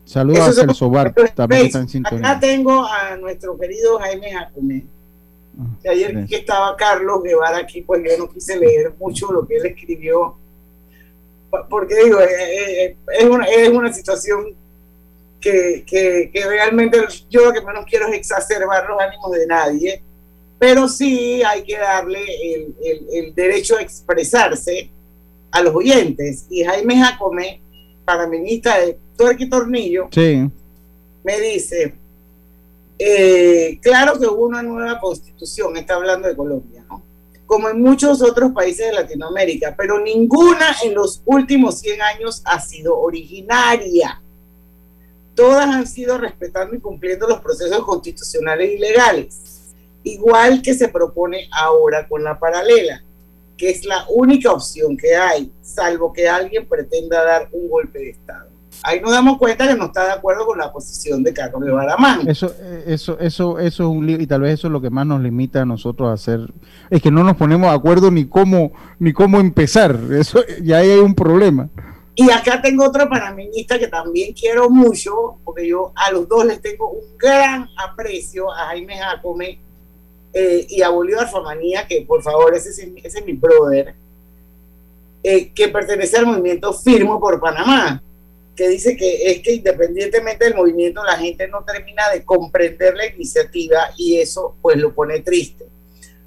Saludos 0.04 0.40
a 0.40 0.52
Celso 0.52 0.90
Bar, 0.90 1.14
también 1.34 1.66
está 1.66 1.78
en 1.78 1.84
Acá 1.84 1.90
sintonía. 1.92 2.38
tengo 2.40 2.84
a 2.84 3.16
nuestro 3.16 3.56
querido 3.58 3.98
Jaime 4.00 4.32
Jacome. 4.32 4.84
Que 5.82 5.88
ayer 5.88 6.26
que 6.26 6.36
estaba 6.36 6.76
Carlos 6.76 7.22
Guevara 7.22 7.58
aquí, 7.58 7.82
pues 7.82 8.02
yo 8.04 8.18
no 8.18 8.28
quise 8.28 8.58
leer 8.58 8.92
mucho 8.98 9.30
lo 9.32 9.46
que 9.46 9.56
él 9.56 9.66
escribió. 9.66 10.36
Porque 11.68 11.94
digo, 12.04 12.20
eh, 12.20 12.84
eh, 12.84 12.96
es, 13.18 13.24
una, 13.24 13.44
es 13.46 13.68
una 13.68 13.92
situación 13.92 14.54
que, 15.40 15.84
que, 15.86 16.30
que 16.32 16.44
realmente 16.46 16.98
yo 17.30 17.44
lo 17.46 17.52
que 17.52 17.60
menos 17.62 17.84
quiero 17.86 18.06
es 18.08 18.14
exacerbar 18.14 18.86
los 18.88 19.00
ánimos 19.00 19.30
de 19.32 19.46
nadie, 19.46 20.02
pero 20.58 20.88
sí 20.88 21.42
hay 21.42 21.62
que 21.62 21.78
darle 21.78 22.20
el, 22.54 22.74
el- 22.84 23.06
el 23.12 23.34
derecho 23.34 23.76
a 23.76 23.82
expresarse 23.82 24.90
a 25.50 25.62
los 25.62 25.74
oyentes. 25.74 26.46
Y 26.50 26.64
Jaime 26.64 26.96
Jacome, 26.98 27.60
panameñista 28.04 28.78
de 28.80 28.98
Tuerca 29.16 29.42
y 29.44 29.48
Tornillo, 29.48 30.08
Sí. 30.10 30.48
me 31.24 31.40
dice, 31.40 31.94
eh, 32.98 33.78
claro 33.82 34.18
que 34.18 34.26
hubo 34.26 34.46
una 34.46 34.62
nueva 34.62 34.98
constitución, 35.00 35.76
está 35.76 35.94
hablando 35.94 36.28
de 36.28 36.36
Colombia, 36.36 36.84
¿no? 36.88 37.02
Como 37.46 37.68
en 37.68 37.80
muchos 37.80 38.22
otros 38.22 38.52
países 38.52 38.86
de 38.86 38.92
Latinoamérica, 38.92 39.74
pero 39.76 39.98
ninguna 39.98 40.76
en 40.84 40.94
los 40.94 41.22
últimos 41.24 41.80
100 41.80 42.00
años 42.02 42.42
ha 42.44 42.60
sido 42.60 42.98
originaria. 42.98 44.22
Todas 45.34 45.66
han 45.66 45.86
sido 45.86 46.18
respetando 46.18 46.76
y 46.76 46.80
cumpliendo 46.80 47.26
los 47.26 47.40
procesos 47.40 47.84
constitucionales 47.84 48.70
y 48.72 48.78
legales, 48.78 49.72
igual 50.04 50.62
que 50.62 50.74
se 50.74 50.88
propone 50.88 51.48
ahora 51.52 52.06
con 52.08 52.22
la 52.22 52.38
paralela, 52.38 53.02
que 53.60 53.68
es 53.68 53.84
la 53.84 54.06
única 54.08 54.50
opción 54.50 54.96
que 54.96 55.14
hay, 55.14 55.52
salvo 55.60 56.14
que 56.14 56.26
alguien 56.26 56.66
pretenda 56.66 57.22
dar 57.22 57.50
un 57.52 57.68
golpe 57.68 57.98
de 57.98 58.10
Estado. 58.10 58.48
Ahí 58.82 59.02
nos 59.02 59.10
damos 59.10 59.36
cuenta 59.36 59.68
que 59.68 59.74
no 59.74 59.84
está 59.84 60.06
de 60.06 60.12
acuerdo 60.12 60.46
con 60.46 60.58
la 60.58 60.72
posición 60.72 61.22
de 61.22 61.34
Carlos 61.34 61.62
Guevara 61.62 61.98
Mann. 61.98 62.26
Eso, 62.26 62.54
eh, 62.58 62.84
eso, 62.86 63.18
eso, 63.18 63.58
eso 63.58 63.82
es 63.82 63.88
un 63.90 64.06
lío 64.06 64.18
y 64.18 64.26
tal 64.26 64.40
vez 64.40 64.54
eso 64.54 64.68
es 64.68 64.72
lo 64.72 64.80
que 64.80 64.88
más 64.88 65.06
nos 65.06 65.20
limita 65.20 65.60
a 65.60 65.66
nosotros 65.66 66.08
a 66.08 66.14
hacer, 66.14 66.40
es 66.88 67.02
que 67.02 67.10
no 67.10 67.22
nos 67.22 67.36
ponemos 67.36 67.68
de 67.68 67.76
acuerdo 67.76 68.10
ni 68.10 68.24
cómo, 68.24 68.72
ni 68.98 69.12
cómo 69.12 69.38
empezar. 69.38 70.00
Eso 70.18 70.40
ya 70.62 70.78
ahí 70.78 70.88
hay 70.88 71.00
un 71.00 71.14
problema. 71.14 71.68
Y 72.14 72.30
acá 72.30 72.62
tengo 72.62 72.86
otro 72.86 73.10
panameñista 73.10 73.78
que 73.78 73.88
también 73.88 74.32
quiero 74.32 74.70
mucho, 74.70 75.38
porque 75.44 75.68
yo 75.68 75.92
a 75.94 76.10
los 76.12 76.26
dos 76.26 76.46
les 76.46 76.62
tengo 76.62 76.90
un 76.90 77.18
gran 77.18 77.68
aprecio, 77.76 78.50
a 78.50 78.68
Jaime 78.68 78.96
Jacome 78.96 79.60
eh, 80.32 80.66
y 80.68 80.82
a 80.82 80.90
Bolívar 80.90 81.28
Famanía, 81.30 81.86
que 81.86 82.02
por 82.02 82.22
favor, 82.22 82.54
ese, 82.54 82.70
es 82.70 82.78
ese 82.78 83.18
es 83.18 83.26
mi 83.26 83.32
brother, 83.32 83.94
eh, 85.22 85.52
que 85.52 85.68
pertenece 85.68 86.16
al 86.16 86.26
movimiento 86.26 86.72
Firmo 86.72 87.20
por 87.20 87.40
Panamá, 87.40 88.02
que 88.56 88.68
dice 88.68 88.96
que 88.96 89.30
es 89.30 89.40
que 89.42 89.54
independientemente 89.54 90.44
del 90.44 90.54
movimiento, 90.54 91.02
la 91.04 91.16
gente 91.16 91.48
no 91.48 91.62
termina 91.64 92.08
de 92.10 92.24
comprender 92.24 92.94
la 92.96 93.06
iniciativa 93.06 93.90
y 93.96 94.18
eso 94.18 94.56
pues 94.62 94.76
lo 94.76 94.94
pone 94.94 95.20
triste. 95.20 95.66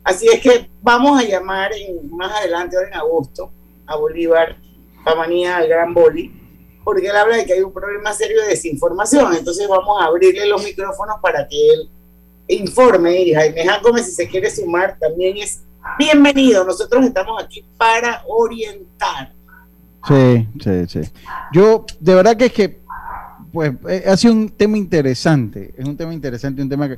Así 0.04 0.28
es 0.28 0.42
que 0.42 0.70
vamos 0.82 1.20
a 1.22 1.26
llamar 1.26 1.72
en- 1.74 2.10
más 2.16 2.32
adelante, 2.40 2.76
ahora 2.76 2.90
en 2.90 2.94
agosto, 2.96 3.52
a 3.86 3.96
Bolívar 3.96 4.58
Famanía, 5.04 5.58
al 5.58 5.68
Gran 5.68 5.94
Boli, 5.94 6.32
porque 6.84 7.08
él 7.08 7.16
habla 7.16 7.38
de 7.38 7.46
que 7.46 7.54
hay 7.54 7.62
un 7.62 7.72
problema 7.72 8.12
serio 8.14 8.42
de 8.42 8.48
desinformación. 8.50 9.34
Entonces 9.36 9.68
vamos 9.68 10.02
a 10.02 10.06
abrirle 10.06 10.46
los 10.48 10.64
micrófonos 10.64 11.18
para 11.22 11.48
que 11.48 11.56
él 11.70 11.90
informe. 12.48 13.22
Y 13.22 13.34
Jaime 13.34 13.66
Gómez, 13.82 14.06
si 14.06 14.12
se 14.12 14.28
quiere 14.28 14.50
sumar, 14.50 14.98
también 15.00 15.38
es 15.38 15.64
bienvenido. 15.98 16.64
Nosotros 16.64 17.06
estamos 17.06 17.42
aquí 17.44 17.64
para 17.78 18.24
orientar. 18.28 19.34
Sí, 20.08 20.48
sí, 20.62 20.86
sí. 20.88 21.02
Yo, 21.54 21.86
de 22.00 22.16
verdad 22.16 22.36
que 22.36 22.46
es 22.46 22.54
que, 22.54 22.80
pues, 23.52 23.74
eh, 23.88 24.04
ha 24.08 24.18
sido 24.18 24.34
un 24.34 24.50
tema 24.50 24.78
interesante, 24.78 25.74
es 25.78 25.86
un 25.86 25.96
tema 25.96 26.14
interesante, 26.14 26.62
un 26.62 26.70
tema 26.70 26.90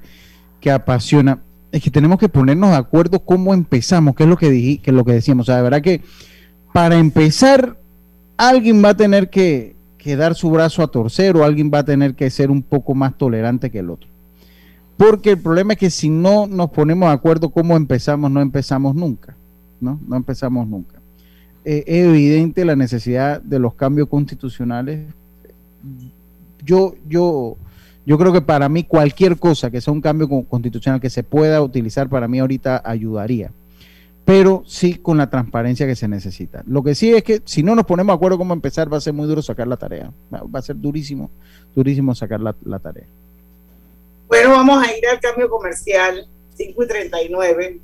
que, 0.59 0.71
apasiona. 0.71 1.39
Es 1.71 1.83
que 1.83 1.91
tenemos 1.91 2.17
que 2.17 2.29
ponernos 2.29 2.71
de 2.71 2.77
acuerdo 2.77 3.19
cómo 3.19 3.53
empezamos, 3.53 4.15
qué 4.15 4.23
es 4.23 4.29
lo 4.29 4.37
que 4.37 4.49
dije, 4.49 4.81
que 4.81 4.89
es 4.89 4.95
lo 4.95 5.05
que 5.05 5.13
decíamos. 5.13 5.43
O 5.43 5.47
sea, 5.47 5.57
de 5.57 5.61
verdad 5.61 5.81
que 5.81 6.01
para 6.73 6.97
empezar, 6.97 7.77
alguien 8.37 8.83
va 8.83 8.89
a 8.89 8.97
tener 8.97 9.29
que, 9.29 9.75
que 9.99 10.15
dar 10.15 10.33
su 10.33 10.49
brazo 10.49 10.81
a 10.81 10.87
torcer 10.87 11.37
o 11.37 11.43
alguien 11.43 11.69
va 11.71 11.79
a 11.79 11.85
tener 11.85 12.15
que 12.15 12.31
ser 12.31 12.49
un 12.49 12.63
poco 12.63 12.95
más 12.95 13.15
tolerante 13.15 13.69
que 13.69 13.79
el 13.79 13.91
otro. 13.91 14.14
Porque 14.97 15.31
el 15.31 15.37
problema 15.39 15.73
es 15.73 15.79
que 15.79 15.89
si 15.89 16.09
no 16.09 16.47
nos 16.47 16.69
ponemos 16.69 17.09
de 17.09 17.13
acuerdo 17.15 17.49
cómo 17.49 17.75
empezamos, 17.75 18.31
no 18.31 18.41
empezamos 18.41 18.95
nunca, 18.95 19.35
¿no? 19.81 19.99
No 20.07 20.15
empezamos 20.15 20.67
nunca. 20.67 20.95
Eh, 21.65 21.83
es 21.85 22.05
evidente 22.05 22.63
la 22.63 22.75
necesidad 22.75 23.41
de 23.41 23.59
los 23.59 23.73
cambios 23.73 24.07
constitucionales. 24.07 25.01
Yo, 26.63 26.95
yo, 27.09 27.57
yo 28.05 28.17
creo 28.17 28.31
que 28.31 28.41
para 28.41 28.69
mí 28.69 28.83
cualquier 28.83 29.37
cosa 29.37 29.69
que 29.69 29.81
sea 29.81 29.93
un 29.93 30.01
cambio 30.01 30.29
con- 30.29 30.43
constitucional 30.43 31.01
que 31.01 31.09
se 31.09 31.23
pueda 31.23 31.61
utilizar 31.61 32.07
para 32.07 32.27
mí 32.27 32.39
ahorita 32.39 32.81
ayudaría, 32.85 33.51
pero 34.23 34.63
sí 34.65 34.95
con 34.95 35.17
la 35.17 35.29
transparencia 35.29 35.85
que 35.85 35.95
se 35.95 36.07
necesita. 36.07 36.63
Lo 36.67 36.83
que 36.83 36.95
sí 36.95 37.11
es 37.13 37.23
que 37.23 37.41
si 37.45 37.63
no 37.63 37.75
nos 37.75 37.85
ponemos 37.85 38.13
de 38.13 38.15
acuerdo 38.15 38.37
cómo 38.37 38.53
empezar 38.53 38.91
va 38.91 38.97
a 38.97 39.01
ser 39.01 39.13
muy 39.13 39.27
duro 39.27 39.41
sacar 39.41 39.67
la 39.67 39.77
tarea, 39.77 40.09
va 40.33 40.59
a 40.59 40.61
ser 40.61 40.79
durísimo, 40.79 41.29
durísimo 41.75 42.15
sacar 42.15 42.39
la, 42.39 42.55
la 42.63 42.79
tarea. 42.79 43.05
Bueno, 44.27 44.49
vamos 44.51 44.85
a 44.87 44.91
ir 44.95 45.05
al 45.07 45.19
cambio 45.19 45.49
comercial, 45.49 46.27
5 46.57 46.83
y 46.83 46.87
39, 46.87 47.79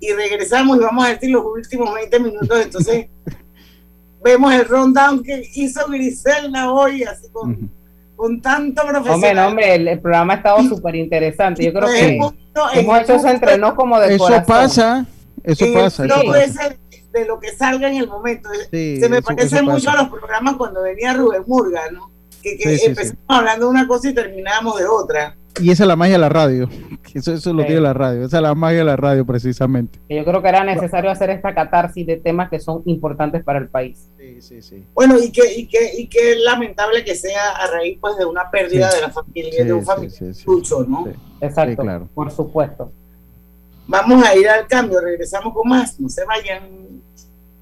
y 0.00 0.12
regresamos 0.12 0.76
y 0.78 0.80
vamos 0.80 1.04
a 1.04 1.08
decir 1.10 1.30
los 1.30 1.44
últimos 1.44 1.92
20 1.94 2.20
minutos. 2.20 2.60
Entonces, 2.62 3.06
vemos 4.24 4.52
el 4.54 4.64
rundown 4.66 5.22
que 5.22 5.42
hizo 5.54 5.86
Griselda 5.88 6.72
hoy, 6.72 7.02
así 7.04 7.28
con, 7.30 7.70
con 8.16 8.40
tanto 8.40 8.82
Hombre, 8.82 9.00
profesional. 9.02 9.36
no, 9.36 9.48
hombre, 9.48 9.74
el, 9.74 9.88
el 9.88 10.00
programa 10.00 10.34
ha 10.34 10.36
estado 10.36 10.62
súper 10.62 10.94
interesante. 10.96 11.64
Yo 11.64 11.72
creo 11.72 11.84
pues, 11.84 12.00
que 12.00 12.08
hemos- 12.16 12.34
hemos 12.74 13.00
hecho 13.00 13.14
ese 13.14 13.30
entrenó 13.30 13.74
como 13.76 13.98
de 14.00 14.14
Eso 14.14 14.24
corazón. 14.24 14.46
pasa, 14.46 15.06
eso 15.44 15.64
en 15.64 15.74
pasa, 15.74 16.04
el 16.04 16.10
eso 16.10 16.22
pasa. 16.26 16.76
de 17.12 17.24
lo 17.26 17.38
que 17.40 17.52
salga 17.56 17.88
en 17.90 17.96
el 17.96 18.08
momento. 18.08 18.48
Sí, 18.70 18.98
Se 19.00 19.08
me 19.08 19.18
eso- 19.18 19.26
parece 19.26 19.56
eso 19.56 19.64
mucho 19.64 19.84
pasa. 19.86 19.92
a 19.98 20.02
los 20.02 20.10
programas 20.10 20.56
cuando 20.56 20.82
venía 20.82 21.12
Rubén 21.14 21.42
Murga, 21.46 21.90
¿no? 21.90 22.10
Que, 22.42 22.56
que 22.56 22.70
Sí, 22.70 22.78
sí, 22.78 22.86
empezamos 22.86 23.18
hablando 23.28 23.66
de 23.66 23.70
una 23.70 23.86
cosa 23.86 24.08
y 24.08 24.14
terminábamos 24.14 24.78
de 24.78 24.86
otra. 24.86 25.36
Y 25.60 25.70
esa 25.70 25.82
es 25.84 25.88
la 25.88 25.96
magia 25.96 26.12
de 26.14 26.18
la 26.20 26.28
radio, 26.28 26.68
eso, 27.14 27.32
eso 27.34 27.52
lo 27.52 27.62
Sí. 27.62 27.66
tiene 27.66 27.80
la 27.82 27.92
radio, 27.92 28.24
esa 28.24 28.36
es 28.36 28.42
la 28.42 28.54
magia 28.54 28.78
de 28.78 28.84
la 28.84 28.96
radio 28.96 29.26
precisamente. 29.26 29.98
Que 30.08 30.16
Yo 30.16 30.24
creo 30.24 30.40
que 30.42 30.48
era 30.48 30.64
necesario 30.64 31.10
hacer 31.10 31.30
esta 31.30 31.54
catarsis 31.54 32.06
de 32.06 32.16
temas 32.18 32.48
que 32.50 32.60
son 32.60 32.82
importantes 32.86 33.42
para 33.42 33.58
el 33.58 33.68
país. 33.68 34.08
Sí, 34.16 34.40
sí, 34.40 34.62
sí. 34.62 34.84
Bueno, 34.94 35.16
y 35.18 35.32
que, 35.32 35.42
y 35.56 35.66
que, 35.66 35.78
y 35.98 36.06
que 36.06 36.32
es 36.32 36.38
lamentable 36.40 37.04
que 37.04 37.14
sea 37.16 37.50
a 37.56 37.66
raíz 37.66 37.98
pues 38.00 38.16
de 38.16 38.24
una 38.26 38.50
pérdida 38.50 38.90
Sí. 38.90 38.96
de 38.96 39.02
la 39.02 39.10
familia, 39.12 39.52
Sí, 39.58 39.64
de 39.64 39.72
un 39.72 39.80
sí, 39.80 39.86
familiar 39.86 40.12
sí, 40.12 40.34
sí. 40.34 40.44
lucho, 40.46 40.84
¿no? 40.88 41.08
Exacto, 41.40 41.70
Sí, 41.72 41.76
claro. 41.88 42.08
por 42.14 42.30
supuesto. 42.30 42.92
Vamos 43.88 44.24
a 44.24 44.36
ir 44.36 44.48
al 44.48 44.68
cambio, 44.68 45.00
regresamos 45.00 45.52
con 45.52 45.68
más, 45.68 45.98
no 45.98 46.08
se 46.08 46.24
vayan. 46.24 46.62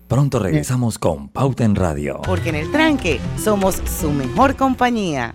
Pronto 0.09 0.39
regresamos 0.39 0.99
con 0.99 1.29
Pauta 1.31 1.65
en 1.65 1.75
Radio. 1.75 2.21
Porque 2.25 2.51
en 2.51 2.55
el 2.57 2.71
tranque 2.71 3.19
somos 3.43 3.77
su 3.99 4.11
mejor 4.11 4.57
compañía. 4.57 5.35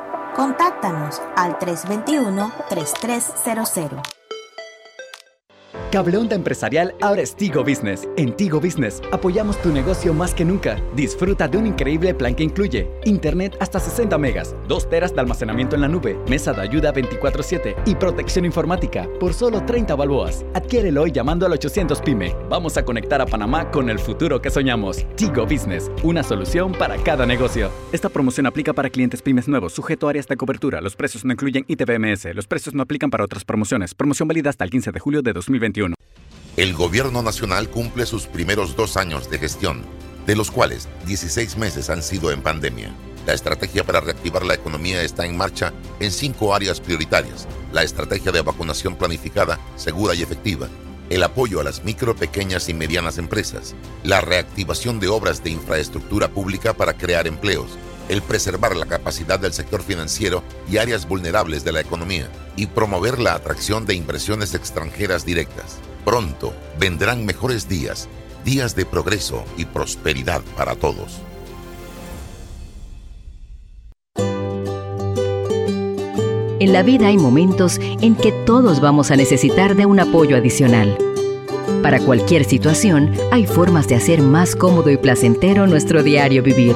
Contáctanos 0.35 1.21
al 1.35 1.59
321-3300. 1.59 4.20
Cable 5.91 6.17
Onda 6.17 6.35
Empresarial 6.35 6.95
ahora 7.01 7.21
es 7.21 7.35
Tigo 7.35 7.63
Business. 7.63 8.07
En 8.15 8.35
Tigo 8.35 8.59
Business 8.61 9.01
apoyamos 9.11 9.61
tu 9.61 9.69
negocio 9.69 10.13
más 10.13 10.33
que 10.33 10.45
nunca. 10.45 10.81
Disfruta 10.95 11.47
de 11.47 11.57
un 11.57 11.67
increíble 11.67 12.13
plan 12.13 12.33
que 12.33 12.43
incluye 12.43 12.89
Internet 13.03 13.57
hasta 13.59 13.79
60 13.79 14.17
megas, 14.17 14.55
2 14.67 14.89
teras 14.89 15.13
de 15.13 15.21
almacenamiento 15.21 15.75
en 15.75 15.81
la 15.81 15.87
nube, 15.87 16.17
mesa 16.29 16.53
de 16.53 16.61
ayuda 16.61 16.93
24/7 16.93 17.75
y 17.85 17.95
protección 17.95 18.45
informática 18.45 19.07
por 19.19 19.33
solo 19.33 19.65
30 19.65 19.95
balboas. 19.95 20.45
Adquiérelo 20.53 21.03
hoy 21.03 21.11
llamando 21.11 21.45
al 21.45 21.51
800 21.51 22.01
PYME. 22.01 22.35
Vamos 22.49 22.77
a 22.77 22.85
conectar 22.85 23.21
a 23.21 23.25
Panamá 23.25 23.69
con 23.69 23.89
el 23.89 23.99
futuro 23.99 24.41
que 24.41 24.49
soñamos. 24.49 25.05
Tigo 25.15 25.45
Business, 25.45 25.91
una 26.03 26.23
solución 26.23 26.71
para 26.71 26.95
cada 26.97 27.25
negocio. 27.25 27.69
Esta 27.91 28.09
promoción 28.09 28.45
aplica 28.45 28.73
para 28.73 28.89
clientes 28.89 29.21
pymes 29.21 29.47
nuevos, 29.47 29.73
sujeto 29.73 30.07
a 30.07 30.11
áreas 30.11 30.27
de 30.27 30.37
cobertura. 30.37 30.79
Los 30.79 30.95
precios 30.95 31.25
no 31.25 31.33
incluyen 31.33 31.65
ITBMS. 31.67 32.33
Los 32.33 32.47
precios 32.47 32.73
no 32.73 32.83
aplican 32.83 33.09
para 33.09 33.23
otras 33.23 33.43
promociones. 33.43 33.93
Promoción 33.93 34.27
válida 34.27 34.49
hasta 34.49 34.63
el 34.63 34.69
15 34.69 34.91
de 34.91 34.99
julio 34.99 35.21
de 35.21 35.33
2021. 35.61 35.95
El 36.57 36.73
gobierno 36.73 37.21
nacional 37.21 37.69
cumple 37.69 38.05
sus 38.05 38.27
primeros 38.27 38.75
dos 38.75 38.97
años 38.97 39.29
de 39.29 39.39
gestión, 39.39 39.83
de 40.25 40.35
los 40.35 40.51
cuales 40.51 40.89
16 41.05 41.57
meses 41.57 41.89
han 41.89 42.03
sido 42.03 42.31
en 42.31 42.41
pandemia. 42.41 42.91
La 43.25 43.33
estrategia 43.33 43.83
para 43.83 44.01
reactivar 44.01 44.43
la 44.43 44.55
economía 44.55 45.03
está 45.03 45.25
en 45.25 45.37
marcha 45.37 45.71
en 45.99 46.11
cinco 46.11 46.55
áreas 46.55 46.81
prioritarias. 46.81 47.47
La 47.71 47.83
estrategia 47.83 48.31
de 48.31 48.41
vacunación 48.41 48.95
planificada, 48.95 49.59
segura 49.75 50.15
y 50.15 50.23
efectiva. 50.23 50.67
El 51.09 51.23
apoyo 51.23 51.59
a 51.59 51.63
las 51.63 51.83
micro, 51.83 52.15
pequeñas 52.15 52.67
y 52.69 52.73
medianas 52.73 53.17
empresas. 53.17 53.75
La 54.03 54.21
reactivación 54.21 54.99
de 54.99 55.09
obras 55.09 55.43
de 55.43 55.51
infraestructura 55.51 56.29
pública 56.29 56.73
para 56.73 56.93
crear 56.93 57.27
empleos. 57.27 57.77
El 58.09 58.21
preservar 58.21 58.75
la 58.75 58.85
capacidad 58.85 59.39
del 59.39 59.53
sector 59.53 59.81
financiero 59.81 60.43
y 60.69 60.77
áreas 60.77 61.07
vulnerables 61.07 61.63
de 61.63 61.71
la 61.71 61.81
economía. 61.81 62.29
Y 62.55 62.67
promover 62.67 63.19
la 63.19 63.35
atracción 63.35 63.85
de 63.85 63.95
inversiones 63.95 64.53
extranjeras 64.53 65.25
directas. 65.25 65.77
Pronto 66.03 66.53
vendrán 66.79 67.25
mejores 67.25 67.69
días, 67.69 68.09
días 68.43 68.75
de 68.75 68.85
progreso 68.85 69.43
y 69.57 69.65
prosperidad 69.65 70.41
para 70.57 70.75
todos. 70.75 71.21
En 76.61 76.73
la 76.73 76.83
vida 76.83 77.07
hay 77.07 77.17
momentos 77.17 77.79
en 77.79 78.15
que 78.15 78.31
todos 78.31 78.81
vamos 78.81 79.09
a 79.09 79.15
necesitar 79.15 79.75
de 79.75 79.87
un 79.87 79.99
apoyo 79.99 80.37
adicional. 80.37 80.95
Para 81.81 81.99
cualquier 81.99 82.45
situación, 82.45 83.13
hay 83.31 83.47
formas 83.47 83.87
de 83.87 83.95
hacer 83.95 84.21
más 84.21 84.55
cómodo 84.55 84.91
y 84.91 84.97
placentero 84.97 85.65
nuestro 85.65 86.03
diario 86.03 86.43
vivir. 86.43 86.75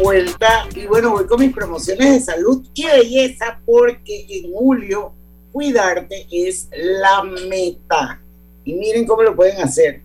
Vuelta. 0.00 0.68
Y 0.74 0.86
bueno, 0.86 1.10
voy 1.12 1.26
con 1.26 1.40
mis 1.40 1.52
promociones 1.52 2.12
de 2.12 2.20
salud 2.20 2.64
y 2.74 2.86
belleza 2.86 3.60
porque 3.64 4.26
en 4.28 4.52
julio 4.52 5.12
cuidarte 5.52 6.26
es 6.30 6.68
la 6.72 7.22
meta. 7.22 8.20
Y 8.64 8.74
miren 8.74 9.06
cómo 9.06 9.22
lo 9.22 9.36
pueden 9.36 9.60
hacer. 9.60 10.02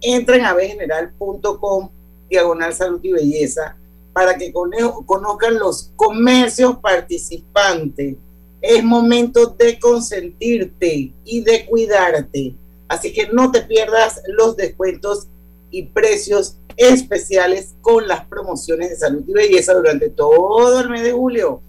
Entren 0.00 0.44
a 0.44 0.54
bgeneral.com, 0.54 1.90
diagonal 2.28 2.74
salud 2.74 3.00
y 3.02 3.12
belleza, 3.12 3.76
para 4.12 4.36
que 4.36 4.52
conozcan 4.52 5.58
los 5.58 5.92
comercios 5.96 6.78
participantes. 6.78 8.16
Es 8.60 8.82
momento 8.82 9.46
de 9.46 9.78
consentirte 9.78 11.12
y 11.24 11.40
de 11.42 11.66
cuidarte. 11.66 12.54
Así 12.88 13.12
que 13.12 13.28
no 13.28 13.52
te 13.52 13.62
pierdas 13.62 14.22
los 14.26 14.56
descuentos 14.56 15.28
y 15.70 15.84
precios 15.84 16.56
especiales 16.78 17.74
con 17.80 18.06
las 18.06 18.24
promociones 18.26 18.90
de 18.90 18.96
salud 18.96 19.24
y 19.26 19.32
belleza 19.32 19.74
durante 19.74 20.08
todo 20.08 20.80
el 20.80 20.88
mes 20.88 21.02
de 21.02 21.12
julio. 21.12 21.60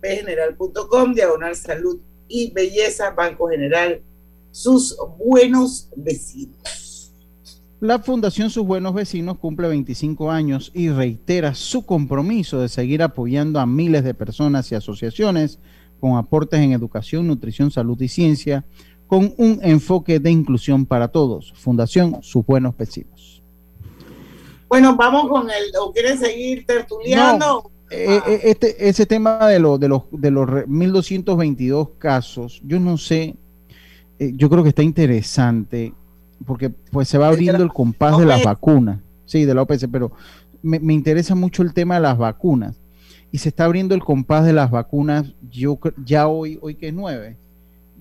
bgeneral.com, 0.00 1.14
diagonal 1.14 1.54
salud 1.54 2.00
y 2.26 2.50
belleza, 2.50 3.10
Banco 3.10 3.48
General, 3.48 4.00
sus 4.50 4.96
buenos 5.18 5.88
vecinos. 5.94 7.12
La 7.80 7.98
Fundación 7.98 8.48
Sus 8.48 8.64
Buenos 8.64 8.94
Vecinos 8.94 9.38
cumple 9.38 9.68
25 9.68 10.30
años 10.30 10.70
y 10.72 10.88
reitera 10.88 11.54
su 11.54 11.84
compromiso 11.84 12.60
de 12.60 12.68
seguir 12.68 13.02
apoyando 13.02 13.58
a 13.58 13.66
miles 13.66 14.04
de 14.04 14.14
personas 14.14 14.70
y 14.70 14.76
asociaciones 14.76 15.58
con 16.00 16.16
aportes 16.16 16.60
en 16.60 16.72
educación, 16.72 17.26
nutrición, 17.26 17.70
salud 17.70 18.00
y 18.00 18.08
ciencia, 18.08 18.64
con 19.08 19.34
un 19.36 19.58
enfoque 19.62 20.20
de 20.20 20.30
inclusión 20.30 20.86
para 20.86 21.08
todos. 21.08 21.52
Fundación 21.56 22.22
Sus 22.22 22.46
Buenos 22.46 22.76
Vecinos. 22.76 23.21
Bueno, 24.72 24.96
vamos 24.96 25.28
con 25.28 25.50
el, 25.50 25.64
¿o 25.78 25.92
quieren 25.92 26.18
seguir 26.18 26.64
tertuliando? 26.64 27.70
Eh, 27.90 28.22
eh, 28.26 28.40
este, 28.44 28.88
ese 28.88 29.04
tema 29.04 29.46
de, 29.46 29.58
lo, 29.58 29.76
de 29.76 29.86
los, 29.86 30.04
de 30.10 30.30
los 30.30 30.66
1222 30.66 31.90
casos, 31.98 32.62
yo 32.64 32.80
no 32.80 32.96
sé, 32.96 33.36
eh, 34.18 34.32
yo 34.34 34.48
creo 34.48 34.62
que 34.62 34.70
está 34.70 34.82
interesante, 34.82 35.92
porque 36.46 36.70
pues 36.70 37.06
se 37.06 37.18
va 37.18 37.28
abriendo 37.28 37.62
el 37.62 37.70
compás 37.70 38.16
de 38.16 38.24
las 38.24 38.42
vacunas, 38.44 39.00
sí, 39.26 39.44
de 39.44 39.52
la 39.52 39.60
OPS, 39.60 39.88
pero 39.92 40.10
me, 40.62 40.80
me, 40.80 40.94
interesa 40.94 41.34
mucho 41.34 41.62
el 41.62 41.74
tema 41.74 41.96
de 41.96 42.00
las 42.00 42.16
vacunas. 42.16 42.74
Y 43.30 43.36
se 43.36 43.50
está 43.50 43.66
abriendo 43.66 43.94
el 43.94 44.02
compás 44.02 44.46
de 44.46 44.54
las 44.54 44.70
vacunas, 44.70 45.34
yo 45.50 45.78
ya 46.02 46.28
hoy, 46.28 46.58
hoy 46.62 46.76
que 46.76 46.88
es 46.88 46.94
9, 46.94 47.36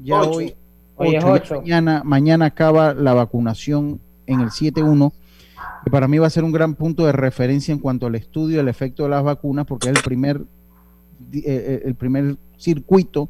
ya 0.03 0.21
Ocho. 0.21 0.31
hoy, 0.37 0.55
Hoy 0.95 1.15
es. 1.17 1.51
Mañana, 1.51 2.01
mañana 2.05 2.45
acaba 2.45 2.93
la 2.93 3.13
vacunación 3.13 3.99
en 4.25 4.39
el 4.39 4.51
7.1 4.51 5.11
que 5.83 5.91
para 5.91 6.07
mí 6.07 6.17
va 6.17 6.27
a 6.27 6.31
ser 6.31 6.43
un 6.43 6.51
gran 6.51 6.75
punto 6.75 7.05
de 7.05 7.11
referencia 7.11 7.71
en 7.71 7.79
cuanto 7.79 8.07
al 8.07 8.15
estudio 8.15 8.57
del 8.57 8.67
efecto 8.67 9.03
de 9.03 9.09
las 9.09 9.23
vacunas, 9.23 9.65
porque 9.65 9.89
es 9.89 9.95
el 9.95 10.03
primer, 10.03 10.41
eh, 11.33 11.41
eh, 11.45 11.81
el 11.85 11.95
primer 11.95 12.37
circuito 12.57 13.29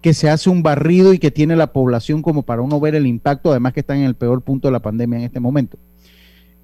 que 0.00 0.14
se 0.14 0.30
hace 0.30 0.48
un 0.48 0.62
barrido 0.62 1.12
y 1.12 1.18
que 1.18 1.30
tiene 1.30 1.56
la 1.56 1.72
población 1.72 2.22
como 2.22 2.42
para 2.42 2.62
uno 2.62 2.80
ver 2.80 2.94
el 2.94 3.06
impacto, 3.06 3.50
además 3.50 3.72
que 3.72 3.80
están 3.80 3.98
en 3.98 4.04
el 4.04 4.14
peor 4.14 4.42
punto 4.42 4.68
de 4.68 4.72
la 4.72 4.80
pandemia 4.80 5.18
en 5.18 5.24
este 5.24 5.40
momento. 5.40 5.78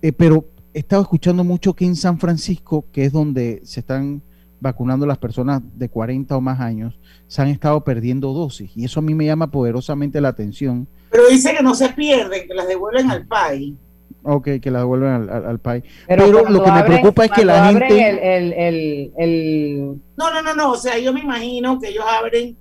Eh, 0.03 0.13
pero 0.13 0.47
he 0.73 0.79
estado 0.81 1.03
escuchando 1.03 1.45
mucho 1.45 1.75
que 1.75 1.85
en 1.85 1.97
San 1.97 2.19
Francisco, 2.19 2.87
que 2.93 3.05
es 3.05 3.13
donde 3.13 3.61
se 3.65 3.81
están 3.81 4.23
vacunando 4.61 5.07
las 5.07 5.19
personas 5.19 5.63
de 5.75 5.89
40 5.89 6.37
o 6.37 6.41
más 6.41 6.61
años, 6.61 6.99
se 7.27 7.43
han 7.43 7.49
estado 7.49 7.85
perdiendo 7.85 8.33
dosis. 8.33 8.71
Y 8.75 8.85
eso 8.85 9.01
a 9.01 9.03
mí 9.03 9.15
me 9.15 9.27
llama 9.27 9.51
poderosamente 9.51 10.21
la 10.21 10.29
atención. 10.29 10.89
Pero 11.11 11.29
dice 11.29 11.55
que 11.55 11.63
no 11.63 11.75
se 11.75 11.91
pierden, 11.91 12.47
que 12.49 12.55
las 12.55 12.69
devuelven 12.69 13.11
al 13.11 13.27
país. 13.27 13.75
Ok, 14.23 14.49
que 14.61 14.71
las 14.71 14.83
devuelven 14.83 15.09
al, 15.11 15.31
al- 15.31 15.47
al 15.47 15.59
país. 15.61 15.85
Pero, 16.09 16.27
lo 16.27 16.45
que 16.65 16.71
me 16.73 16.83
preocupa 16.85 17.25
es 17.27 17.31
que 17.31 17.45
la 17.45 17.67
gente... 17.69 17.87
el- 18.09 18.19
el- 18.19 18.53
el- 18.53 19.13
el- 19.17 19.95
No, 20.17 20.33
no, 20.33 20.43
no, 20.43 20.55
no. 20.55 20.73
O 20.73 20.77
sea, 20.77 20.99
yo 20.99 21.13
me 21.13 21.21
imagino 21.21 21.79
que 21.79 21.89
ellos 21.91 22.05
abren 22.09 22.57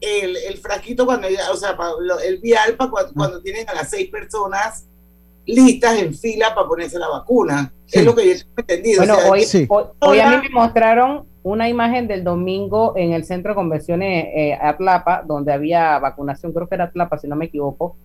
el, 0.00 0.36
el 0.36 0.58
frasquito 0.58 1.06
cuando, 1.06 1.28
ya- 1.30 1.50
o 1.52 1.56
sea, 1.56 1.76
el 2.26 2.38
vial 2.38 2.74
pa 2.76 2.90
cuando, 2.90 3.12
cuando 3.14 3.40
tienen 3.42 3.68
a 3.70 3.74
las 3.74 3.88
seis 3.90 4.10
personas 4.10 4.86
listas 5.46 5.98
en 5.98 6.12
fila 6.14 6.54
para 6.54 6.66
ponerse 6.66 6.98
la 6.98 7.08
vacuna. 7.08 7.72
Es 7.90 8.04
lo 8.04 8.14
que 8.14 8.26
yo 8.26 8.34
tengo 8.38 8.52
entendido. 8.58 8.98
Bueno, 8.98 9.14
o 9.14 9.20
sea, 9.20 9.30
hoy, 9.30 9.46
hoy, 9.68 9.84
hoy 10.00 10.20
a 10.20 10.30
mí 10.30 10.36
me 10.48 10.50
mostraron 10.50 11.24
una 11.44 11.68
imagen 11.68 12.08
del 12.08 12.24
domingo 12.24 12.94
en 12.96 13.12
el 13.12 13.24
centro 13.24 13.52
de 13.52 13.54
convenciones 13.54 14.26
eh, 14.34 14.58
Atlapa, 14.60 15.22
donde 15.26 15.52
había 15.52 15.98
vacunación, 16.00 16.52
creo 16.52 16.68
que 16.68 16.74
era 16.74 16.84
Atlapa, 16.84 17.16
si 17.18 17.28
no 17.28 17.36
me 17.36 17.44
equivoco, 17.46 17.96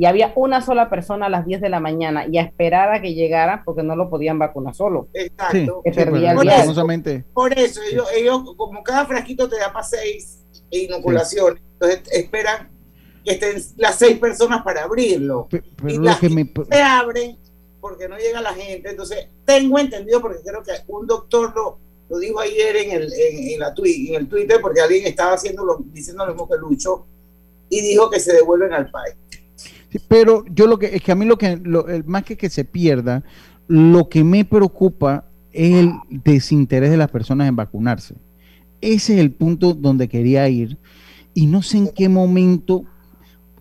y 0.00 0.06
había 0.06 0.32
una 0.34 0.62
sola 0.62 0.88
persona 0.88 1.26
a 1.26 1.28
las 1.28 1.44
10 1.44 1.60
de 1.60 1.68
la 1.68 1.78
mañana 1.78 2.26
y 2.26 2.38
a 2.38 2.42
esperar 2.42 2.90
a 2.90 3.02
que 3.02 3.12
llegara 3.12 3.62
porque 3.66 3.82
no 3.82 3.94
lo 3.96 4.08
podían 4.08 4.38
vacunar 4.38 4.74
solo. 4.74 5.08
Exacto. 5.12 5.82
Que 5.84 5.90
Sí, 5.92 5.96
perdía 5.98 6.30
pero 6.30 6.40
el 6.40 6.46
viaje. 6.46 6.56
lastimosamente- 6.58 7.24
Por 7.34 7.52
eso, 7.58 7.82
ellos, 7.90 8.06
ellos, 8.16 8.42
como 8.56 8.82
cada 8.82 9.04
frasquito 9.04 9.46
te 9.46 9.58
da 9.58 9.70
para 9.72 9.84
seis 9.84 10.42
inoculaciones, 10.70 11.62
entonces 11.74 12.00
esperan 12.12 12.70
que 13.24 13.32
estén 13.32 13.62
las 13.76 13.96
seis 13.96 14.18
personas 14.18 14.62
para 14.62 14.84
abrirlo. 14.84 15.48
Pero 15.50 15.64
y 15.86 15.96
lo 15.96 16.02
las 16.04 16.18
que 16.18 16.30
me- 16.30 16.50
se 16.70 16.82
abren 16.82 17.36
porque 17.80 18.08
no 18.08 18.16
llega 18.16 18.40
la 18.40 18.54
gente. 18.54 18.88
Entonces, 18.90 19.28
tengo 19.44 19.78
entendido, 19.78 20.20
porque 20.22 20.38
creo 20.42 20.62
que 20.62 20.72
un 20.88 21.06
doctor 21.06 21.52
lo, 21.54 21.78
lo 22.08 22.18
dijo 22.18 22.40
ayer 22.40 22.74
en 22.76 22.90
el, 22.92 23.12
en, 23.12 23.48
en 23.54 23.60
la 23.60 23.74
twi- 23.74 24.08
en 24.08 24.14
el 24.14 24.28
Twitter, 24.28 24.60
porque 24.62 24.80
alguien 24.80 25.06
estaba 25.06 25.34
haciendo 25.34 25.62
lo, 25.64 25.76
diciendo 25.92 26.24
lo 26.24 26.32
mismo 26.32 26.48
que 26.48 26.56
Lucho, 26.56 27.06
y 27.68 27.82
dijo 27.82 28.08
que 28.10 28.18
se 28.18 28.32
devuelven 28.32 28.72
al 28.72 28.90
país. 28.90 29.14
Pero 30.08 30.44
yo 30.52 30.66
lo 30.66 30.78
que 30.78 30.94
es 30.96 31.02
que 31.02 31.12
a 31.12 31.14
mí 31.14 31.24
lo 31.24 31.36
que 31.38 31.56
lo- 31.62 31.86
más 32.06 32.22
que 32.24 32.36
que 32.36 32.48
se 32.50 32.64
pierda, 32.64 33.22
lo 33.68 34.08
que 34.08 34.22
me 34.24 34.44
preocupa 34.44 35.24
es 35.52 35.74
el 35.74 35.92
desinterés 36.08 36.90
de 36.90 36.96
las 36.96 37.10
personas 37.10 37.48
en 37.48 37.56
vacunarse. 37.56 38.14
Ese 38.80 39.14
es 39.14 39.20
el 39.20 39.32
punto 39.32 39.74
donde 39.74 40.08
quería 40.08 40.48
ir 40.48 40.78
y 41.34 41.46
no 41.46 41.62
sé 41.62 41.78
en 41.78 41.88
qué 41.88 42.08
momento, 42.08 42.84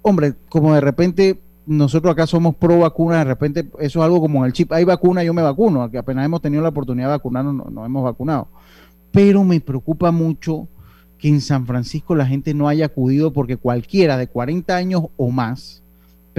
hombre, 0.02 0.34
como 0.50 0.74
de 0.74 0.82
repente 0.82 1.40
nosotros 1.66 2.12
acá 2.12 2.26
somos 2.26 2.56
pro 2.56 2.80
vacuna, 2.80 3.18
de 3.20 3.24
repente 3.26 3.70
eso 3.80 4.00
es 4.00 4.06
algo 4.06 4.22
como 4.22 4.46
el 4.46 4.54
chip, 4.54 4.72
hay 4.72 4.84
vacuna, 4.86 5.24
yo 5.24 5.34
me 5.34 5.42
vacuno, 5.44 5.90
que 5.92 5.98
apenas 6.00 6.26
hemos 6.26 6.42
tenido 6.42 6.64
la 6.64 6.70
oportunidad 6.70 7.08
de 7.08 7.12
vacunarnos, 7.12 7.54
no- 7.54 7.70
nos 7.70 7.86
hemos 7.86 8.04
vacunado. 8.04 8.48
Pero 9.12 9.44
me 9.44 9.60
preocupa 9.60 10.12
mucho 10.12 10.68
que 11.18 11.28
en 11.28 11.42
San 11.42 11.66
Francisco 11.68 12.16
la 12.16 12.26
gente 12.26 12.54
no 12.54 12.68
haya 12.68 12.86
acudido 12.86 13.34
porque 13.34 13.58
cualquiera 13.58 14.18
de 14.18 14.28
40 14.28 14.78
años 14.78 15.04
o 15.18 15.30
más 15.30 15.79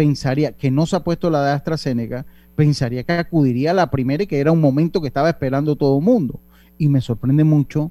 pensaría 0.01 0.53
que 0.53 0.71
no 0.71 0.87
se 0.87 0.97
ha 0.97 1.01
puesto 1.01 1.29
la 1.29 1.45
de 1.45 1.53
AstraZeneca, 1.53 2.25
pensaría 2.57 3.03
que 3.05 3.13
acudiría 3.13 3.73
a 3.73 3.75
la 3.75 3.91
primera 3.91 4.23
y 4.23 4.27
que 4.27 4.41
era 4.41 4.51
un 4.51 4.59
momento 4.59 5.03
que 5.03 5.09
estaba 5.09 5.29
esperando 5.29 5.77
todo 5.77 5.99
el 5.99 6.03
mundo. 6.03 6.41
Y 6.79 6.89
me 6.89 7.03
sorprende 7.03 7.45
mucho 7.45 7.91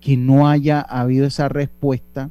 que 0.00 0.16
no 0.16 0.48
haya 0.48 0.80
habido 0.80 1.26
esa 1.26 1.50
respuesta 1.50 2.30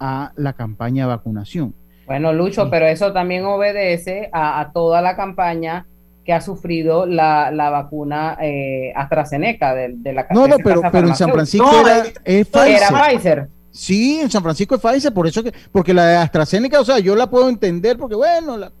a 0.00 0.32
la 0.34 0.54
campaña 0.54 1.04
de 1.04 1.10
vacunación. 1.10 1.72
Bueno, 2.06 2.32
Lucho, 2.32 2.68
pero 2.68 2.86
eso 2.86 3.12
también 3.12 3.44
obedece 3.44 4.28
a, 4.32 4.58
a 4.58 4.72
toda 4.72 5.02
la 5.02 5.14
campaña 5.14 5.86
que 6.24 6.32
ha 6.32 6.40
sufrido 6.40 7.06
la, 7.06 7.52
la 7.52 7.70
vacuna 7.70 8.38
eh, 8.42 8.92
AstraZeneca 8.96 9.72
de, 9.72 9.94
de 9.98 10.12
la 10.14 10.26
No, 10.32 10.48
no, 10.48 10.56
pero, 10.58 10.82
en 10.82 11.14
San. 11.14 11.30
Francisco 11.30 11.70
era, 11.80 12.02
es 12.24 12.48
Pfizer. 12.48 12.76
Era 12.76 12.88
Pfizer. 12.88 13.48
Sí, 13.78 14.18
en 14.18 14.28
San 14.28 14.42
Francisco 14.42 14.74
es 14.74 14.80
Pfizer, 14.80 15.14
por 15.14 15.28
eso 15.28 15.40
que, 15.40 15.52
porque 15.70 15.94
la 15.94 16.04
de 16.04 16.16
AstraZeneca, 16.16 16.80
o 16.80 16.84
sea, 16.84 16.98
yo 16.98 17.14
la 17.14 17.30
puedo 17.30 17.48
entender 17.48 17.96
porque, 17.96 18.16
bueno, 18.16 18.56
la- 18.56 18.72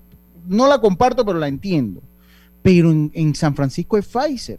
no 0.48 0.66
la 0.66 0.80
comparto, 0.80 1.24
pero 1.24 1.38
la 1.38 1.46
entiendo. 1.46 2.02
Pero 2.62 2.90
en, 2.90 3.08
en 3.14 3.32
San 3.36 3.54
Francisco 3.54 3.96
es 3.96 4.06
Pfizer. 4.08 4.58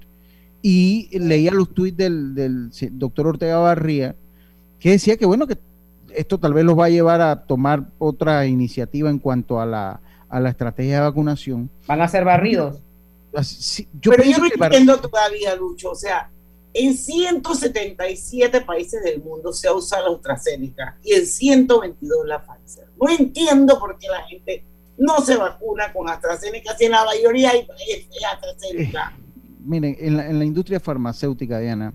Y 0.61 1.09
leía 1.19 1.51
los 1.51 1.73
tweets 1.73 1.97
del, 1.97 2.69
doctor 2.91 3.27
Ortega 3.27 3.57
Barría, 3.57 4.15
que 4.79 4.91
decía 4.91 5.17
que, 5.17 5.25
bueno, 5.25 5.45
que 5.45 5.57
esto 6.15 6.37
tal 6.37 6.53
vez 6.53 6.63
los 6.63 6.79
va 6.79 6.85
a 6.85 6.89
llevar 6.89 7.19
a 7.19 7.41
tomar 7.43 7.87
otra 7.97 8.45
iniciativa 8.47 9.09
en 9.09 9.19
cuanto 9.19 9.59
a 9.59 9.65
la, 9.65 9.99
a 10.29 10.39
la 10.39 10.49
estrategia 10.51 10.95
de 10.95 11.01
vacunación. 11.01 11.69
Van 11.85 12.01
a 12.01 12.07
ser 12.07 12.23
barridos. 12.23 12.77
Así- 13.35 13.89
yo 14.01 14.11
Pero 14.11 14.23
yo 14.23 14.37
no 14.37 14.45
entiendo 14.45 14.97
todavía, 15.01 15.53
Lucho. 15.57 15.91
O 15.91 15.95
sea, 15.95 16.29
en 16.73 16.95
177 16.95 18.61
países 18.61 19.03
del 19.03 19.21
mundo 19.21 19.51
se 19.53 19.67
ha 19.67 19.73
usado 19.73 20.09
la 20.09 20.15
AstraZeneca 20.15 20.97
y 21.03 21.13
en 21.13 21.25
122 21.25 22.27
la 22.27 22.43
Pfizer. 22.43 22.87
No 23.01 23.09
entiendo 23.09 23.79
por 23.79 23.97
qué 23.97 24.07
la 24.07 24.23
gente 24.23 24.65
no 24.97 25.19
se 25.21 25.35
vacuna 25.37 25.91
con 25.93 26.09
AstraZeneca 26.09 26.75
si 26.77 26.85
en 26.85 26.91
la 26.91 27.05
mayoría 27.05 27.51
hay 27.51 27.67
AstraZeneca. 28.31 29.17
miren, 29.63 29.95
en 29.99 30.17
la, 30.17 30.29
en 30.29 30.39
la 30.39 30.45
industria 30.45 30.79
farmacéutica, 30.79 31.59
Diana, 31.59 31.93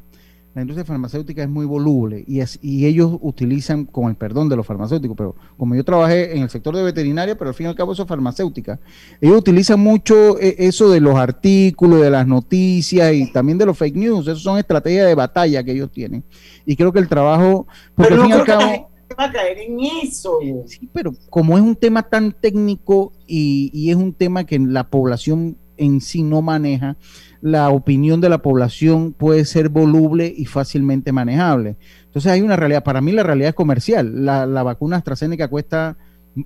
la 0.54 0.60
industria 0.62 0.84
farmacéutica 0.84 1.42
es 1.42 1.48
muy 1.48 1.66
voluble 1.66 2.24
y, 2.26 2.40
es- 2.40 2.58
y 2.62 2.86
ellos 2.86 3.18
utilizan, 3.20 3.84
con 3.86 4.08
el 4.08 4.14
perdón 4.14 4.48
de 4.48 4.56
los 4.56 4.64
farmacéuticos, 4.66 5.16
pero 5.16 5.34
como 5.56 5.74
yo 5.74 5.84
trabajé 5.84 6.36
en 6.36 6.42
el 6.42 6.50
sector 6.50 6.76
de 6.76 6.82
veterinaria, 6.84 7.36
pero 7.36 7.48
al 7.50 7.54
fin 7.54 7.66
y 7.66 7.68
al 7.70 7.74
cabo 7.74 7.92
eso 7.92 8.02
es 8.02 8.08
farmacéutica, 8.08 8.78
ellos 9.20 9.38
utilizan 9.38 9.80
mucho 9.80 10.38
eh, 10.38 10.54
eso 10.58 10.90
de 10.90 11.00
los 11.00 11.16
artículos, 11.16 12.00
de 12.00 12.10
las 12.10 12.26
noticias 12.26 13.12
y 13.14 13.32
también 13.32 13.58
de 13.58 13.66
los 13.66 13.76
fake 13.76 13.96
news, 13.96 14.26
eso 14.28 14.36
son 14.40 14.58
estrategias 14.58 15.06
de 15.08 15.14
batalla 15.14 15.62
que 15.64 15.72
ellos 15.72 15.90
tienen. 15.90 16.24
Y 16.64 16.76
creo 16.76 16.92
que 16.92 17.00
el 17.00 17.08
trabajo, 17.08 17.66
porque 17.94 18.14
Pero 18.14 18.14
al 18.14 18.18
no 18.20 18.24
fin 18.24 18.30
y 18.30 18.32
al 18.40 18.44
creo 18.44 18.58
que 18.58 18.64
la 18.64 18.70
cabo... 18.70 18.72
gente 18.72 19.14
va 19.18 19.24
a 19.24 19.32
caer 19.32 19.58
en 19.58 19.76
eso. 20.02 20.38
Sí, 20.66 20.88
pero 20.92 21.12
como 21.30 21.56
es 21.56 21.62
un 21.62 21.76
tema 21.76 22.02
tan 22.02 22.32
técnico 22.32 23.12
y, 23.26 23.70
y 23.74 23.90
es 23.90 23.96
un 23.96 24.12
tema 24.12 24.44
que 24.44 24.58
la 24.58 24.88
población 24.88 25.56
en 25.76 26.00
sí 26.00 26.22
no 26.22 26.40
maneja, 26.40 26.96
la 27.44 27.68
opinión 27.68 28.22
de 28.22 28.30
la 28.30 28.38
población 28.38 29.12
puede 29.12 29.44
ser 29.44 29.68
voluble 29.68 30.32
y 30.34 30.46
fácilmente 30.46 31.12
manejable. 31.12 31.76
Entonces 32.06 32.32
hay 32.32 32.40
una 32.40 32.56
realidad, 32.56 32.82
para 32.82 33.02
mí 33.02 33.12
la 33.12 33.22
realidad 33.22 33.50
es 33.50 33.54
comercial. 33.54 34.24
La, 34.24 34.46
la 34.46 34.62
vacuna 34.62 34.96
AstraZeneca 34.96 35.48
cuesta, 35.48 35.94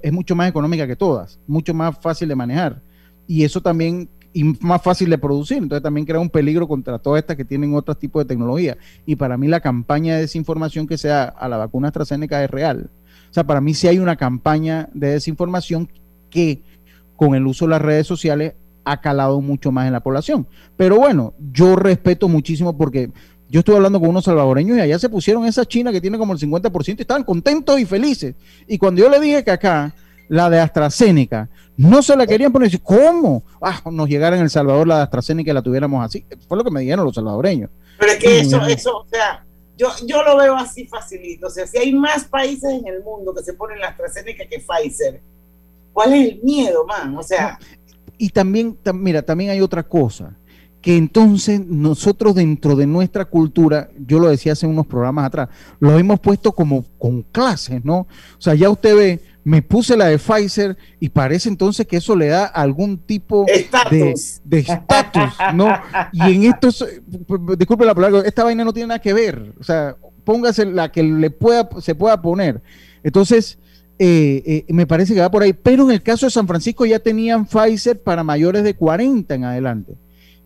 es 0.02 0.12
mucho 0.12 0.34
más 0.34 0.48
económica 0.48 0.88
que 0.88 0.96
todas, 0.96 1.38
mucho 1.46 1.72
más 1.72 1.96
fácil 2.00 2.28
de 2.28 2.34
manejar. 2.34 2.82
Y 3.28 3.44
eso 3.44 3.60
también, 3.60 4.08
y 4.32 4.42
más 4.42 4.82
fácil 4.82 5.08
de 5.08 5.18
producir. 5.18 5.58
Entonces 5.58 5.84
también 5.84 6.04
crea 6.04 6.18
un 6.18 6.30
peligro 6.30 6.66
contra 6.66 6.98
todas 6.98 7.20
estas 7.20 7.36
que 7.36 7.44
tienen 7.44 7.76
otros 7.76 7.96
tipos 7.96 8.24
de 8.24 8.26
tecnología. 8.26 8.76
Y 9.06 9.14
para 9.14 9.38
mí 9.38 9.46
la 9.46 9.60
campaña 9.60 10.16
de 10.16 10.22
desinformación 10.22 10.88
que 10.88 10.98
sea 10.98 11.26
a 11.26 11.48
la 11.48 11.58
vacuna 11.58 11.88
AstraZeneca 11.88 12.42
es 12.42 12.50
real. 12.50 12.90
O 13.30 13.32
sea, 13.32 13.44
para 13.44 13.60
mí 13.60 13.72
sí 13.72 13.86
hay 13.86 14.00
una 14.00 14.16
campaña 14.16 14.88
de 14.94 15.10
desinformación 15.10 15.88
que 16.28 16.60
con 17.14 17.36
el 17.36 17.46
uso 17.46 17.66
de 17.66 17.70
las 17.70 17.82
redes 17.82 18.08
sociales 18.08 18.54
ha 18.90 19.00
calado 19.00 19.40
mucho 19.40 19.70
más 19.70 19.86
en 19.86 19.92
la 19.92 20.00
población. 20.00 20.46
Pero 20.76 20.96
bueno, 20.96 21.34
yo 21.52 21.76
respeto 21.76 22.28
muchísimo 22.28 22.76
porque 22.76 23.10
yo 23.48 23.60
estuve 23.60 23.76
hablando 23.76 24.00
con 24.00 24.10
unos 24.10 24.24
salvadoreños 24.24 24.76
y 24.76 24.80
allá 24.80 24.98
se 24.98 25.08
pusieron 25.08 25.46
esa 25.46 25.64
China 25.64 25.92
que 25.92 26.00
tiene 26.00 26.18
como 26.18 26.32
el 26.32 26.38
50% 26.38 26.98
y 26.98 27.02
estaban 27.02 27.24
contentos 27.24 27.78
y 27.80 27.84
felices. 27.84 28.34
Y 28.66 28.78
cuando 28.78 29.02
yo 29.02 29.08
le 29.08 29.20
dije 29.20 29.44
que 29.44 29.50
acá 29.50 29.94
la 30.28 30.50
de 30.50 30.60
AstraZeneca 30.60 31.48
no 31.76 32.02
se 32.02 32.16
la 32.16 32.26
querían 32.26 32.52
poner, 32.52 32.70
¿cómo? 32.82 33.42
Ah, 33.62 33.80
nos 33.90 34.08
llegara 34.08 34.36
en 34.36 34.42
El 34.42 34.50
Salvador 34.50 34.86
la 34.86 34.96
de 34.96 35.02
AstraZeneca 35.04 35.50
y 35.50 35.54
la 35.54 35.62
tuviéramos 35.62 36.04
así. 36.04 36.26
Fue 36.46 36.56
lo 36.56 36.64
que 36.64 36.70
me 36.70 36.80
dijeron 36.80 37.04
los 37.04 37.14
salvadoreños. 37.14 37.70
Pero 37.98 38.12
es 38.12 38.18
que 38.18 38.40
eso, 38.40 38.66
eso, 38.66 38.98
o 38.98 39.06
sea, 39.08 39.44
yo, 39.76 39.88
yo 40.06 40.22
lo 40.22 40.36
veo 40.36 40.56
así 40.56 40.86
facilito. 40.86 41.46
O 41.46 41.50
sea, 41.50 41.66
si 41.66 41.78
hay 41.78 41.94
más 41.94 42.24
países 42.24 42.70
en 42.70 42.86
el 42.86 43.02
mundo 43.02 43.32
que 43.34 43.42
se 43.42 43.54
ponen 43.54 43.78
la 43.78 43.88
AstraZeneca 43.88 44.44
que 44.46 44.58
Pfizer, 44.58 45.20
¿cuál 45.92 46.14
es 46.14 46.32
el 46.32 46.40
miedo, 46.42 46.84
man? 46.84 47.16
O 47.16 47.22
sea, 47.22 47.58
Y 48.18 48.30
también, 48.30 48.76
tam- 48.84 48.98
mira, 48.98 49.22
también 49.22 49.50
hay 49.50 49.60
otra 49.60 49.82
cosa, 49.84 50.36
que 50.80 50.96
entonces 50.96 51.60
nosotros 51.66 52.34
dentro 52.34 52.76
de 52.76 52.86
nuestra 52.86 53.24
cultura, 53.24 53.88
yo 54.06 54.18
lo 54.18 54.28
decía 54.28 54.52
hace 54.52 54.66
unos 54.66 54.86
programas 54.86 55.26
atrás, 55.26 55.48
lo 55.80 55.98
hemos 55.98 56.20
puesto 56.20 56.52
como 56.52 56.84
con 56.98 57.22
clases, 57.22 57.84
¿no? 57.84 58.00
O 58.00 58.40
sea, 58.40 58.54
ya 58.54 58.70
usted 58.70 58.94
ve, 58.96 59.20
me 59.44 59.62
puse 59.62 59.96
la 59.96 60.06
de 60.06 60.18
Pfizer 60.18 60.76
y 61.00 61.08
parece 61.08 61.48
entonces 61.48 61.86
que 61.86 61.96
eso 61.96 62.14
le 62.14 62.26
da 62.28 62.44
algún 62.44 62.98
tipo 62.98 63.44
de 63.46 63.54
Estatus. 63.54 64.40
de 64.44 64.58
estatus, 64.58 65.32
¿no? 65.54 65.68
Y 66.12 66.34
en 66.36 66.44
esto, 66.44 66.68
es- 66.68 66.84
disculpe 67.56 67.84
la 67.84 67.94
palabra, 67.94 68.22
esta 68.26 68.44
vaina 68.44 68.64
no 68.64 68.72
tiene 68.72 68.88
nada 68.88 69.00
que 69.00 69.12
ver, 69.14 69.54
o 69.58 69.64
sea, 69.64 69.96
póngase 70.24 70.66
la 70.66 70.92
que 70.92 71.02
le 71.02 71.30
pueda, 71.30 71.68
se 71.80 71.94
pueda 71.94 72.20
poner. 72.20 72.62
Entonces, 73.02 73.58
eh, 73.98 74.42
eh, 74.46 74.72
me 74.72 74.86
parece 74.86 75.14
que 75.14 75.20
va 75.20 75.30
por 75.30 75.42
ahí. 75.42 75.52
Pero 75.52 75.84
en 75.84 75.90
el 75.90 76.02
caso 76.02 76.26
de 76.26 76.30
San 76.30 76.46
Francisco 76.46 76.86
ya 76.86 76.98
tenían 76.98 77.46
Pfizer 77.46 78.00
para 78.02 78.22
mayores 78.24 78.62
de 78.64 78.74
40 78.74 79.34
en 79.34 79.44
adelante. 79.44 79.94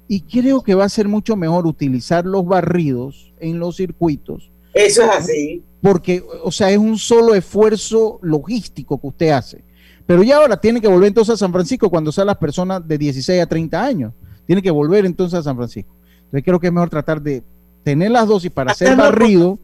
Y 0.09 0.21
creo 0.23 0.63
que 0.63 0.75
va 0.75 0.85
a 0.85 0.89
ser 0.89 1.09
mucho 1.09 1.37
mejor 1.37 1.67
utilizar 1.67 2.25
los 2.27 2.45
barridos 2.45 3.33
en 3.41 3.59
los 3.59 3.77
circuitos. 3.77 4.51
eso 4.75 5.03
es 5.05 5.11
así. 5.11 5.63
porque, 5.81 6.23
o 6.45 6.51
sea, 6.53 6.71
es 6.71 6.79
un 6.79 6.97
solo 6.99 7.35
esfuerzo 7.35 8.19
logístico 8.23 9.01
que 9.01 9.07
usted 9.07 9.29
hace. 9.31 9.65
Pero 10.07 10.23
ya 10.23 10.37
ahora 10.39 10.57
tiene 10.61 10.81
que 10.81 10.89
volver 10.89 11.09
entonces 11.09 11.35
a 11.35 11.37
San 11.37 11.53
Francisco 11.53 11.89
cuando 11.89 12.11
sean 12.13 12.27
las 12.27 12.37
personas 12.37 12.87
de 12.87 12.99
16 12.99 13.41
a 13.43 13.47
30 13.47 13.83
años. 13.85 14.13
Tiene 14.47 14.61
que 14.61 14.71
volver 14.71 15.07
entonces 15.07 15.39
a 15.39 15.43
San 15.43 15.57
Francisco. 15.57 15.95
Entonces 16.25 16.43
creo 16.45 16.59
que 16.61 16.67
es 16.67 16.73
mejor 16.73 16.91
tratar 16.91 17.23
de 17.23 17.43
tener 17.85 18.11
las 18.11 18.27
dosis 18.27 18.51
para 18.51 18.73
hacer 18.73 18.97
barrido. 18.97 19.59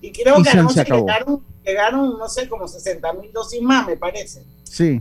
Y 0.00 0.10
creo 0.12 0.40
Y 0.40 0.42
que 0.42 0.50
se- 0.50 0.58
anoche 0.58 0.74
se 0.74 0.80
acabó. 0.80 1.06
Llegaron, 1.68 2.18
no 2.18 2.28
sé, 2.28 2.48
como 2.48 2.66
60 2.66 3.12
mil 3.14 3.32
dosis 3.32 3.60
más, 3.62 3.86
me 3.86 3.96
parece. 3.96 4.42
Sí. 4.64 5.00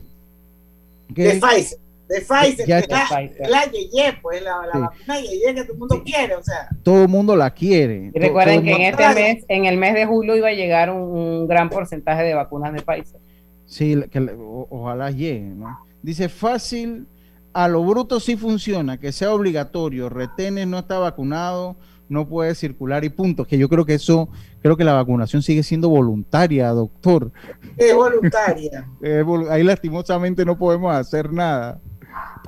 De 1.09 1.39
Pfizer. 1.39 1.79
De 2.07 2.21
Pfizer, 2.21 2.65
Ya 2.67 2.81
que 2.81 2.93
está. 2.93 3.21
la, 3.41 3.49
la 3.49 3.65
Yeye, 3.71 4.17
pues 4.21 4.41
la, 4.41 4.65
la 4.65 4.71
Sí. 4.73 4.79
vacuna 4.79 5.19
Yeye 5.21 5.55
que 5.55 5.61
todo 5.63 5.73
el 5.73 5.79
mundo 5.79 6.03
quiere, 6.05 6.35
o 6.35 6.43
sea. 6.43 6.69
todo 6.83 7.01
el 7.03 7.07
mundo 7.09 7.35
la 7.35 7.49
quiere. 7.51 8.11
Y 8.13 8.19
recuerden 8.19 8.55
todo 8.55 8.63
que 8.65 8.71
en 8.75 8.81
este 8.93 9.13
mes, 9.15 9.45
en 9.49 9.65
el 9.65 9.77
mes 9.77 9.93
de 9.93 10.05
julio 10.05 10.35
iba 10.35 10.47
a 10.47 10.53
llegar 10.53 10.89
un, 10.89 11.01
un 11.01 11.47
gran 11.47 11.69
porcentaje 11.69 12.23
de 12.23 12.33
vacunas 12.33 12.73
de 12.73 12.81
Pfizer. 12.81 13.19
Sí, 13.65 14.01
que, 14.09 14.19
o- 14.19 14.67
ojalá 14.69 15.11
llegue, 15.11 15.41
¿no? 15.41 15.77
Dice, 16.01 16.29
fácil, 16.29 17.07
a 17.51 17.67
lo 17.67 17.83
bruto 17.83 18.21
sí 18.21 18.37
funciona, 18.37 18.97
que 18.97 19.11
sea 19.11 19.33
obligatorio, 19.33 20.07
retenes, 20.07 20.65
no 20.67 20.79
está 20.79 20.99
vacunado, 20.99 21.75
no 22.09 22.27
puede 22.27 22.55
circular 22.55 23.03
y 23.03 23.09
punto. 23.09 23.45
Que 23.45 23.57
yo 23.57 23.67
creo 23.69 23.85
que 23.85 23.93
eso, 23.95 24.29
creo 24.61 24.77
que 24.77 24.83
la 24.83 24.93
vacunación 24.93 25.41
sigue 25.41 25.63
siendo 25.63 25.89
voluntaria, 25.89 26.69
doctor. 26.69 27.31
Es 27.77 27.93
voluntaria. 27.95 28.87
Vol- 29.01 29.49
ahí 29.49 29.63
lastimosamente 29.63 30.45
no 30.45 30.57
podemos 30.57 30.95
hacer 30.95 31.31
nada. 31.33 31.79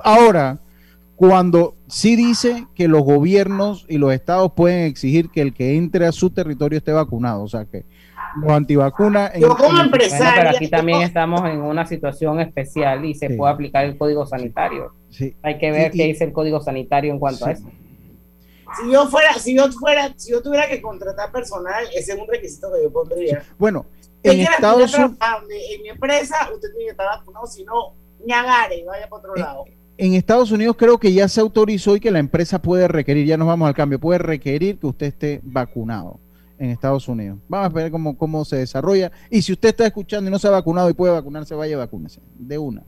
Ahora, 0.02 0.60
cuando 1.16 1.76
sí 1.86 2.16
dice 2.16 2.66
que 2.74 2.88
los 2.88 3.02
gobiernos 3.02 3.84
y 3.88 3.98
los 3.98 4.12
estados 4.12 4.52
pueden 4.56 4.86
exigir 4.86 5.28
que 5.30 5.42
el 5.42 5.52
que 5.52 5.76
entre 5.76 6.06
a 6.06 6.12
su 6.12 6.30
territorio 6.30 6.78
esté 6.78 6.92
vacunado, 6.92 7.42
o 7.42 7.48
sea 7.48 7.66
que 7.66 7.84
los 8.40 8.50
antivacunas... 8.52 9.34
en- 9.34 9.42
Yo 9.42 9.56
como 9.56 9.80
empresaria- 9.82 10.18
Bueno, 10.18 10.34
pero 10.36 10.56
aquí 10.56 10.68
también 10.68 11.02
estamos 11.02 11.42
en 11.50 11.60
una 11.60 11.84
situación 11.84 12.40
especial 12.40 13.04
y 13.04 13.14
se 13.14 13.28
Sí. 13.28 13.34
puede 13.34 13.52
aplicar 13.52 13.84
el 13.84 13.98
código 13.98 14.24
sanitario. 14.24 14.92
Sí. 15.10 15.34
Hay 15.42 15.58
que 15.58 15.70
ver 15.72 15.90
Y- 15.94 15.98
qué 15.98 16.04
dice 16.06 16.24
el 16.24 16.32
código 16.32 16.60
sanitario 16.62 17.12
en 17.12 17.18
cuanto 17.18 17.44
a 17.46 17.50
eso. 17.52 17.68
Si 18.78 18.92
yo 18.92 19.06
fuera, 19.08 19.34
si 19.34 19.56
yo 19.56 19.70
fuera, 19.72 20.12
si 20.16 20.30
yo 20.32 20.42
tuviera 20.42 20.68
que 20.68 20.80
contratar 20.80 21.32
personal, 21.32 21.84
ese 21.94 22.12
es 22.12 22.18
un 22.18 22.28
requisito 22.28 22.72
que 22.72 22.82
yo 22.82 22.92
pondría. 22.92 23.42
Bueno, 23.58 23.86
en 24.22 24.40
Estados 24.40 24.94
Unidos... 24.94 25.16
En 25.72 25.82
mi 25.82 25.88
empresa, 25.88 26.36
usted 26.54 26.68
tiene 26.70 26.84
que 26.84 26.90
estar 26.90 27.06
vacunado, 27.18 27.46
si 27.46 27.64
no, 27.64 27.94
ñagare 28.24 28.76
y 28.78 28.84
vaya 28.84 29.08
para 29.08 29.20
otro 29.20 29.36
Eh, 29.36 29.40
lado. 29.40 29.64
En 29.98 30.14
Estados 30.14 30.50
Unidos 30.50 30.76
creo 30.78 30.98
que 30.98 31.12
ya 31.12 31.28
se 31.28 31.40
autorizó 31.40 31.96
y 31.96 32.00
que 32.00 32.10
la 32.10 32.20
empresa 32.20 32.60
puede 32.62 32.88
requerir, 32.88 33.26
ya 33.26 33.36
nos 33.36 33.48
vamos 33.48 33.68
al 33.68 33.74
cambio, 33.74 33.98
puede 33.98 34.18
requerir 34.18 34.78
que 34.78 34.86
usted 34.86 35.06
esté 35.06 35.40
vacunado 35.42 36.18
en 36.58 36.70
Estados 36.70 37.06
Unidos. 37.08 37.38
Vamos 37.48 37.66
a 37.66 37.68
ver 37.70 37.90
cómo, 37.90 38.16
cómo 38.16 38.44
se 38.44 38.56
desarrolla. 38.56 39.10
Y 39.30 39.42
si 39.42 39.52
usted 39.52 39.70
está 39.70 39.86
escuchando 39.86 40.28
y 40.28 40.32
no 40.32 40.38
se 40.38 40.46
ha 40.46 40.50
vacunado 40.50 40.88
y 40.88 40.94
puede 40.94 41.12
vacunarse, 41.12 41.54
vaya 41.54 41.76
vacúnese. 41.76 42.20
De 42.38 42.56
una. 42.56 42.82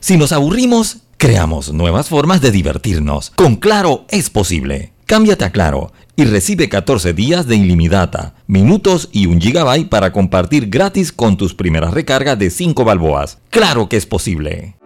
Si 0.00 0.16
nos 0.16 0.32
aburrimos, 0.32 1.02
creamos 1.16 1.72
nuevas 1.72 2.08
formas 2.08 2.40
de 2.40 2.50
divertirnos. 2.50 3.30
Con 3.30 3.56
Claro 3.56 4.04
es 4.08 4.30
posible. 4.30 4.92
Cámbiate 5.06 5.44
a 5.44 5.52
Claro 5.52 5.92
y 6.16 6.24
recibe 6.24 6.68
14 6.68 7.12
días 7.12 7.46
de 7.46 7.56
ilimitada, 7.56 8.34
minutos 8.46 9.08
y 9.12 9.26
un 9.26 9.40
gigabyte 9.40 9.88
para 9.88 10.12
compartir 10.12 10.68
gratis 10.68 11.12
con 11.12 11.36
tus 11.36 11.54
primeras 11.54 11.94
recargas 11.94 12.38
de 12.38 12.50
5 12.50 12.84
balboas. 12.84 13.38
Claro 13.50 13.88
que 13.88 13.96
es 13.96 14.06
posible. 14.06 14.76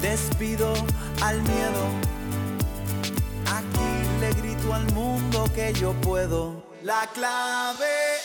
Despido 0.00 0.72
al 1.20 1.42
miedo. 1.42 1.82
Aquí 3.46 4.20
le 4.20 4.32
grito 4.40 4.72
al 4.72 4.92
mundo 4.94 5.44
que 5.54 5.72
yo 5.78 5.92
puedo. 6.00 6.62
La 6.82 7.08
clave 7.14 8.21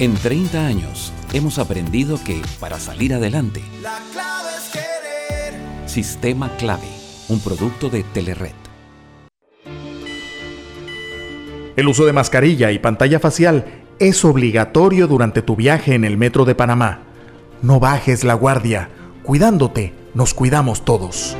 En 0.00 0.14
30 0.14 0.66
años 0.66 1.12
hemos 1.34 1.58
aprendido 1.58 2.18
que 2.24 2.40
para 2.58 2.80
salir 2.80 3.12
adelante, 3.12 3.62
La 3.82 4.00
clave 4.14 4.48
es 4.56 4.72
querer. 4.72 5.60
Sistema 5.84 6.56
Clave, 6.56 6.88
un 7.28 7.38
producto 7.38 7.90
de 7.90 8.02
Telered. 8.02 8.54
El 11.76 11.86
uso 11.86 12.06
de 12.06 12.14
mascarilla 12.14 12.72
y 12.72 12.78
pantalla 12.78 13.20
facial 13.20 13.66
es 13.98 14.24
obligatorio 14.24 15.06
durante 15.06 15.42
tu 15.42 15.54
viaje 15.54 15.94
en 15.94 16.06
el 16.06 16.16
metro 16.16 16.46
de 16.46 16.54
Panamá. 16.54 17.00
No 17.60 17.78
bajes 17.78 18.24
la 18.24 18.32
guardia. 18.32 18.88
Cuidándote, 19.22 19.92
nos 20.14 20.32
cuidamos 20.32 20.82
todos. 20.82 21.36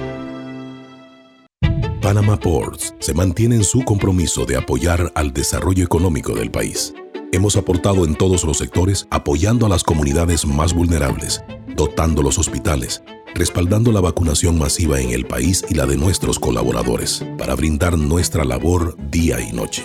Panama 2.03 2.39
Ports 2.39 2.95
se 2.99 3.15
mantiene 3.15 3.55
en 3.55 3.65
su 3.65 3.87
compromiso 3.87 4.45
de 4.45 4.59
apoyar 4.59 5.11
al 5.15 5.33
desarrollo 5.33 5.83
económico 5.83 6.35
del 6.35 6.51
país. 6.51 6.93
Hemos 7.33 7.57
aportado 7.57 8.05
en 8.05 8.17
todos 8.17 8.43
los 8.43 8.59
sectores 8.59 9.07
apoyando 9.11 9.65
a 9.65 9.69
las 9.69 9.85
comunidades 9.85 10.45
más 10.45 10.75
vulnerables, 10.75 11.45
dotando 11.77 12.23
los 12.23 12.39
hospitales, 12.39 13.05
respaldando 13.37 13.93
la 13.93 14.01
vacunación 14.01 14.59
masiva 14.59 15.01
en 15.01 15.11
el 15.11 15.27
país 15.27 15.65
y 15.69 15.75
la 15.75 15.87
de 15.87 15.97
nuestros 15.97 16.41
colaboradores, 16.41 17.25
para 17.39 17.55
brindar 17.55 17.97
nuestra 17.97 18.45
labor 18.45 18.97
día 19.11 19.41
y 19.41 19.53
noche. 19.53 19.85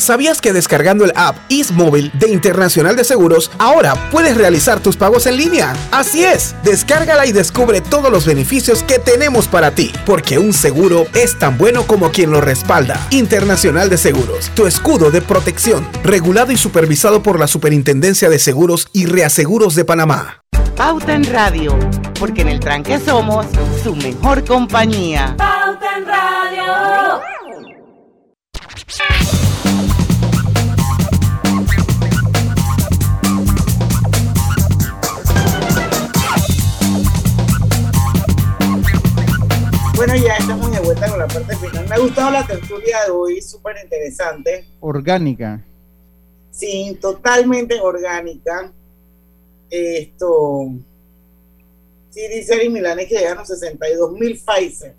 ¿Sabías 0.00 0.40
que 0.40 0.54
descargando 0.54 1.04
el 1.04 1.12
app 1.14 1.36
Móvil 1.74 2.10
de 2.14 2.30
Internacional 2.30 2.96
de 2.96 3.04
Seguros, 3.04 3.50
ahora 3.58 3.94
puedes 4.10 4.34
realizar 4.34 4.80
tus 4.80 4.96
pagos 4.96 5.26
en 5.26 5.36
línea? 5.36 5.74
Así 5.90 6.24
es, 6.24 6.54
descárgala 6.64 7.26
y 7.26 7.32
descubre 7.32 7.82
todos 7.82 8.10
los 8.10 8.24
beneficios 8.24 8.82
que 8.82 8.98
tenemos 8.98 9.46
para 9.46 9.72
ti, 9.74 9.92
porque 10.06 10.38
un 10.38 10.54
seguro 10.54 11.04
es 11.12 11.38
tan 11.38 11.58
bueno 11.58 11.86
como 11.86 12.12
quien 12.12 12.30
lo 12.30 12.40
respalda. 12.40 12.98
Internacional 13.10 13.90
de 13.90 13.98
Seguros, 13.98 14.50
tu 14.54 14.66
escudo 14.66 15.10
de 15.10 15.20
protección, 15.20 15.86
regulado 16.02 16.50
y 16.50 16.56
supervisado 16.56 17.22
por 17.22 17.38
la 17.38 17.46
Superintendencia 17.46 18.30
de 18.30 18.38
Seguros 18.38 18.88
y 18.94 19.04
Reaseguros 19.04 19.74
de 19.74 19.84
Panamá. 19.84 20.40
Pauta 20.76 21.12
en 21.12 21.24
Radio, 21.24 21.78
porque 22.18 22.40
en 22.40 22.48
el 22.48 22.60
tranque 22.60 22.98
somos 22.98 23.44
su 23.84 23.94
mejor 23.94 24.46
compañía. 24.46 25.34
Pauta 25.36 25.98
en 25.98 26.06
Radio. 26.06 27.20
Bueno, 40.00 40.16
ya 40.16 40.34
estamos 40.34 40.72
de 40.72 40.80
vuelta 40.80 41.10
con 41.10 41.18
la 41.18 41.26
parte 41.26 41.54
final. 41.56 41.86
Me 41.86 41.94
ha 41.94 41.98
gustado 41.98 42.30
la 42.30 42.46
tertulia 42.46 43.04
de 43.04 43.10
hoy, 43.10 43.42
súper 43.42 43.76
interesante. 43.84 44.64
Orgánica. 44.80 45.62
Sí, 46.50 46.96
totalmente 46.98 47.78
orgánica. 47.78 48.72
Esto. 49.68 50.70
Sí, 52.08 52.28
dice 52.28 52.54
Ari 52.54 52.70
Milanes 52.70 53.08
que 53.08 53.18
llegaron 53.18 53.44
62 53.44 54.12
mil 54.12 54.40
Pfizer. 54.40 54.94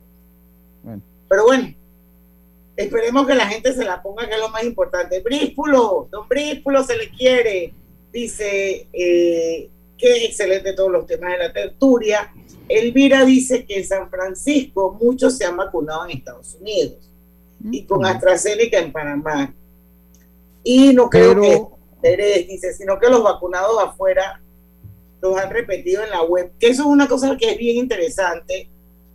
Bueno. 0.84 1.02
Pero 1.28 1.46
bueno, 1.46 1.74
esperemos 2.76 3.26
que 3.26 3.34
la 3.34 3.48
gente 3.48 3.74
se 3.74 3.84
la 3.84 4.04
ponga, 4.04 4.28
que 4.28 4.36
es 4.36 4.40
lo 4.40 4.50
más 4.50 4.64
importante. 4.64 5.20
Bríspulo, 5.22 6.10
don 6.12 6.30
Bríspulo 6.30 6.84
se 6.84 6.98
le 6.98 7.10
quiere. 7.10 7.74
Dice 8.14 8.88
eh, 8.94 9.68
que 9.98 10.26
excelente 10.26 10.74
todos 10.74 10.92
los 10.92 11.08
temas 11.08 11.32
de 11.32 11.38
la 11.40 11.52
tertulia. 11.52 12.32
Elvira 12.80 13.26
dice 13.26 13.66
que 13.66 13.78
en 13.78 13.86
San 13.86 14.10
Francisco 14.10 14.98
muchos 15.02 15.38
se 15.38 15.46
han 15.46 15.58
vacunado 15.58 16.06
en 16.06 16.18
Estados 16.18 16.56
Unidos. 16.60 17.10
y 17.64 17.86
con 17.86 18.04
AstraZeneca 18.06 18.80
en 18.80 18.92
Panamá. 18.92 19.54
Y 20.64 20.94
no 20.94 21.10
creo 21.10 21.40
que 21.40 21.62
Pérez 22.02 22.48
dice, 22.48 22.74
sino 22.74 23.00
que 23.00 23.10
los 23.10 23.22
vacunados 23.22 23.78
afuera 23.84 24.42
los 25.22 25.38
han 25.38 25.52
repetido 25.52 26.04
en 26.04 26.10
la 26.10 26.24
web, 26.24 26.52
que 26.60 26.70
eso 26.70 26.82
es 26.82 26.88
una 26.88 27.08
cosa 27.08 27.38
que 27.38 27.52
es 27.52 27.58
bien 27.58 27.78
interesante 27.78 28.68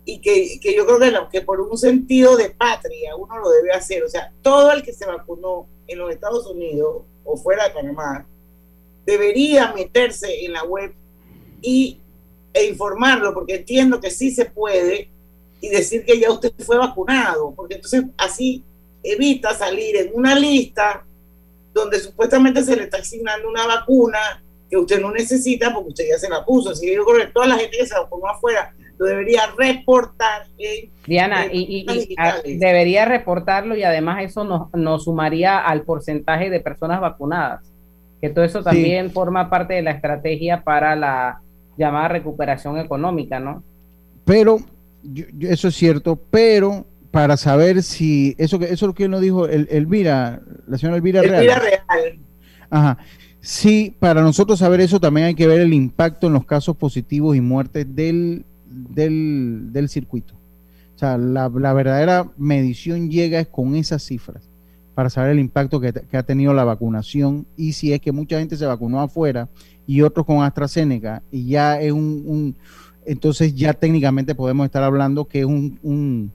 y 0.05 0.19
que, 0.19 0.59
que 0.61 0.73
yo 0.73 0.85
creo 0.85 0.99
que, 0.99 1.11
lo, 1.11 1.29
que 1.29 1.41
por 1.41 1.59
un 1.59 1.77
sentido 1.77 2.37
de 2.37 2.49
patria 2.49 3.15
uno 3.17 3.37
lo 3.39 3.49
debe 3.49 3.71
hacer. 3.71 4.03
O 4.03 4.09
sea, 4.09 4.31
todo 4.41 4.71
el 4.71 4.83
que 4.83 4.93
se 4.93 5.05
vacunó 5.05 5.67
en 5.85 5.99
los 5.99 6.11
Estados 6.11 6.47
Unidos 6.47 7.03
o 7.25 7.35
fuera 7.35 7.65
de 7.65 7.73
Panamá 7.73 8.25
debería 9.05 9.73
meterse 9.73 10.45
en 10.45 10.53
la 10.53 10.63
web 10.63 10.93
y, 11.61 11.99
e 12.57 12.65
informarlo, 12.65 13.33
porque 13.33 13.55
entiendo 13.55 13.99
que 13.99 14.09
sí 14.09 14.31
se 14.31 14.45
puede 14.45 15.09
y 15.61 15.69
decir 15.69 16.05
que 16.05 16.19
ya 16.19 16.31
usted 16.31 16.53
fue 16.59 16.77
vacunado, 16.77 17.53
porque 17.55 17.75
entonces 17.75 18.05
así 18.17 18.63
evita 19.03 19.53
salir 19.53 19.95
en 19.95 20.11
una 20.13 20.35
lista 20.35 21.05
donde 21.73 21.99
supuestamente 21.99 22.63
se 22.63 22.75
le 22.75 22.83
está 22.83 22.97
asignando 22.97 23.49
una 23.49 23.65
vacuna 23.65 24.43
que 24.69 24.77
usted 24.77 24.99
no 24.99 25.11
necesita 25.11 25.73
porque 25.73 25.89
usted 25.89 26.05
ya 26.09 26.17
se 26.17 26.29
la 26.29 26.43
puso. 26.43 26.71
Así 26.71 26.87
que 26.87 26.95
yo 26.95 27.05
creo 27.05 27.25
que 27.25 27.31
toda 27.31 27.47
la 27.47 27.57
gente 27.57 27.77
que 27.77 27.85
se 27.85 27.93
vacunó 27.93 28.27
afuera 28.27 28.73
lo 28.97 29.05
debería 29.05 29.43
reportar 29.57 30.47
en 30.57 30.89
Diana, 31.05 31.45
y, 31.51 31.85
debería 32.57 33.05
reportarlo 33.05 33.75
y 33.75 33.83
además 33.83 34.23
eso 34.23 34.43
nos, 34.43 34.73
nos, 34.73 35.03
sumaría 35.03 35.59
al 35.59 35.83
porcentaje 35.83 36.49
de 36.49 36.59
personas 36.59 36.99
vacunadas, 36.99 37.63
que 38.19 38.29
todo 38.29 38.43
eso 38.43 38.63
también 38.63 39.11
forma 39.11 39.51
parte 39.51 39.75
de 39.75 39.83
la 39.83 39.91
estrategia 39.91 40.63
para 40.63 40.95
la 40.95 41.41
llamada 41.77 42.09
recuperación 42.09 42.77
económica, 42.77 43.39
¿no? 43.39 43.63
Pero, 44.25 44.59
eso 45.39 45.67
es 45.69 45.75
cierto, 45.75 46.19
pero 46.29 46.85
para 47.11 47.37
saber 47.37 47.83
si 47.83 48.35
eso 48.37 48.59
que 48.59 48.65
eso 48.65 48.73
es 48.73 48.81
lo 48.81 48.93
que 48.93 49.07
nos 49.07 49.21
dijo 49.21 49.47
el, 49.47 49.67
Elvira, 49.71 50.41
la 50.67 50.77
señora 50.77 50.97
Elvira, 50.97 51.21
Elvira 51.21 51.59
Real. 51.59 52.19
Ajá. 52.69 52.97
Sí, 53.39 53.95
para 53.99 54.21
nosotros 54.21 54.59
saber 54.59 54.81
eso 54.81 54.99
también 54.99 55.27
hay 55.27 55.35
que 55.35 55.47
ver 55.47 55.61
el 55.61 55.73
impacto 55.73 56.27
en 56.27 56.33
los 56.33 56.45
casos 56.45 56.75
positivos 56.75 57.35
y 57.35 57.41
muertes 57.41 57.87
del 57.95 58.45
del, 58.69 59.89
circuito. 59.89 60.35
O 60.95 60.99
sea, 60.99 61.17
la, 61.17 61.47
verdadera 61.47 62.29
medición 62.37 63.09
llega 63.09 63.39
es 63.39 63.47
con 63.47 63.75
esas 63.75 64.03
cifras 64.03 64.49
para 64.97 65.11
saber 65.11 65.33
el 65.33 65.39
impacto 65.39 65.79
que, 65.79 65.93
ha 66.11 66.23
tenido 66.23 66.55
la 66.55 66.63
vacunación 66.63 67.45
y 67.55 67.73
si 67.73 67.93
es 67.93 68.01
que 68.01 68.11
mucha 68.11 68.39
gente 68.39 68.57
se 68.57 68.65
vacunó 68.65 68.99
afuera 68.99 69.47
y 69.85 70.01
otros 70.01 70.25
con 70.25 70.41
AstraZeneca 70.41 71.21
y 71.31 71.49
ya 71.49 71.79
es 71.79 71.91
un, 71.91 72.55
entonces 73.05 73.53
ya 73.53 73.73
técnicamente 73.73 74.33
podemos 74.33 74.65
estar 74.65 74.81
hablando 74.81 75.25
que 75.25 75.41
es 75.41 75.45
un, 75.45 75.77
un, 75.83 76.31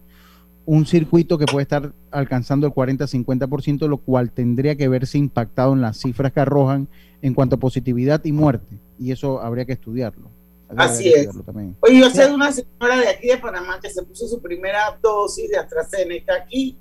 un 0.65 0.87
circuito 0.87 1.39
que 1.39 1.47
puede 1.47 1.65
estar 1.65 1.93
alcanzando 2.13 2.69
el 2.69 2.73
40-50%, 2.73 3.89
lo 3.89 3.97
cual 3.97 4.31
tendría 4.31 4.77
que 4.77 4.87
verse 4.87 5.19
impactado 5.19 5.73
en 5.73 5.81
las 5.81 5.97
cifras 5.97 6.33
que 6.33 6.39
arrojan 6.39 6.87
en 7.21 7.35
cuanto 7.35 7.57
a 7.57 7.59
positividad 7.59 8.25
y 8.25 8.31
muerte. 8.31 8.79
Y 8.97 9.11
eso 9.11 9.43
habría 9.43 9.65
que 9.65 9.73
estudiarlo. 9.73 10.31
Así 10.77 11.13
es. 11.13 11.29
Oye, 11.81 11.99
yo 11.99 12.11
sé 12.11 12.29
de 12.29 12.33
una 12.33 12.53
señora 12.53 12.97
de 12.97 13.09
aquí 13.09 13.27
de 13.27 13.39
Panamá 13.39 13.81
que 13.83 13.91
se 13.91 14.05
puso 14.05 14.29
su 14.29 14.41
primera 14.41 14.97
dosis 15.03 15.51
de 15.51 15.57
AstraZeneca 15.57 16.35
aquí, 16.45 16.79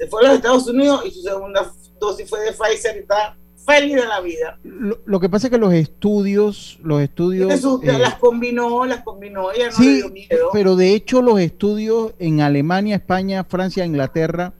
se 0.00 0.06
fue 0.06 0.24
a 0.24 0.28
los 0.28 0.36
Estados 0.36 0.66
Unidos 0.66 1.02
y 1.04 1.10
su 1.10 1.20
segunda 1.20 1.70
dosis 2.00 2.26
fue 2.26 2.40
de 2.40 2.52
Pfizer 2.52 2.96
y 2.96 3.00
está 3.00 3.36
feliz 3.66 3.96
de 3.96 4.06
la 4.06 4.22
vida. 4.22 4.58
Lo, 4.62 5.20
que 5.20 5.28
pasa 5.28 5.48
es 5.48 5.50
que 5.50 5.58
los 5.58 5.74
estudios, 5.74 6.78
los 6.82 7.02
estudios... 7.02 7.50
Eh, 7.82 7.98
las 7.98 8.14
combinó, 8.14 8.86
las 8.86 9.02
combinó, 9.02 9.52
ella 9.52 9.68
no 9.70 9.84
le 9.84 9.94
dio 9.96 10.08
miedo. 10.08 10.48
Pero 10.54 10.74
de 10.74 10.94
hecho 10.94 11.20
los 11.20 11.38
estudios 11.38 12.14
en 12.18 12.40
Alemania, 12.40 12.96
España, 12.96 13.44
Francia, 13.44 13.84
Inglaterra, 13.84 14.54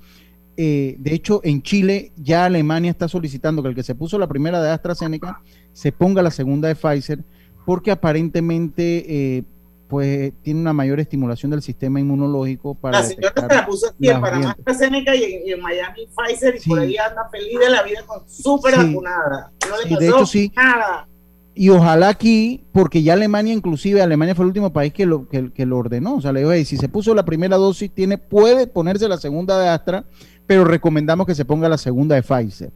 eh, 0.58 0.96
de 0.98 1.14
hecho 1.14 1.40
en 1.42 1.62
Chile 1.62 2.12
ya 2.16 2.44
Alemania 2.44 2.90
está 2.90 3.08
solicitando 3.08 3.62
que 3.62 3.70
el 3.70 3.74
que 3.74 3.82
se 3.82 3.94
puso 3.94 4.18
la 4.18 4.28
primera 4.28 4.62
de 4.62 4.68
AstraZeneca 4.68 5.40
se 5.72 5.90
ponga 5.90 6.20
la 6.20 6.30
segunda 6.30 6.68
de 6.68 6.74
Pfizer 6.74 7.24
porque 7.64 7.90
aparentemente 7.90 9.38
eh, 9.38 9.44
pues 9.90 10.32
tiene 10.42 10.60
una 10.60 10.72
mayor 10.72 11.00
estimulación 11.00 11.50
del 11.50 11.60
sistema 11.60 12.00
inmunológico 12.00 12.74
para 12.74 13.00
la 13.00 13.04
señora 13.04 13.34
se 13.36 13.54
la 13.54 13.66
puso 13.66 13.88
aquí 13.88 14.08
en 14.08 14.20
Panamá 14.20 14.50
AstraZeneca 14.52 15.14
y, 15.14 15.50
en 15.50 15.60
Miami 15.60 16.06
Pfizer 16.06 16.56
y 16.56 16.68
por 16.68 16.78
ahí 16.78 16.96
anda 16.96 17.28
feliz 17.30 17.58
de 17.58 17.68
la 17.68 17.82
vida 17.82 18.02
con 18.06 18.26
súper 18.28 18.76
vacunada 18.76 19.52
no 19.68 19.76
le 19.76 19.82
pasó 19.82 19.98
de 19.98 20.06
hecho, 20.06 20.26
sí. 20.26 20.52
nada 20.56 21.06
y 21.52 21.68
ojalá 21.68 22.08
aquí, 22.08 22.64
porque 22.72 23.02
ya 23.02 23.14
Alemania, 23.14 23.52
inclusive 23.52 24.00
Alemania 24.00 24.34
fue 24.34 24.44
el 24.44 24.48
último 24.48 24.72
país 24.72 24.92
que 24.92 25.04
lo, 25.04 25.28
que, 25.28 25.66
lo 25.66 25.76
ordenó. 25.76 26.14
O 26.14 26.20
sea, 26.20 26.32
le 26.32 26.40
digo, 26.40 26.52
si 26.64 26.76
se 26.76 26.88
puso 26.88 27.14
la 27.14 27.24
primera 27.24 27.56
dosis, 27.56 27.90
tiene, 27.90 28.18
puede 28.18 28.66
ponerse 28.66 29.08
la 29.08 29.18
segunda 29.18 29.60
de 29.60 29.68
Astra, 29.68 30.04
pero 30.46 30.64
recomendamos 30.64 31.26
que 31.26 31.34
se 31.34 31.44
ponga 31.44 31.68
la 31.68 31.76
segunda 31.76 32.14
de 32.14 32.22
Pfizer. 32.22 32.72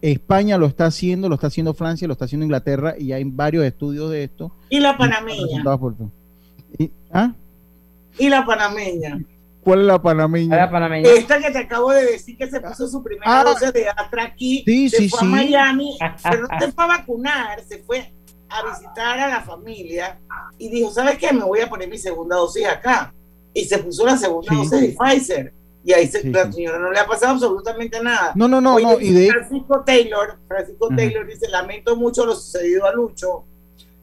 España 0.00 0.58
lo 0.58 0.66
está 0.66 0.86
haciendo, 0.86 1.28
lo 1.28 1.34
está 1.34 1.46
haciendo 1.46 1.74
Francia, 1.74 2.06
lo 2.06 2.12
está 2.12 2.26
haciendo 2.26 2.44
Inglaterra 2.44 2.94
y 2.98 3.12
hay 3.12 3.24
varios 3.24 3.64
estudios 3.64 4.10
de 4.10 4.24
esto. 4.24 4.52
¿Y 4.68 4.80
la 4.80 4.96
panameña? 4.96 5.62
¿Y, 6.78 6.90
¿ah? 7.12 7.32
¿Y 8.18 8.28
la 8.28 8.44
panameña? 8.44 9.20
¿Cuál 9.62 9.80
es 9.80 9.86
la 9.86 10.02
panameña? 10.02 10.68
Esta 11.12 11.38
que 11.38 11.50
te 11.50 11.58
acabo 11.58 11.90
de 11.90 12.04
decir 12.04 12.36
que 12.36 12.50
se 12.50 12.60
puso 12.60 12.86
su 12.86 13.02
primera 13.02 13.40
ah, 13.40 13.44
dosis 13.44 13.72
de 13.72 13.88
Astra 13.88 14.24
aquí, 14.24 14.62
sí, 14.66 14.90
se 14.90 14.98
sí, 14.98 15.08
fue 15.08 15.20
sí. 15.20 15.24
a 15.24 15.28
Miami, 15.28 15.98
pero 16.22 16.42
no 16.42 16.60
se 16.60 16.72
fue 16.72 16.84
a 16.84 16.86
vacunar, 16.86 17.64
se 17.64 17.78
fue 17.78 18.12
a 18.50 18.70
visitar 18.70 19.18
a 19.18 19.28
la 19.28 19.40
familia 19.40 20.20
y 20.58 20.68
dijo, 20.68 20.90
¿sabes 20.90 21.18
qué? 21.18 21.32
Me 21.32 21.44
voy 21.44 21.60
a 21.60 21.68
poner 21.68 21.88
mi 21.88 21.98
segunda 21.98 22.36
dosis 22.36 22.66
acá. 22.66 23.12
Y 23.54 23.64
se 23.64 23.78
puso 23.78 24.04
la 24.04 24.16
segunda 24.16 24.54
dosis 24.54 24.80
de 24.80 24.96
Pfizer 24.98 25.54
y 25.84 25.92
ahí 25.92 26.08
se, 26.08 26.24
la 26.30 26.50
señora 26.50 26.78
no 26.78 26.90
le 26.90 26.98
ha 26.98 27.06
pasado 27.06 27.34
absolutamente 27.34 28.02
nada. 28.02 28.32
No, 28.34 28.48
no, 28.48 28.60
no, 28.60 28.78
no. 28.78 28.98
Y 28.98 29.12
de... 29.12 29.28
Francisco 29.28 29.82
Taylor, 29.84 30.38
Francisco 30.48 30.88
Taylor 30.96 31.26
dice, 31.26 31.48
lamento 31.48 31.94
mucho 31.94 32.24
lo 32.24 32.34
sucedido 32.34 32.86
a 32.86 32.92
Lucho, 32.92 33.44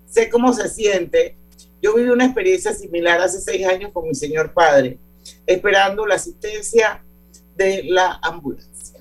sé 0.05 0.29
cómo 0.29 0.53
se 0.53 0.69
siente. 0.69 1.37
Yo 1.81 1.95
viví 1.95 2.09
una 2.09 2.25
experiencia 2.25 2.73
similar 2.73 3.19
hace 3.21 3.39
seis 3.39 3.65
años 3.65 3.91
con 3.93 4.07
mi 4.07 4.15
señor 4.15 4.53
padre, 4.53 4.99
esperando 5.45 6.05
la 6.05 6.15
asistencia 6.15 7.03
de 7.55 7.83
la 7.83 8.19
ambulancia. 8.21 8.99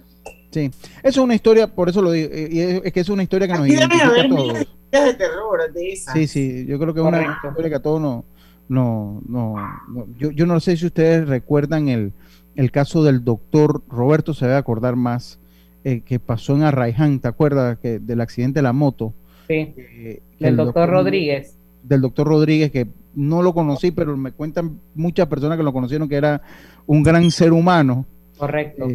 Sí, 0.51 0.70
eso 1.03 1.03
es 1.03 1.18
una 1.18 1.35
historia, 1.35 1.68
por 1.68 1.89
eso 1.89 2.03
lo 2.03 2.11
digo, 2.11 2.28
eh, 2.33 2.81
es 2.85 2.93
que 2.93 3.01
es 3.01 3.09
una 3.09 3.22
historia 3.22 3.47
que 3.47 3.55
nos 3.55 3.68
identifica 3.68 4.07
a 4.07 4.28
todos. 4.28 4.59
de 4.91 5.14
terror 5.14 5.72
de 5.72 5.93
esas. 5.93 6.14
Sí, 6.14 6.26
sí, 6.26 6.66
yo 6.66 6.78
creo 6.78 6.93
que 6.93 7.01
es 7.01 7.07
una 7.07 7.39
historia 7.45 7.70
que 7.70 7.76
a 7.76 7.83
todos 7.83 8.01
nos... 8.01 8.24
No, 8.68 9.20
no, 9.26 9.57
no, 9.89 10.07
yo, 10.16 10.31
yo 10.31 10.47
no 10.47 10.61
sé 10.61 10.76
si 10.76 10.87
ustedes 10.87 11.26
recuerdan 11.26 11.89
el, 11.89 12.12
el 12.55 12.70
caso 12.70 13.03
del 13.03 13.24
doctor 13.24 13.83
Roberto 13.89 14.35
se 14.35 14.45
debe 14.47 14.59
acordar 14.59 14.95
más, 14.95 15.41
eh, 15.83 16.03
que 16.03 16.20
pasó 16.20 16.55
en 16.55 16.62
Arraiján, 16.62 17.20
¿te 17.20 17.28
acuerdas? 17.28 17.78
Que, 17.78 17.99
del 17.99 18.20
accidente 18.20 18.59
de 18.59 18.62
la 18.62 18.72
moto. 18.72 19.14
Sí, 19.49 19.74
eh, 19.76 20.22
del 20.39 20.57
doctor, 20.57 20.89
Rodríguez. 20.91 21.57
Del 21.83 22.01
doctor 22.01 22.26
Rodríguez, 22.26 22.70
que 22.70 22.87
no 23.14 23.43
lo 23.43 23.53
conocí, 23.53 23.91
pero 23.91 24.16
me 24.16 24.33
cuentan 24.33 24.78
muchas 24.95 25.26
personas 25.26 25.57
que 25.57 25.64
lo 25.64 25.72
conocieron 25.72 26.09
que 26.09 26.16
era 26.16 26.43
un 26.87 27.03
gran 27.03 27.31
ser 27.31 27.53
humano. 27.53 28.07
Correcto. 28.39 28.87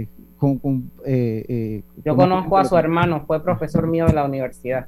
Eh, 1.06 1.84
Yo 2.04 2.16
conozco 2.16 2.58
a 2.58 2.66
su 2.66 2.78
hermano, 2.78 3.24
fue 3.26 3.44
profesor 3.44 3.88
mío 3.88 4.06
de 4.06 4.14
la 4.14 4.26
universidad. 4.26 4.86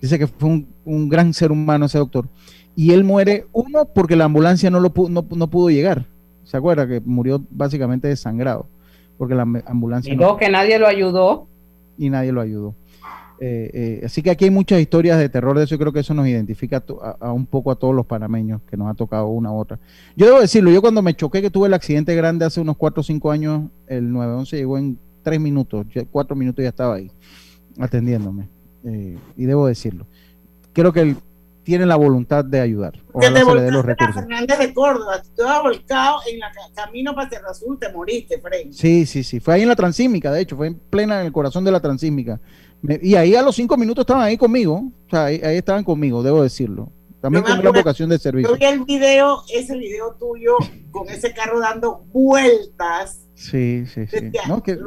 Dice 0.00 0.18
que 0.18 0.26
fue 0.26 0.48
un, 0.48 0.66
un 0.84 1.08
gran 1.08 1.32
ser 1.32 1.52
humano 1.52 1.86
ese 1.86 1.98
doctor. 1.98 2.28
Y 2.74 2.92
él 2.92 3.04
muere, 3.04 3.46
uno, 3.52 3.84
porque 3.86 4.16
la 4.16 4.24
ambulancia 4.24 4.70
no, 4.70 4.80
lo 4.80 4.92
no, 5.08 5.24
no 5.28 5.46
pudo 5.48 5.70
llegar 5.70 6.06
¿Se 6.44 6.56
acuerda 6.58 6.86
que 6.86 7.00
murió 7.00 7.42
básicamente 7.50 8.08
desangrado? 8.08 8.66
Porque 9.16 9.34
la 9.34 9.42
ambulancia... 9.64 10.12
Y 10.12 10.16
no, 10.16 10.36
que 10.36 10.50
nadie 10.50 10.78
lo 10.78 10.86
ayudó. 10.86 11.46
Y 11.96 12.10
nadie 12.10 12.30
lo 12.30 12.42
ayudó. 12.42 12.74
Eh, 13.44 13.70
eh, 13.74 14.02
así 14.04 14.22
que 14.22 14.30
aquí 14.30 14.44
hay 14.44 14.52
muchas 14.52 14.80
historias 14.80 15.18
de 15.18 15.28
terror 15.28 15.58
de 15.58 15.64
eso 15.64 15.74
y 15.74 15.78
creo 15.78 15.92
que 15.92 15.98
eso 15.98 16.14
nos 16.14 16.28
identifica 16.28 16.84
a, 17.18 17.32
un 17.32 17.44
poco 17.44 17.72
a 17.72 17.74
todos 17.74 17.92
los 17.92 18.06
panameños 18.06 18.60
que 18.70 18.76
nos 18.76 18.88
ha 18.88 18.94
tocado 18.94 19.26
una 19.26 19.50
u 19.50 19.58
otra. 19.58 19.80
Yo 20.14 20.26
debo 20.26 20.40
decirlo, 20.40 20.70
yo 20.70 20.80
cuando 20.80 21.02
me 21.02 21.14
choqué 21.14 21.42
que 21.42 21.50
tuve 21.50 21.66
el 21.66 21.74
accidente 21.74 22.14
grande 22.14 22.44
hace 22.44 22.60
unos 22.60 22.76
4 22.76 23.00
o 23.00 23.02
5 23.02 23.32
años, 23.32 23.64
el 23.88 24.12
911 24.12 24.56
llegó 24.56 24.78
en 24.78 24.96
3 25.24 25.40
minutos, 25.40 25.84
4 26.12 26.36
minutos 26.36 26.62
ya 26.62 26.68
estaba 26.68 26.94
ahí 26.94 27.10
atendiéndome. 27.80 28.48
Eh, 28.84 29.18
y 29.36 29.44
debo 29.44 29.66
decirlo. 29.66 30.06
Creo 30.72 30.92
que 30.92 31.00
el 31.00 31.16
tienen 31.64 31.88
la 31.88 31.96
voluntad 31.96 32.44
de 32.44 32.60
ayudar. 32.60 32.94
Ojalá 33.12 33.40
te 33.40 33.44
se 33.44 33.54
le 33.54 33.62
dé 33.62 33.70
los 33.70 33.84
recursos. 33.84 34.14
Fernández 34.14 34.58
de 34.58 34.74
Córdoba, 34.74 35.22
tú 35.36 35.42
volcado 35.62 36.18
en 36.28 36.36
el 36.36 36.74
camino 36.74 37.14
para 37.14 37.28
Cerro 37.28 37.50
Azul, 37.50 37.78
te 37.78 37.92
moriste, 37.92 38.40
Fred. 38.40 38.68
Sí, 38.70 39.06
sí, 39.06 39.22
sí. 39.22 39.40
Fue 39.40 39.54
ahí 39.54 39.62
en 39.62 39.68
la 39.68 39.76
Transísmica, 39.76 40.32
de 40.32 40.40
hecho, 40.40 40.56
fue 40.56 40.68
en 40.68 40.74
plena 40.74 41.20
en 41.20 41.26
el 41.26 41.32
corazón 41.32 41.64
de 41.64 41.72
la 41.72 41.80
Transísmica. 41.80 42.40
Y 43.00 43.14
ahí 43.14 43.34
a 43.34 43.42
los 43.42 43.54
cinco 43.54 43.76
minutos 43.76 44.02
estaban 44.02 44.22
ahí 44.22 44.36
conmigo. 44.36 44.90
O 45.06 45.10
sea, 45.10 45.26
ahí, 45.26 45.40
estaban 45.42 45.84
conmigo, 45.84 46.22
debo 46.22 46.42
decirlo. 46.42 46.90
También 47.20 47.44
con 47.44 47.62
la 47.62 47.70
vocación 47.70 48.10
de 48.10 48.18
servicio. 48.18 48.50
Yo 48.50 48.58
vi 48.58 48.64
el 48.64 48.84
video, 48.84 49.42
ese 49.54 49.76
video 49.76 50.16
tuyo, 50.18 50.56
con 50.90 51.08
ese 51.08 51.32
carro 51.32 51.60
dando 51.60 52.04
vueltas 52.12 53.22
Sí, 53.42 53.84
sí, 53.86 54.06
sí. 54.06 54.30
¿No? 54.46 54.62
Que... 54.62 54.78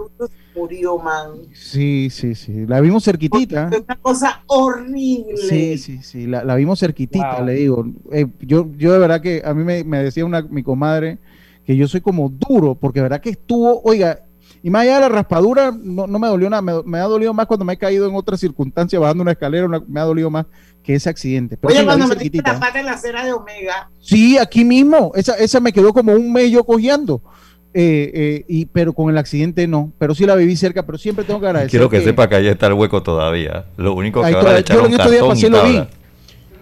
murió, 0.56 0.98
man. 0.98 1.42
Sí, 1.54 2.10
sí, 2.10 2.36
sí. 2.36 2.66
La 2.66 2.80
vimos 2.80 3.04
cerquitita. 3.04 3.68
Fue 3.68 3.80
una 3.80 4.00
cosa 4.00 4.44
horrible. 4.48 5.38
Sí, 5.38 5.78
sí, 5.78 6.00
sí. 6.02 6.26
La, 6.26 6.44
la 6.44 6.56
vimos 6.56 6.80
cerquitita, 6.80 7.42
le 7.42 7.54
digo. 7.54 7.86
Eh, 8.12 8.28
yo, 8.40 8.70
yo 8.78 8.94
de 8.94 9.00
verdad 9.00 9.22
que 9.22 9.42
a 9.44 9.54
mí 9.54 9.64
me, 9.64 9.84
me 9.84 10.04
decía 10.04 10.26
una, 10.26 10.42
mi 10.42 10.64
comadre 10.64 11.18
que 11.66 11.76
yo 11.76 11.88
soy 11.88 12.00
como 12.00 12.30
duro, 12.30 12.76
porque 12.76 13.00
de 13.00 13.04
verdad 13.04 13.22
que 13.22 13.32
estuvo, 13.32 13.82
oiga, 13.84 14.25
Y 14.66 14.72
más 14.72 14.82
allá 14.82 14.96
de 14.96 15.02
la 15.02 15.10
raspadura, 15.10 15.72
no, 15.80 16.08
no 16.08 16.18
me 16.18 16.28
dolió 16.28 16.50
nada. 16.50 16.64
Me, 16.64 16.74
me, 16.86 16.98
ha 16.98 17.04
dolido 17.04 17.36
más 17.36 17.46
cuando 17.46 17.64
me 17.64 17.74
he 17.74 17.78
caído 17.78 18.10
en 18.10 18.16
otras 18.16 18.40
circunstancias 18.40 19.00
bajando 19.00 19.22
una 19.22 19.34
escalera. 19.34 19.68
una- 19.68 19.84
me 19.88 20.00
ha 20.00 20.04
dolido 20.06 20.32
más 20.32 20.48
que 20.82 20.96
ese 20.96 21.08
accidente. 21.08 21.56
Pero 21.56 21.72
Oye, 21.72 21.86
cuando 21.86 22.08
metiste 22.08 22.42
la 22.44 22.60
pata 22.60 22.80
en 22.80 22.88
la 22.88 22.94
acera 22.94 23.24
de 23.24 23.32
Omega, 23.32 23.92
Sí, 24.00 24.40
aquí 24.40 24.66
mismo. 24.66 25.12
Esa, 25.14 25.36
esa 25.36 25.60
me 25.60 25.72
quedó 25.72 25.94
como 25.94 26.14
un 26.14 26.34
mes 26.34 26.50
yo 26.50 26.64
cojeando. 26.64 27.22
Eh, 27.76 28.12
eh, 28.12 28.46
y, 28.48 28.66
pero 28.66 28.94
con 28.94 29.12
el 29.12 29.20
accidente 29.20 29.68
no. 29.68 29.94
Pero 30.00 30.16
sí 30.16 30.26
la 30.26 30.34
viví 30.34 30.56
cerca. 30.56 30.84
Pero 30.84 30.98
siempre 30.98 31.26
tengo 31.26 31.40
que 31.40 31.46
agradecer. 31.46 31.70
Quiero 31.70 31.88
que 31.88 32.02
sepa 32.02 32.28
que 32.28 32.34
ahí 32.34 32.48
está 32.48 32.66
el 32.66 32.74
hueco 32.74 33.04
todavía. 33.04 33.66
Lo 33.78 33.94
único 33.94 34.24
que 34.24 34.34
ahora 34.34 34.62
yo 34.62 34.84
en 34.84 34.94
estos 34.94 35.12
días 35.12 35.24
pasé 35.24 35.48
lo 35.48 35.64
vi. 35.64 35.84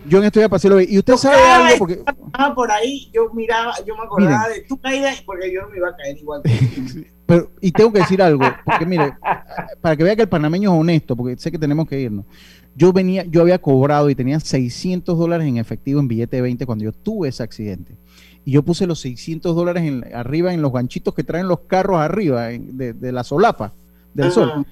Yo 0.07 0.17
en 0.19 0.25
estos 0.25 0.41
días 0.41 0.49
pasé 0.49 0.69
lo 0.69 0.77
vi. 0.77 0.85
Y 0.89 0.97
usted 0.99 1.15
sabe 1.15 1.37
algo 1.37 1.77
porque. 1.79 2.03
por 2.55 2.71
ahí, 2.71 3.09
yo 3.13 3.31
miraba, 3.33 3.73
yo 3.85 3.95
me 3.95 4.03
acordaba 4.03 4.49
de 4.49 4.61
tu 4.61 4.77
caída 4.77 5.11
porque 5.25 5.51
yo 5.53 5.61
no 5.61 5.69
me 5.69 5.77
iba 5.77 5.89
a 5.89 5.95
caer 5.95 6.17
igual. 6.17 6.41
Pero, 7.25 7.51
y 7.61 7.71
tengo 7.71 7.93
que 7.93 7.99
decir 7.99 8.21
algo, 8.21 8.43
porque 8.65 8.85
mire, 8.85 9.13
para 9.81 9.95
que 9.95 10.03
vea 10.03 10.13
que 10.15 10.23
el 10.23 10.29
panameño 10.29 10.73
es 10.73 10.79
honesto, 10.81 11.15
porque 11.15 11.37
sé 11.37 11.51
que 11.51 11.57
tenemos 11.57 11.87
que 11.87 12.01
irnos. 12.01 12.25
Yo 12.75 12.91
venía, 12.91 13.23
yo 13.23 13.39
había 13.41 13.61
cobrado 13.61 14.09
y 14.09 14.15
tenía 14.15 14.41
600 14.41 15.17
dólares 15.17 15.47
en 15.47 15.55
efectivo 15.57 16.01
en 16.01 16.09
billete 16.09 16.35
de 16.35 16.41
20 16.41 16.65
cuando 16.65 16.83
yo 16.83 16.91
tuve 16.91 17.29
ese 17.29 17.41
accidente. 17.41 17.95
Y 18.43 18.51
yo 18.51 18.63
puse 18.63 18.85
los 18.87 18.99
600 18.99 19.55
dólares 19.55 19.83
en- 19.83 20.03
arriba 20.13 20.53
en 20.53 20.61
los 20.61 20.73
ganchitos 20.73 21.13
que 21.13 21.23
traen 21.23 21.47
los 21.47 21.61
carros 21.61 21.99
arriba, 22.01 22.51
en- 22.51 22.77
de, 22.77 22.91
de 22.91 23.11
la 23.13 23.23
solapa 23.23 23.73
del 24.13 24.31
sol. 24.31 24.65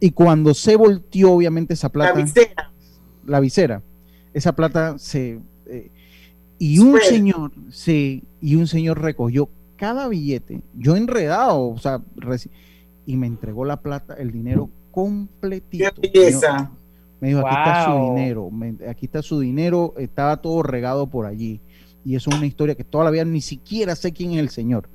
Y 0.00 0.12
cuando 0.12 0.54
se 0.54 0.76
volteó, 0.76 1.32
obviamente, 1.32 1.74
esa 1.74 1.90
plata. 1.90 2.14
visera. 2.22 2.72
La 3.26 3.40
visera. 3.40 3.82
Esa 4.34 4.52
plata 4.54 4.98
se. 4.98 5.40
eh, 5.66 5.90
y 6.58 6.78
un 6.80 6.96
Spread. 6.96 7.08
señor, 7.08 7.52
sí, 7.70 8.24
y 8.40 8.56
un 8.56 8.66
señor 8.66 9.00
recogió 9.00 9.48
cada 9.76 10.08
billete, 10.08 10.60
yo 10.76 10.96
enredado, 10.96 11.68
o 11.68 11.78
sea, 11.78 12.00
reci- 12.16 12.50
y 13.06 13.16
me 13.16 13.28
entregó 13.28 13.64
la 13.64 13.80
plata, 13.80 14.14
el 14.14 14.32
dinero 14.32 14.68
completito. 14.90 16.00
Qué 16.02 16.08
belleza. 16.12 16.72
Me 17.20 17.28
dijo, 17.28 17.40
aquí 17.46 17.54
está 17.56 17.84
su 17.86 18.14
dinero, 18.14 18.50
me- 18.50 18.88
aquí 18.88 19.06
está 19.06 19.22
su 19.22 19.38
dinero, 19.40 19.94
estaba 19.98 20.36
todo 20.38 20.62
regado 20.64 21.06
por 21.08 21.26
allí. 21.26 21.60
Y 22.04 22.16
eso 22.16 22.30
es 22.30 22.36
una 22.36 22.46
historia 22.46 22.74
que 22.74 22.84
toda 22.84 23.04
la 23.04 23.10
vida 23.10 23.24
ni 23.24 23.40
siquiera 23.40 23.94
sé 23.94 24.12
quién 24.12 24.32
es 24.32 24.38
el 24.38 24.48
señor. 24.48 24.88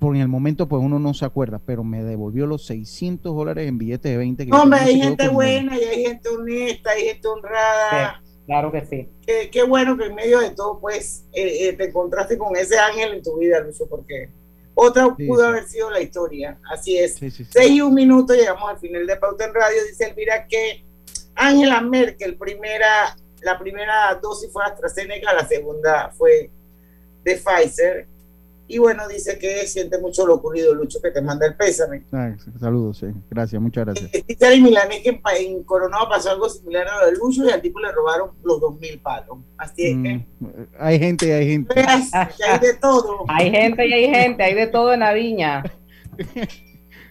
Por 0.00 0.14
en 0.16 0.22
el 0.22 0.28
momento, 0.28 0.68
pues 0.68 0.82
uno 0.82 0.98
no 1.00 1.14
se 1.14 1.24
acuerda, 1.24 1.60
pero 1.64 1.82
me 1.84 2.02
devolvió 2.04 2.46
los 2.46 2.64
600 2.66 3.34
dólares 3.36 3.68
en 3.68 3.78
billetes 3.78 4.10
de 4.12 4.16
20. 4.16 4.46
que 4.46 4.52
Hombre, 4.52 4.80
hay 4.80 5.00
gente 5.00 5.28
buena 5.28 5.76
y 5.76 5.82
hay 5.82 6.02
gente 6.04 6.28
honesta, 6.28 6.90
hay 6.90 7.04
gente 7.06 7.28
honrada. 7.28 8.22
Claro 8.48 8.72
que 8.72 8.82
sí. 8.86 9.06
Qué, 9.26 9.50
qué 9.52 9.62
bueno 9.62 9.94
que 9.98 10.06
en 10.06 10.14
medio 10.14 10.40
de 10.40 10.52
todo, 10.52 10.80
pues, 10.80 11.26
eh, 11.34 11.68
eh, 11.68 11.72
te 11.74 11.84
encontraste 11.84 12.38
con 12.38 12.56
ese 12.56 12.78
ángel 12.78 13.12
en 13.12 13.22
tu 13.22 13.36
vida, 13.36 13.60
Lucho, 13.60 13.86
porque 13.86 14.30
otra 14.72 15.14
Sí, 15.18 15.26
pudo 15.26 15.42
sí. 15.42 15.46
haber 15.48 15.64
sido 15.68 15.90
la 15.90 16.00
historia. 16.00 16.58
Así 16.72 16.96
es. 16.96 17.16
Sí, 17.16 17.30
sí, 17.30 17.44
sí. 17.44 17.50
Seis 17.52 17.70
y 17.72 17.82
un 17.82 17.92
minuto, 17.92 18.32
llegamos 18.32 18.70
al 18.70 18.78
final 18.78 19.06
de 19.06 19.16
Pauta 19.16 19.44
en 19.44 19.52
Radio. 19.52 19.84
Dice 19.86 20.06
Elvira 20.06 20.46
que 20.46 20.82
Angela 21.34 21.82
Merkel, 21.82 22.38
primera, 22.38 23.14
la 23.42 23.58
primera 23.58 24.14
dosis 24.14 24.50
fue 24.50 24.64
AstraZeneca, 24.64 25.34
la 25.34 25.46
segunda 25.46 26.10
fue 26.16 26.48
de 27.24 27.34
Pfizer. 27.36 28.06
Y 28.68 28.78
bueno, 28.78 29.08
dice 29.08 29.38
que 29.38 29.66
siente 29.66 29.98
mucho 29.98 30.26
lo 30.26 30.34
ocurrido, 30.34 30.74
Lucho, 30.74 31.00
que 31.02 31.10
te 31.10 31.22
manda 31.22 31.46
el 31.46 31.56
pésame. 31.56 32.04
Ah, 32.12 32.34
saludos, 32.60 32.98
sí. 32.98 33.06
Gracias, 33.30 33.60
muchas 33.60 33.86
gracias. 33.86 34.12
Dice 34.26 34.52
el 34.52 34.62
Milanés 34.62 35.00
que 35.02 35.20
en, 35.38 35.64
Coronado 35.64 36.08
pasó 36.08 36.30
algo 36.30 36.48
similar 36.50 36.86
a 36.86 37.00
lo 37.00 37.06
de 37.06 37.16
Lucho 37.16 37.44
y 37.46 37.50
al 37.50 37.62
tipo 37.62 37.80
le 37.80 37.90
robaron 37.90 38.30
los 38.44 38.60
dos 38.60 38.78
mil 38.78 39.00
palos. 39.00 39.38
Así 39.56 39.86
es 39.86 39.96
que 40.02 40.28
Mm, 40.40 40.46
hay 40.78 40.98
gente, 40.98 41.32
hay 41.34 41.48
gente. 41.48 41.80
hay 41.80 42.58
de 42.60 42.74
todo. 42.74 43.24
Hay 43.28 43.50
gente 43.50 43.86
y 43.86 43.92
hay 43.92 44.08
gente, 44.08 44.42
hay 44.42 44.54
de 44.54 44.66
todo 44.66 44.92
en 44.92 45.00
la 45.00 45.12
viña. 45.12 45.64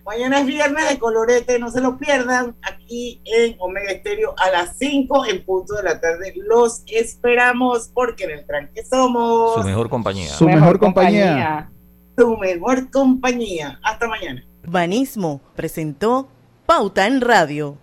Mañana 0.07 0.39
es 0.39 0.45
viernes 0.45 0.87
de 0.89 0.99
colorete, 0.99 1.59
no 1.59 1.69
se 1.69 1.81
lo 1.81 1.97
pierdan 1.97 2.55
aquí 2.61 3.21
en 3.25 3.57
Omega 3.59 3.91
Estéreo 3.91 4.33
a 4.37 4.49
las 4.51 4.77
5 4.77 5.25
en 5.25 5.43
punto 5.43 5.75
de 5.75 5.83
la 5.83 5.99
tarde. 5.99 6.33
Los 6.47 6.83
esperamos 6.87 7.91
porque 7.93 8.23
en 8.23 8.31
el 8.31 8.45
tranque 8.47 8.85
somos 8.85 9.55
Su 9.55 9.63
mejor 9.65 9.89
compañía. 9.89 10.29
Su 10.29 10.45
mejor 10.45 10.79
compañía. 10.79 11.69
tu 12.15 12.37
mejor 12.37 12.89
compañía. 12.89 13.81
Hasta 13.83 14.07
mañana. 14.07 14.45
Banismo 14.65 15.41
presentó 15.57 16.29
Pauta 16.65 17.05
en 17.05 17.19
Radio. 17.19 17.77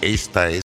Esta 0.00 0.48
es 0.48 0.56